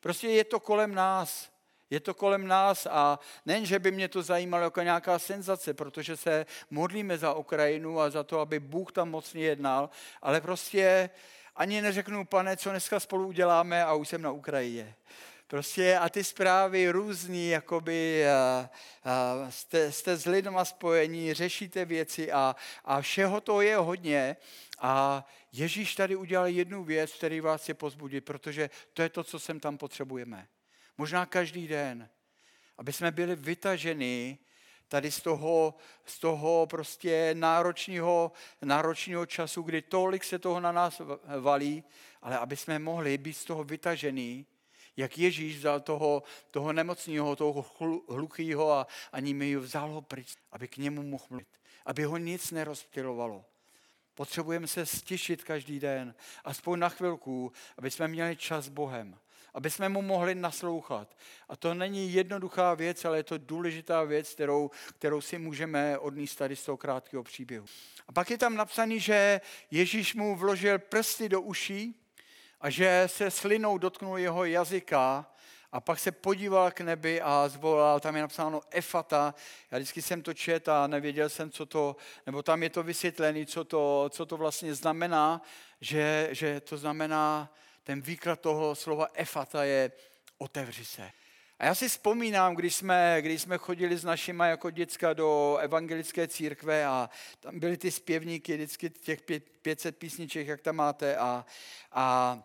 Prostě 0.00 0.28
je 0.28 0.44
to 0.44 0.60
kolem 0.60 0.94
nás. 0.94 1.52
Je 1.90 2.00
to 2.00 2.14
kolem 2.14 2.46
nás 2.46 2.86
a 2.90 3.18
nejen, 3.46 3.66
že 3.66 3.78
by 3.78 3.90
mě 3.90 4.08
to 4.08 4.22
zajímalo 4.22 4.64
jako 4.64 4.80
nějaká 4.80 5.18
senzace, 5.18 5.74
protože 5.74 6.16
se 6.16 6.46
modlíme 6.70 7.18
za 7.18 7.34
Ukrajinu 7.34 8.00
a 8.00 8.10
za 8.10 8.24
to, 8.24 8.40
aby 8.40 8.60
Bůh 8.60 8.92
tam 8.92 9.10
mocně 9.10 9.44
jednal, 9.44 9.90
ale 10.22 10.40
prostě 10.40 11.10
ani 11.56 11.82
neřeknu, 11.82 12.24
pane, 12.24 12.56
co 12.56 12.70
dneska 12.70 13.00
spolu 13.00 13.26
uděláme 13.26 13.84
a 13.84 13.94
už 13.94 14.08
jsem 14.08 14.22
na 14.22 14.30
Ukrajině. 14.30 14.94
Prostě 15.52 15.98
a 15.98 16.08
ty 16.08 16.24
zprávy 16.24 16.90
různý, 16.90 17.48
jakoby 17.48 18.28
a, 18.28 18.70
a 19.04 19.50
jste, 19.50 19.92
jste 19.92 20.16
s 20.16 20.24
lidma 20.26 20.64
spojení, 20.64 21.34
řešíte 21.34 21.84
věci 21.84 22.32
a, 22.32 22.56
a 22.84 23.00
všeho 23.00 23.40
to 23.40 23.60
je 23.60 23.76
hodně. 23.76 24.36
A 24.78 25.24
Ježíš 25.52 25.94
tady 25.94 26.16
udělal 26.16 26.46
jednu 26.46 26.84
věc, 26.84 27.12
který 27.12 27.40
vás 27.40 27.68
je 27.68 27.74
pozbudit, 27.74 28.24
protože 28.24 28.70
to 28.92 29.02
je 29.02 29.08
to, 29.08 29.24
co 29.24 29.38
sem 29.38 29.60
tam 29.60 29.78
potřebujeme. 29.78 30.48
Možná 30.98 31.26
každý 31.26 31.68
den, 31.68 32.08
aby 32.78 32.92
jsme 32.92 33.10
byli 33.10 33.36
vytaženi 33.36 34.38
tady 34.88 35.10
z 35.10 35.20
toho, 35.20 35.74
z 36.04 36.18
toho 36.18 36.66
prostě 36.70 37.30
náročného, 37.34 38.32
náročného 38.62 39.26
času, 39.26 39.62
kdy 39.62 39.82
tolik 39.82 40.24
se 40.24 40.38
toho 40.38 40.60
na 40.60 40.72
nás 40.72 41.02
valí, 41.40 41.84
ale 42.22 42.38
aby 42.38 42.56
jsme 42.56 42.78
mohli 42.78 43.18
být 43.18 43.34
z 43.34 43.44
toho 43.44 43.64
vytažený, 43.64 44.46
jak 44.96 45.18
Ježíš 45.18 45.56
vzal 45.56 45.80
toho, 45.80 46.22
toho 46.50 46.72
nemocného, 46.72 47.36
toho 47.36 47.66
hluchého 48.08 48.72
a 48.72 48.86
ani 49.12 49.34
mi 49.34 49.56
vzal 49.56 49.90
ho 49.90 50.02
pryč, 50.02 50.36
aby 50.52 50.68
k 50.68 50.76
němu 50.76 51.02
mohl 51.02 51.24
mluvit, 51.30 51.48
aby 51.86 52.04
ho 52.04 52.16
nic 52.16 52.50
nerozptilovalo. 52.50 53.44
Potřebujeme 54.14 54.66
se 54.66 54.86
stišit 54.86 55.44
každý 55.44 55.80
den, 55.80 56.14
aspoň 56.44 56.78
na 56.78 56.88
chvilku, 56.88 57.52
aby 57.78 57.90
jsme 57.90 58.08
měli 58.08 58.36
čas 58.36 58.64
s 58.64 58.68
Bohem, 58.68 59.18
aby 59.54 59.70
jsme 59.70 59.88
mu 59.88 60.02
mohli 60.02 60.34
naslouchat. 60.34 61.16
A 61.48 61.56
to 61.56 61.74
není 61.74 62.12
jednoduchá 62.12 62.74
věc, 62.74 63.04
ale 63.04 63.16
je 63.16 63.22
to 63.22 63.38
důležitá 63.38 64.02
věc, 64.04 64.32
kterou, 64.32 64.70
kterou 64.98 65.20
si 65.20 65.38
můžeme 65.38 65.98
odníst 65.98 66.38
tady 66.38 66.56
z 66.56 66.64
toho 66.64 66.76
krátkého 66.76 67.22
příběhu. 67.22 67.66
A 68.08 68.12
pak 68.12 68.30
je 68.30 68.38
tam 68.38 68.56
napsaný, 68.56 69.00
že 69.00 69.40
Ježíš 69.70 70.14
mu 70.14 70.36
vložil 70.36 70.78
prsty 70.78 71.28
do 71.28 71.40
uší 71.40 72.01
a 72.62 72.70
že 72.70 73.04
se 73.06 73.30
slinou 73.30 73.78
dotknul 73.78 74.18
jeho 74.18 74.44
jazyka 74.44 75.26
a 75.72 75.80
pak 75.80 75.98
se 75.98 76.12
podíval 76.12 76.70
k 76.70 76.80
nebi 76.80 77.20
a 77.20 77.48
zvolal, 77.48 78.00
tam 78.00 78.16
je 78.16 78.22
napsáno 78.22 78.60
Efata, 78.70 79.34
já 79.70 79.78
vždycky 79.78 80.02
jsem 80.02 80.22
to 80.22 80.34
čet 80.34 80.68
a 80.68 80.86
nevěděl 80.86 81.28
jsem, 81.28 81.50
co 81.50 81.66
to, 81.66 81.96
nebo 82.26 82.42
tam 82.42 82.62
je 82.62 82.70
to 82.70 82.82
vysvětlené, 82.82 83.46
co 83.46 83.64
to, 83.64 84.06
co 84.10 84.26
to 84.26 84.36
vlastně 84.36 84.74
znamená, 84.74 85.42
že, 85.80 86.28
že 86.30 86.60
to 86.60 86.76
znamená, 86.76 87.52
ten 87.84 88.00
výklad 88.00 88.40
toho 88.40 88.74
slova 88.74 89.08
Efata 89.14 89.64
je 89.64 89.92
otevři 90.38 90.84
se. 90.84 91.10
A 91.58 91.64
já 91.64 91.74
si 91.74 91.88
vzpomínám, 91.88 92.54
když 92.54 92.74
jsme, 92.76 93.16
když 93.20 93.42
jsme 93.42 93.58
chodili 93.58 93.96
s 93.96 94.04
našima 94.04 94.46
jako 94.46 94.70
děcka 94.70 95.12
do 95.12 95.56
evangelické 95.60 96.28
církve 96.28 96.86
a 96.86 97.10
tam 97.40 97.58
byly 97.58 97.76
ty 97.76 97.90
zpěvníky, 97.90 98.54
vždycky 98.54 98.90
těch 98.90 99.22
500 99.62 99.96
písniček, 99.96 100.46
jak 100.46 100.60
tam 100.60 100.76
máte 100.76 101.16
a, 101.16 101.46
a 101.92 102.38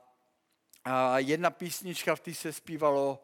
a 0.90 1.20
jedna 1.20 1.50
písnička 1.50 2.16
v 2.16 2.20
té 2.20 2.34
se 2.34 2.54
zpívalo 2.54 3.24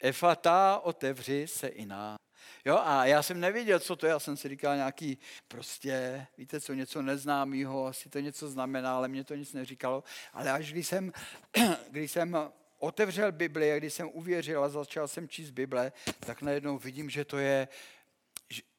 Efata, 0.00 0.80
otevři 0.82 1.46
se 1.48 1.68
i 1.68 1.86
nám. 1.86 2.16
Jo, 2.64 2.78
a 2.84 3.06
já 3.06 3.22
jsem 3.22 3.40
nevěděl, 3.40 3.80
co 3.80 3.96
to 3.96 4.06
je, 4.06 4.10
já 4.10 4.18
jsem 4.18 4.36
si 4.36 4.48
říkal 4.48 4.76
nějaký 4.76 5.18
prostě, 5.48 6.26
víte 6.38 6.60
co, 6.60 6.74
něco 6.74 7.02
neznámého, 7.02 7.86
asi 7.86 8.08
to 8.08 8.18
něco 8.18 8.48
znamená, 8.48 8.96
ale 8.96 9.08
mě 9.08 9.24
to 9.24 9.34
nic 9.34 9.52
neříkalo. 9.52 10.04
Ale 10.32 10.50
až 10.50 10.72
když 10.72 10.86
jsem, 10.86 11.12
když 11.90 12.12
jsem 12.12 12.36
otevřel 12.78 13.32
Bibli 13.32 13.72
a 13.72 13.78
když 13.78 13.94
jsem 13.94 14.10
uvěřil 14.12 14.64
a 14.64 14.68
začal 14.68 15.08
jsem 15.08 15.28
číst 15.28 15.50
Bible, 15.50 15.92
tak 16.20 16.42
najednou 16.42 16.78
vidím, 16.78 17.10
že 17.10 17.24
to 17.24 17.38
je, 17.38 17.68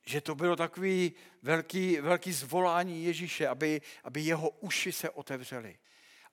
že 0.06 0.22
to 0.22 0.36
bylo 0.36 0.56
takový 0.56 1.14
velký, 1.42 1.98
velký 2.02 2.32
zvolání 2.32 3.04
Ježíše, 3.04 3.48
aby, 3.48 3.82
aby 4.04 4.22
jeho 4.22 4.50
uši 4.50 4.92
se 4.92 5.10
otevřely. 5.10 5.78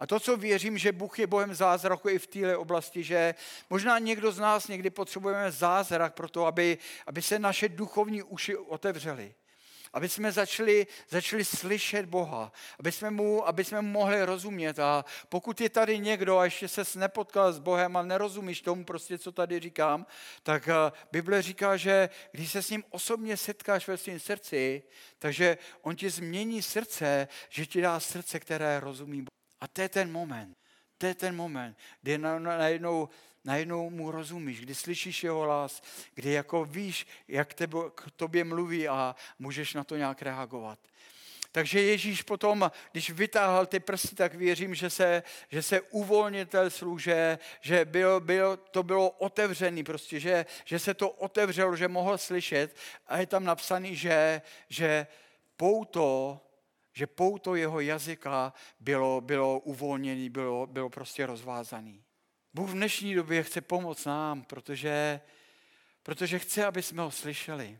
A 0.00 0.06
to, 0.06 0.20
co 0.20 0.36
věřím, 0.36 0.78
že 0.78 0.92
Bůh 0.92 1.18
je 1.18 1.26
Bohem 1.26 1.54
zázraku 1.54 2.08
i 2.08 2.18
v 2.18 2.26
téhle 2.26 2.56
oblasti, 2.56 3.02
že 3.02 3.34
možná 3.70 3.98
někdo 3.98 4.32
z 4.32 4.38
nás 4.38 4.68
někdy 4.68 4.90
potřebujeme 4.90 5.52
zázrak 5.52 6.14
pro 6.14 6.28
to, 6.28 6.46
aby, 6.46 6.78
aby 7.06 7.22
se 7.22 7.38
naše 7.38 7.68
duchovní 7.68 8.22
uši 8.22 8.56
otevřely. 8.56 9.34
Aby 9.92 10.08
jsme 10.08 10.32
začali, 10.32 10.86
začali 11.08 11.44
slyšet 11.44 12.06
Boha, 12.06 12.52
aby 12.78 12.92
jsme, 12.92 13.10
mu, 13.10 13.48
aby 13.48 13.64
jsme 13.64 13.80
mu 13.80 13.88
mohli 13.88 14.24
rozumět. 14.24 14.78
A 14.78 15.04
pokud 15.28 15.60
je 15.60 15.70
tady 15.70 15.98
někdo 15.98 16.38
a 16.38 16.44
ještě 16.44 16.68
se 16.68 16.98
nepotkal 16.98 17.52
s 17.52 17.58
Bohem 17.58 17.96
a 17.96 18.02
nerozumíš 18.02 18.60
tomu 18.60 18.84
prostě, 18.84 19.18
co 19.18 19.32
tady 19.32 19.60
říkám, 19.60 20.06
tak 20.42 20.68
eh, 20.68 20.92
Bible 21.12 21.42
říká, 21.42 21.76
že 21.76 22.08
když 22.32 22.52
se 22.52 22.62
s 22.62 22.70
ním 22.70 22.84
osobně 22.90 23.36
setkáš 23.36 23.88
ve 23.88 23.96
svém 23.96 24.20
srdci, 24.20 24.82
takže 25.18 25.58
on 25.82 25.96
ti 25.96 26.10
změní 26.10 26.62
srdce, 26.62 27.28
že 27.48 27.66
ti 27.66 27.80
dá 27.80 28.00
srdce, 28.00 28.40
které 28.40 28.80
rozumí 28.80 29.22
Bohu. 29.22 29.33
A 29.64 29.68
to 29.68 29.80
je 29.80 29.88
ten 29.88 30.12
moment. 30.12 30.56
To 30.98 31.06
je 31.06 31.14
ten 31.14 31.36
moment, 31.36 31.76
kdy 32.02 32.18
najednou, 32.18 33.08
najednou 33.44 33.90
mu 33.90 34.10
rozumíš, 34.10 34.60
kdy 34.60 34.74
slyšíš 34.74 35.24
jeho 35.24 35.40
hlas, 35.40 35.82
kdy 36.14 36.32
jako 36.32 36.64
víš, 36.64 37.06
jak 37.28 37.54
tebe, 37.54 37.78
k 37.94 38.10
tobě 38.16 38.44
mluví 38.44 38.88
a 38.88 39.16
můžeš 39.38 39.74
na 39.74 39.84
to 39.84 39.96
nějak 39.96 40.22
reagovat. 40.22 40.78
Takže 41.52 41.82
Ježíš 41.82 42.22
potom, 42.22 42.70
když 42.92 43.10
vytáhl 43.10 43.66
ty 43.66 43.80
prsty, 43.80 44.14
tak 44.14 44.34
věřím, 44.34 44.74
že 44.74 44.90
se, 44.90 45.22
že 45.48 45.62
se 45.62 45.80
uvolnitel 45.80 46.70
služe, 46.70 47.38
že 47.60 47.84
bylo, 47.84 48.20
bylo, 48.20 48.56
to 48.56 48.82
bylo 48.82 49.10
otevřený 49.10 49.84
prostě, 49.84 50.20
že, 50.20 50.46
že 50.64 50.78
se 50.78 50.94
to 50.94 51.10
otevřelo, 51.10 51.76
že 51.76 51.88
mohl 51.88 52.18
slyšet 52.18 52.76
a 53.06 53.18
je 53.18 53.26
tam 53.26 53.44
napsaný, 53.44 53.96
že, 53.96 54.42
že 54.68 55.06
pouto 55.56 56.40
že 56.94 57.06
pouto 57.06 57.54
jeho 57.54 57.80
jazyka 57.80 58.52
bylo, 58.80 59.20
bylo 59.20 59.58
uvolněné, 59.58 60.30
bylo, 60.30 60.66
bylo 60.66 60.90
prostě 60.90 61.26
rozvázané. 61.26 61.94
Bůh 62.54 62.70
v 62.70 62.74
dnešní 62.74 63.14
době 63.14 63.42
chce 63.42 63.60
pomoct 63.60 64.04
nám, 64.04 64.42
protože, 64.42 65.20
protože 66.02 66.38
chce, 66.38 66.66
aby 66.66 66.82
jsme 66.82 67.02
ho 67.02 67.10
slyšeli. 67.10 67.78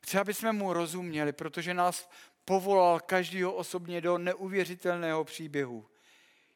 Chce, 0.00 0.20
aby 0.20 0.34
jsme 0.34 0.52
mu 0.52 0.72
rozuměli, 0.72 1.32
protože 1.32 1.74
nás 1.74 2.10
povolal 2.44 3.00
každýho 3.00 3.54
osobně 3.54 4.00
do 4.00 4.18
neuvěřitelného 4.18 5.24
příběhu. 5.24 5.88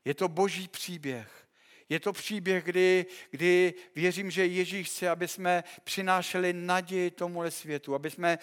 Je 0.05 0.15
to 0.15 0.29
boží 0.29 0.69
příběh. 0.69 1.46
Je 1.89 2.01
to 2.01 2.13
příběh, 2.13 2.65
kdy, 2.65 3.07
kdy 3.31 3.75
věřím, 3.95 4.31
že 4.31 4.47
Ježíš 4.47 4.89
chce, 4.89 5.11
aby 5.11 5.29
jsme 5.29 5.65
přinášeli 5.85 6.53
naději 6.53 7.11
tomuhle 7.11 7.51
světu, 7.51 7.95
aby 7.95 8.11
jsme 8.11 8.39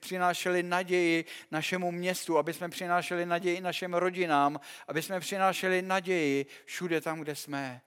přinášeli 0.00 0.62
naději 0.62 1.24
našemu 1.50 1.92
městu, 1.92 2.38
aby 2.38 2.52
jsme 2.52 2.68
přinášeli 2.68 3.26
naději 3.26 3.60
našim 3.60 3.94
rodinám, 3.94 4.60
aby 4.88 5.02
jsme 5.02 5.20
přinášeli 5.20 5.82
naději 5.82 6.46
všude 6.64 7.00
tam, 7.00 7.20
kde 7.20 7.36
jsme. 7.36 7.80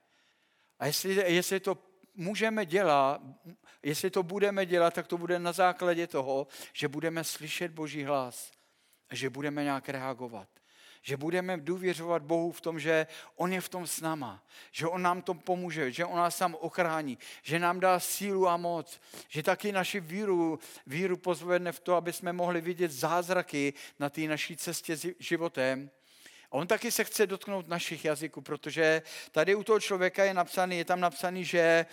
A 0.78 0.86
jestli, 0.86 1.34
jestli 1.34 1.60
to 1.60 1.78
můžeme 2.14 2.66
dělat, 2.66 3.20
jestli 3.82 4.10
to 4.10 4.22
budeme 4.22 4.66
dělat, 4.66 4.94
tak 4.94 5.06
to 5.06 5.18
bude 5.18 5.38
na 5.38 5.52
základě 5.52 6.06
toho, 6.06 6.46
že 6.72 6.88
budeme 6.88 7.24
slyšet 7.24 7.72
Boží 7.72 8.04
hlas 8.04 8.52
a 9.08 9.14
že 9.14 9.30
budeme 9.30 9.64
nějak 9.64 9.88
reagovat 9.88 10.48
že 11.02 11.16
budeme 11.16 11.56
důvěřovat 11.56 12.22
Bohu 12.22 12.52
v 12.52 12.60
tom, 12.60 12.80
že 12.80 13.06
On 13.36 13.52
je 13.52 13.60
v 13.60 13.68
tom 13.68 13.86
s 13.86 14.00
náma, 14.00 14.42
že 14.72 14.86
On 14.86 15.02
nám 15.02 15.22
to 15.22 15.34
pomůže, 15.34 15.92
že 15.92 16.04
On 16.04 16.16
nás 16.16 16.38
tam 16.38 16.54
ochrání, 16.60 17.18
že 17.42 17.58
nám 17.58 17.80
dá 17.80 18.00
sílu 18.00 18.48
a 18.48 18.56
moc, 18.56 19.00
že 19.28 19.42
taky 19.42 19.72
naši 19.72 20.00
víru, 20.00 20.58
víru 20.86 21.16
pozvedne 21.16 21.72
v 21.72 21.80
to, 21.80 21.94
aby 21.94 22.12
jsme 22.12 22.32
mohli 22.32 22.60
vidět 22.60 22.90
zázraky 22.90 23.74
na 23.98 24.10
té 24.10 24.20
naší 24.20 24.56
cestě 24.56 24.96
životem. 25.18 25.90
A 26.50 26.52
on 26.52 26.66
taky 26.66 26.90
se 26.90 27.04
chce 27.04 27.26
dotknout 27.26 27.68
našich 27.68 28.04
jazyků, 28.04 28.40
protože 28.40 29.02
tady 29.32 29.54
u 29.54 29.62
toho 29.62 29.80
člověka 29.80 30.24
je 30.24 30.34
napsaný, 30.34 30.78
je 30.78 30.84
tam 30.84 31.00
napsaný, 31.00 31.44
že 31.44 31.86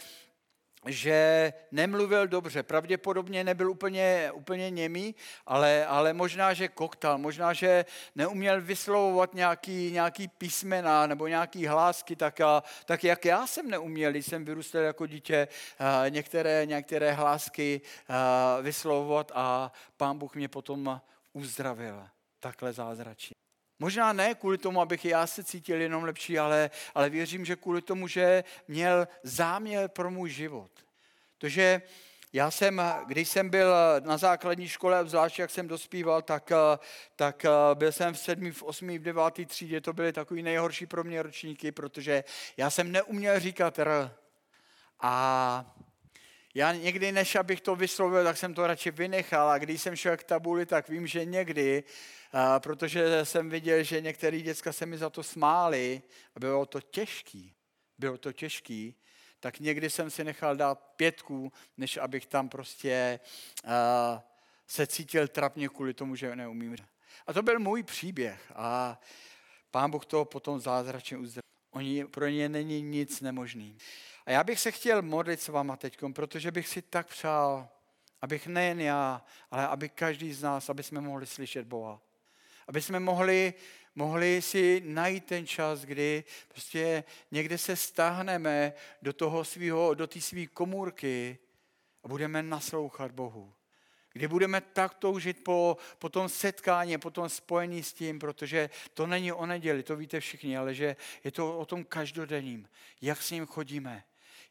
že 0.85 1.53
nemluvil 1.71 2.27
dobře. 2.27 2.63
Pravděpodobně 2.63 3.43
nebyl 3.43 3.71
úplně, 3.71 4.31
úplně 4.33 4.69
němý, 4.69 5.15
ale, 5.45 5.85
ale 5.85 6.13
možná, 6.13 6.53
že 6.53 6.67
koktal, 6.67 7.17
možná, 7.17 7.53
že 7.53 7.85
neuměl 8.15 8.61
vyslovovat 8.61 9.33
nějaký, 9.33 9.91
nějaký 9.91 10.27
písmena 10.27 11.07
nebo 11.07 11.27
nějaký 11.27 11.67
hlásky, 11.67 12.15
tak, 12.15 12.41
a, 12.41 12.63
tak 12.85 13.03
jak 13.03 13.25
já 13.25 13.47
jsem 13.47 13.69
neuměl, 13.69 14.15
jsem 14.15 14.45
vyrůstal 14.45 14.81
jako 14.81 15.07
dítě, 15.07 15.47
a 15.79 16.09
některé, 16.09 16.65
některé 16.65 17.11
hlásky 17.11 17.81
a, 18.09 18.57
vyslovovat 18.61 19.31
a 19.35 19.71
pán 19.97 20.17
Bůh 20.17 20.35
mě 20.35 20.47
potom 20.47 21.01
uzdravil. 21.33 22.07
Takhle 22.39 22.73
zázračí. 22.73 23.42
Možná 23.83 24.13
ne 24.13 24.35
kvůli 24.35 24.57
tomu, 24.57 24.81
abych 24.81 25.05
já 25.05 25.27
se 25.27 25.43
cítil 25.43 25.81
jenom 25.81 26.03
lepší, 26.03 26.39
ale, 26.39 26.69
ale 26.95 27.09
věřím, 27.09 27.45
že 27.45 27.55
kvůli 27.55 27.81
tomu, 27.81 28.07
že 28.07 28.43
měl 28.67 29.07
záměr 29.23 29.87
pro 29.87 30.11
můj 30.11 30.29
život. 30.29 30.71
Tože 31.37 31.81
já 32.33 32.51
jsem, 32.51 32.81
když 33.07 33.29
jsem 33.29 33.49
byl 33.49 33.73
na 33.99 34.17
základní 34.17 34.67
škole, 34.67 35.05
zvlášť 35.05 35.39
jak 35.39 35.49
jsem 35.49 35.67
dospíval, 35.67 36.21
tak, 36.21 36.51
tak 37.15 37.45
byl 37.73 37.91
jsem 37.91 38.13
v 38.13 38.19
sedmý, 38.19 38.51
v 38.51 38.63
osmý, 38.63 38.99
v 38.99 39.03
devátý 39.03 39.45
třídě, 39.45 39.81
to 39.81 39.93
byly 39.93 40.13
takový 40.13 40.43
nejhorší 40.43 40.85
pro 40.85 41.03
mě 41.03 41.23
ročníky, 41.23 41.71
protože 41.71 42.23
já 42.57 42.69
jsem 42.69 42.91
neuměl 42.91 43.39
říkat 43.39 43.79
R. 43.79 44.11
A 44.99 45.75
já 46.55 46.73
někdy, 46.73 47.11
než 47.11 47.35
abych 47.35 47.61
to 47.61 47.75
vyslovil, 47.75 48.23
tak 48.23 48.37
jsem 48.37 48.53
to 48.53 48.67
radši 48.67 48.91
vynechal 48.91 49.49
a 49.49 49.57
když 49.57 49.81
jsem 49.81 49.95
šel 49.95 50.17
k 50.17 50.23
tabuli, 50.23 50.65
tak 50.65 50.89
vím, 50.89 51.07
že 51.07 51.25
někdy, 51.25 51.83
protože 52.59 53.25
jsem 53.25 53.49
viděl, 53.49 53.83
že 53.83 54.01
některé 54.01 54.41
děcka 54.41 54.73
se 54.73 54.85
mi 54.85 54.97
za 54.97 55.09
to 55.09 55.23
smáli 55.23 56.01
a 56.35 56.39
bylo 56.39 56.65
to 56.65 56.81
těžký, 56.81 57.53
bylo 57.97 58.17
to 58.17 58.33
těžký, 58.33 58.95
tak 59.39 59.59
někdy 59.59 59.89
jsem 59.89 60.09
si 60.09 60.23
nechal 60.23 60.55
dát 60.55 60.75
pětku, 60.95 61.51
než 61.77 61.97
abych 61.97 62.25
tam 62.25 62.49
prostě 62.49 63.19
uh, 63.63 63.71
se 64.67 64.87
cítil 64.87 65.27
trapně 65.27 65.69
kvůli 65.69 65.93
tomu, 65.93 66.15
že 66.15 66.35
neumím. 66.35 66.75
A 67.27 67.33
to 67.33 67.41
byl 67.41 67.59
můj 67.59 67.83
příběh 67.83 68.51
a 68.55 68.99
pán 69.71 69.91
Bůh 69.91 70.05
to 70.05 70.25
potom 70.25 70.59
zázračně 70.59 71.17
uzdravil. 71.17 71.43
Oni, 71.71 72.05
pro 72.05 72.27
ně 72.27 72.49
není 72.49 72.81
nic 72.81 73.21
nemožný. 73.21 73.77
A 74.25 74.31
já 74.31 74.43
bych 74.43 74.59
se 74.59 74.71
chtěl 74.71 75.01
modlit 75.01 75.41
s 75.41 75.47
váma 75.47 75.77
teď, 75.77 75.99
protože 76.15 76.51
bych 76.51 76.67
si 76.67 76.81
tak 76.81 77.07
přál, 77.07 77.69
abych 78.21 78.47
nejen 78.47 78.81
já, 78.81 79.25
ale 79.51 79.67
aby 79.67 79.89
každý 79.89 80.33
z 80.33 80.41
nás, 80.41 80.69
aby 80.69 80.83
jsme 80.83 81.01
mohli 81.01 81.25
slyšet 81.25 81.67
Boha. 81.67 82.01
Aby 82.67 82.81
jsme 82.81 82.99
mohli, 82.99 83.53
mohli 83.95 84.41
si 84.41 84.81
najít 84.85 85.25
ten 85.25 85.47
čas, 85.47 85.81
kdy 85.81 86.23
prostě 86.47 87.03
někde 87.31 87.57
se 87.57 87.75
stáhneme 87.75 88.73
do 89.01 89.13
toho 89.13 89.43
svého, 89.45 89.93
do 89.93 90.07
té 90.07 90.21
své 90.21 90.45
komůrky 90.45 91.37
a 92.03 92.07
budeme 92.07 92.43
naslouchat 92.43 93.11
Bohu. 93.11 93.53
Kdy 94.13 94.27
budeme 94.27 94.61
tak 94.61 94.93
toužit 94.93 95.43
po, 95.43 95.77
po 95.99 96.09
tom 96.09 96.29
setkání, 96.29 96.97
po 96.97 97.11
tom 97.11 97.29
spojení 97.29 97.83
s 97.83 97.93
tím, 97.93 98.19
protože 98.19 98.69
to 98.93 99.07
není 99.07 99.31
o 99.31 99.45
neděli, 99.45 99.83
to 99.83 99.95
víte 99.95 100.19
všichni, 100.19 100.57
ale 100.57 100.73
že 100.73 100.95
je 101.23 101.31
to 101.31 101.59
o 101.59 101.65
tom 101.65 101.83
každodenním, 101.83 102.69
jak 103.01 103.21
s 103.21 103.31
ním 103.31 103.45
chodíme, 103.45 104.03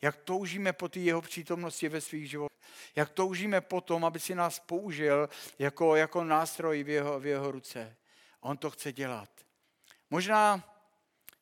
jak 0.03 0.17
toužíme 0.17 0.73
po 0.73 0.89
té 0.89 1.01
jeho 1.01 1.23
přítomnosti 1.23 1.89
ve 1.89 2.01
svých 2.01 2.31
životech, 2.31 2.59
jak 2.97 3.11
toužíme 3.11 3.61
po 3.61 3.81
tom, 3.81 4.05
aby 4.05 4.21
si 4.21 4.35
nás 4.35 4.59
použil 4.59 5.29
jako, 5.59 5.97
jako 5.97 6.25
nástroj 6.25 6.85
v 6.85 6.89
jeho, 6.89 7.21
v 7.21 7.27
jeho 7.27 7.51
ruce. 7.51 7.97
On 8.43 8.57
to 8.57 8.71
chce 8.71 8.93
dělat. 8.93 9.31
Možná 10.11 10.69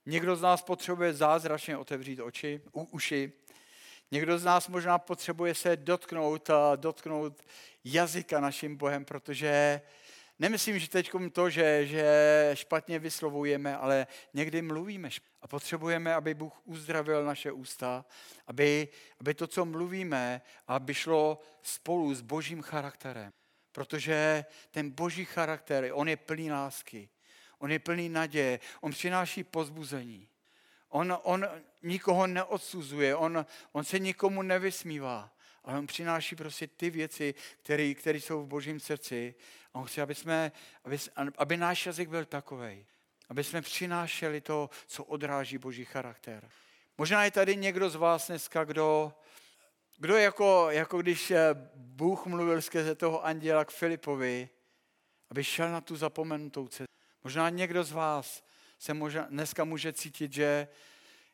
někdo 0.06 0.36
z 0.36 0.40
nás 0.40 0.62
potřebuje 0.62 1.14
zázračně 1.14 1.76
otevřít 1.76 2.20
oči, 2.20 2.60
u, 2.72 2.82
uši. 2.82 3.32
Někdo 4.10 4.38
z 4.38 4.44
nás 4.44 4.68
možná 4.68 4.98
potřebuje 4.98 5.54
se 5.54 5.76
dotknout, 5.76 6.50
dotknout 6.76 7.42
jazyka 7.84 8.40
naším 8.40 8.76
Bohem, 8.76 9.04
protože 9.04 9.80
nemyslím, 10.38 10.78
že 10.78 10.88
teď 10.88 11.10
to, 11.32 11.50
že, 11.50 11.86
že 11.86 12.50
špatně 12.54 12.98
vyslovujeme, 12.98 13.76
ale 13.76 14.06
někdy 14.34 14.62
mluvíme 14.62 15.08
a 15.42 15.48
potřebujeme, 15.48 16.14
aby 16.14 16.34
Bůh 16.34 16.60
uzdravil 16.64 17.24
naše 17.24 17.52
ústa, 17.52 18.04
aby, 18.46 18.88
aby 19.20 19.34
to, 19.34 19.46
co 19.46 19.64
mluvíme, 19.64 20.42
aby 20.66 20.94
šlo 20.94 21.40
spolu 21.62 22.14
s 22.14 22.20
božím 22.20 22.62
charakterem. 22.62 23.32
Protože 23.72 24.44
ten 24.70 24.90
boží 24.90 25.24
charakter, 25.24 25.90
on 25.92 26.08
je 26.08 26.16
plný 26.16 26.50
lásky, 26.50 27.08
on 27.58 27.72
je 27.72 27.78
plný 27.78 28.08
naděje, 28.08 28.60
on 28.80 28.92
přináší 28.92 29.44
pozbuzení. 29.44 30.28
On, 30.88 31.18
on 31.22 31.46
nikoho 31.82 32.26
neodsuzuje, 32.26 33.16
on, 33.16 33.46
on 33.72 33.84
se 33.84 33.98
nikomu 33.98 34.42
nevysmívá, 34.42 35.30
ale 35.64 35.78
on 35.78 35.86
přináší 35.86 36.36
prostě 36.36 36.66
ty 36.66 36.90
věci, 36.90 37.34
které 37.94 38.18
jsou 38.18 38.42
v 38.42 38.46
božím 38.46 38.80
srdci. 38.80 39.34
A 39.74 39.78
on 39.78 39.84
chce, 39.84 40.02
aby, 40.02 40.14
jsme, 40.14 40.52
aby, 40.84 40.98
aby 41.38 41.56
náš 41.56 41.86
jazyk 41.86 42.08
byl 42.08 42.24
takový, 42.24 42.86
aby 43.28 43.44
jsme 43.44 43.62
přinášeli 43.62 44.40
to, 44.40 44.70
co 44.86 45.04
odráží 45.04 45.58
boží 45.58 45.84
charakter. 45.84 46.50
Možná 46.98 47.24
je 47.24 47.30
tady 47.30 47.56
někdo 47.56 47.90
z 47.90 47.94
vás 47.94 48.26
dneska, 48.26 48.64
kdo, 48.64 49.12
kdo 50.00 50.16
jako, 50.16 50.66
jako 50.70 50.98
když 50.98 51.30
eh, 51.30 51.38
Bůh 51.74 52.26
mluvil 52.26 52.62
skrze 52.62 52.94
toho 52.94 53.24
anděla 53.24 53.64
k 53.64 53.70
Filipovi, 53.70 54.48
aby 55.30 55.44
šel 55.44 55.72
na 55.72 55.80
tu 55.80 55.96
zapomenutou 55.96 56.68
cestu. 56.68 56.94
Možná 57.24 57.48
někdo 57.48 57.84
z 57.84 57.92
vás 57.92 58.44
se 58.78 58.94
možná, 58.94 59.26
dneska 59.30 59.64
může 59.64 59.92
cítit, 59.92 60.32
že 60.32 60.68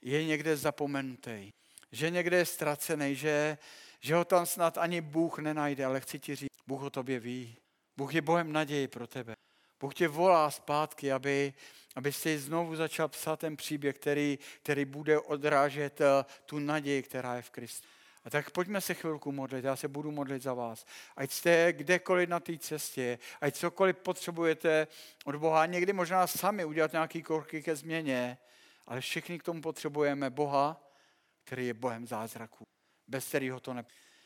je 0.02 0.24
někde 0.24 0.56
zapomenutý, 0.56 1.52
že 1.92 2.10
někde 2.10 2.36
je 2.36 2.46
ztracený, 2.46 3.14
že, 3.14 3.58
že 4.00 4.14
ho 4.14 4.24
tam 4.24 4.46
snad 4.46 4.78
ani 4.78 5.00
Bůh 5.00 5.38
nenajde, 5.38 5.84
ale 5.84 6.00
chci 6.00 6.18
ti 6.18 6.34
říct, 6.34 6.50
Bůh 6.66 6.82
o 6.82 6.90
tobě 6.90 7.20
ví. 7.20 7.56
Bůh 7.96 8.14
je 8.14 8.22
Bohem 8.22 8.52
naději 8.52 8.88
pro 8.88 9.06
tebe. 9.06 9.36
Bůh 9.80 9.94
tě 9.94 10.08
volá 10.08 10.50
zpátky, 10.50 11.12
aby, 11.12 11.54
aby 11.96 12.12
si 12.12 12.38
znovu 12.38 12.76
začal 12.76 13.08
psát 13.08 13.40
ten 13.40 13.56
příběh, 13.56 13.96
který, 13.96 14.38
který 14.62 14.84
bude 14.84 15.20
odrážet 15.20 16.00
eh, 16.00 16.24
tu 16.46 16.58
naději, 16.58 17.02
která 17.02 17.34
je 17.34 17.42
v 17.42 17.50
Kristu. 17.50 17.88
A 18.26 18.30
tak 18.30 18.50
pojďme 18.50 18.80
se 18.80 18.94
chvilku 18.94 19.32
modlit, 19.32 19.64
já 19.64 19.76
se 19.76 19.88
budu 19.88 20.10
modlit 20.10 20.42
za 20.42 20.54
vás. 20.54 20.86
Ať 21.16 21.30
jste 21.30 21.72
kdekoliv 21.72 22.28
na 22.28 22.40
té 22.40 22.58
cestě, 22.58 23.18
ať 23.40 23.54
cokoliv 23.54 23.96
potřebujete 23.96 24.86
od 25.24 25.36
Boha, 25.36 25.66
někdy 25.66 25.92
možná 25.92 26.26
sami 26.26 26.64
udělat 26.64 26.92
nějaký 26.92 27.22
kroky 27.22 27.62
ke 27.62 27.76
změně, 27.76 28.38
ale 28.86 29.00
všichni 29.00 29.38
k 29.38 29.42
tomu 29.42 29.60
potřebujeme 29.62 30.30
Boha, 30.30 30.90
který 31.44 31.66
je 31.66 31.74
Bohem 31.74 32.06
zázraků, 32.06 32.64
bez 33.08 33.28
kterého 33.28 33.60
to 33.60 33.74
ne. 33.74 33.84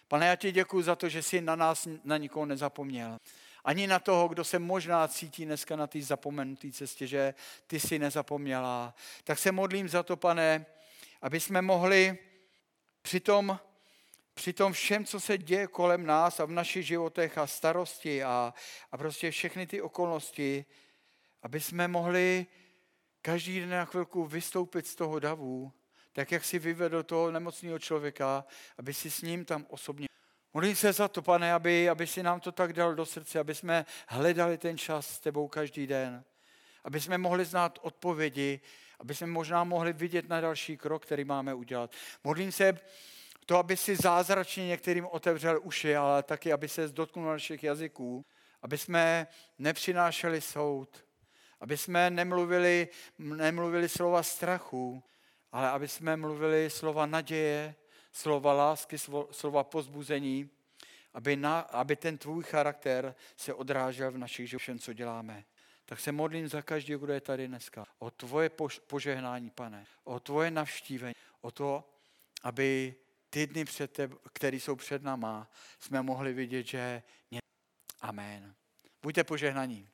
Pane, 0.08 0.26
já 0.26 0.36
ti 0.36 0.52
děkuji 0.52 0.82
za 0.82 0.96
to, 0.96 1.08
že 1.08 1.22
jsi 1.22 1.40
na 1.40 1.56
nás, 1.56 1.88
na 2.04 2.16
nikoho 2.16 2.46
nezapomněl. 2.46 3.18
Ani 3.64 3.86
na 3.86 3.98
toho, 3.98 4.28
kdo 4.28 4.44
se 4.44 4.58
možná 4.58 5.08
cítí 5.08 5.44
dneska 5.44 5.76
na 5.76 5.86
té 5.86 6.02
zapomenuté 6.02 6.72
cestě, 6.72 7.06
že 7.06 7.34
ty 7.66 7.80
jsi 7.80 7.98
nezapomněla. 7.98 8.94
Tak 9.24 9.38
se 9.38 9.52
modlím 9.52 9.88
za 9.88 10.02
to, 10.02 10.16
pane, 10.16 10.66
aby 11.22 11.40
jsme 11.40 11.62
mohli 11.62 12.18
přitom 13.02 13.58
při 14.40 14.52
tom 14.52 14.72
všem, 14.72 15.04
co 15.04 15.20
se 15.20 15.38
děje 15.38 15.66
kolem 15.66 16.06
nás 16.06 16.40
a 16.40 16.44
v 16.44 16.50
našich 16.50 16.86
životech 16.86 17.38
a 17.38 17.46
starosti 17.46 18.24
a, 18.24 18.54
a 18.92 18.98
prostě 18.98 19.30
všechny 19.30 19.66
ty 19.66 19.82
okolnosti, 19.82 20.64
aby 21.42 21.60
jsme 21.60 21.88
mohli 21.88 22.46
každý 23.22 23.60
den 23.60 23.70
na 23.70 23.84
chvilku 23.84 24.24
vystoupit 24.24 24.86
z 24.86 24.94
toho 24.94 25.18
davu, 25.18 25.72
tak 26.12 26.32
jak 26.32 26.44
si 26.44 26.58
vyvedl 26.58 27.02
toho 27.02 27.30
nemocného 27.30 27.78
člověka, 27.78 28.44
aby 28.78 28.94
si 28.94 29.10
s 29.10 29.22
ním 29.22 29.44
tam 29.44 29.66
osobně. 29.68 30.06
Modlím 30.54 30.76
se 30.76 30.92
za 30.92 31.08
to, 31.08 31.22
pane, 31.22 31.52
aby, 31.52 31.88
aby 31.88 32.06
si 32.06 32.22
nám 32.22 32.40
to 32.40 32.52
tak 32.52 32.72
dal 32.72 32.94
do 32.94 33.06
srdce, 33.06 33.38
aby 33.38 33.54
jsme 33.54 33.86
hledali 34.08 34.58
ten 34.58 34.78
čas 34.78 35.06
s 35.06 35.20
tebou 35.20 35.48
každý 35.48 35.86
den, 35.86 36.24
aby 36.84 37.00
jsme 37.00 37.18
mohli 37.18 37.44
znát 37.44 37.78
odpovědi, 37.82 38.60
aby 39.00 39.14
jsme 39.14 39.26
možná 39.26 39.64
mohli 39.64 39.92
vidět 39.92 40.28
na 40.28 40.40
další 40.40 40.76
krok, 40.76 41.06
který 41.06 41.24
máme 41.24 41.54
udělat. 41.54 41.92
Modlím 42.24 42.52
se, 42.52 42.80
to, 43.50 43.58
aby 43.58 43.76
si 43.76 43.96
zázračně 43.96 44.66
některým 44.66 45.06
otevřel 45.06 45.60
uši, 45.62 45.96
ale 45.96 46.22
taky, 46.22 46.52
aby 46.52 46.68
se 46.68 46.88
dotknul 46.88 47.26
našich 47.26 47.64
jazyků, 47.64 48.26
aby 48.62 48.78
jsme 48.78 49.26
nepřinášeli 49.58 50.40
soud, 50.40 51.04
aby 51.60 51.76
jsme 51.76 52.10
nemluvili, 52.10 52.88
nemluvili 53.18 53.88
slova 53.88 54.22
strachu, 54.22 55.02
ale 55.52 55.70
aby 55.70 55.88
jsme 55.88 56.16
mluvili 56.16 56.70
slova 56.70 57.06
naděje, 57.06 57.74
slova 58.12 58.52
lásky, 58.52 58.96
slova 59.30 59.64
pozbuzení, 59.64 60.50
aby, 61.14 61.36
na, 61.36 61.60
aby 61.60 61.96
ten 61.96 62.18
tvůj 62.18 62.44
charakter 62.44 63.14
se 63.36 63.54
odrážel 63.54 64.12
v 64.12 64.18
našich 64.18 64.50
životech, 64.50 64.80
co 64.80 64.92
děláme. 64.92 65.44
Tak 65.84 66.00
se 66.00 66.12
modlím 66.12 66.48
za 66.48 66.62
každý, 66.62 66.94
kdo 66.94 67.12
je 67.12 67.20
tady 67.20 67.48
dneska. 67.48 67.86
O 67.98 68.10
tvoje 68.10 68.50
požehnání, 68.86 69.50
pane. 69.50 69.86
O 70.04 70.20
tvoje 70.20 70.50
navštívení. 70.50 71.14
O 71.40 71.50
to, 71.50 71.84
aby 72.42 72.94
ty 73.30 73.46
dny, 73.46 73.64
před 73.64 73.92
teb, 73.92 74.14
které 74.32 74.56
jsou 74.56 74.76
před 74.76 75.02
náma, 75.02 75.50
jsme 75.78 76.02
mohli 76.02 76.32
vidět, 76.32 76.66
že... 76.66 77.02
Amen. 78.00 78.54
Buďte 79.02 79.24
požehnaní. 79.24 79.88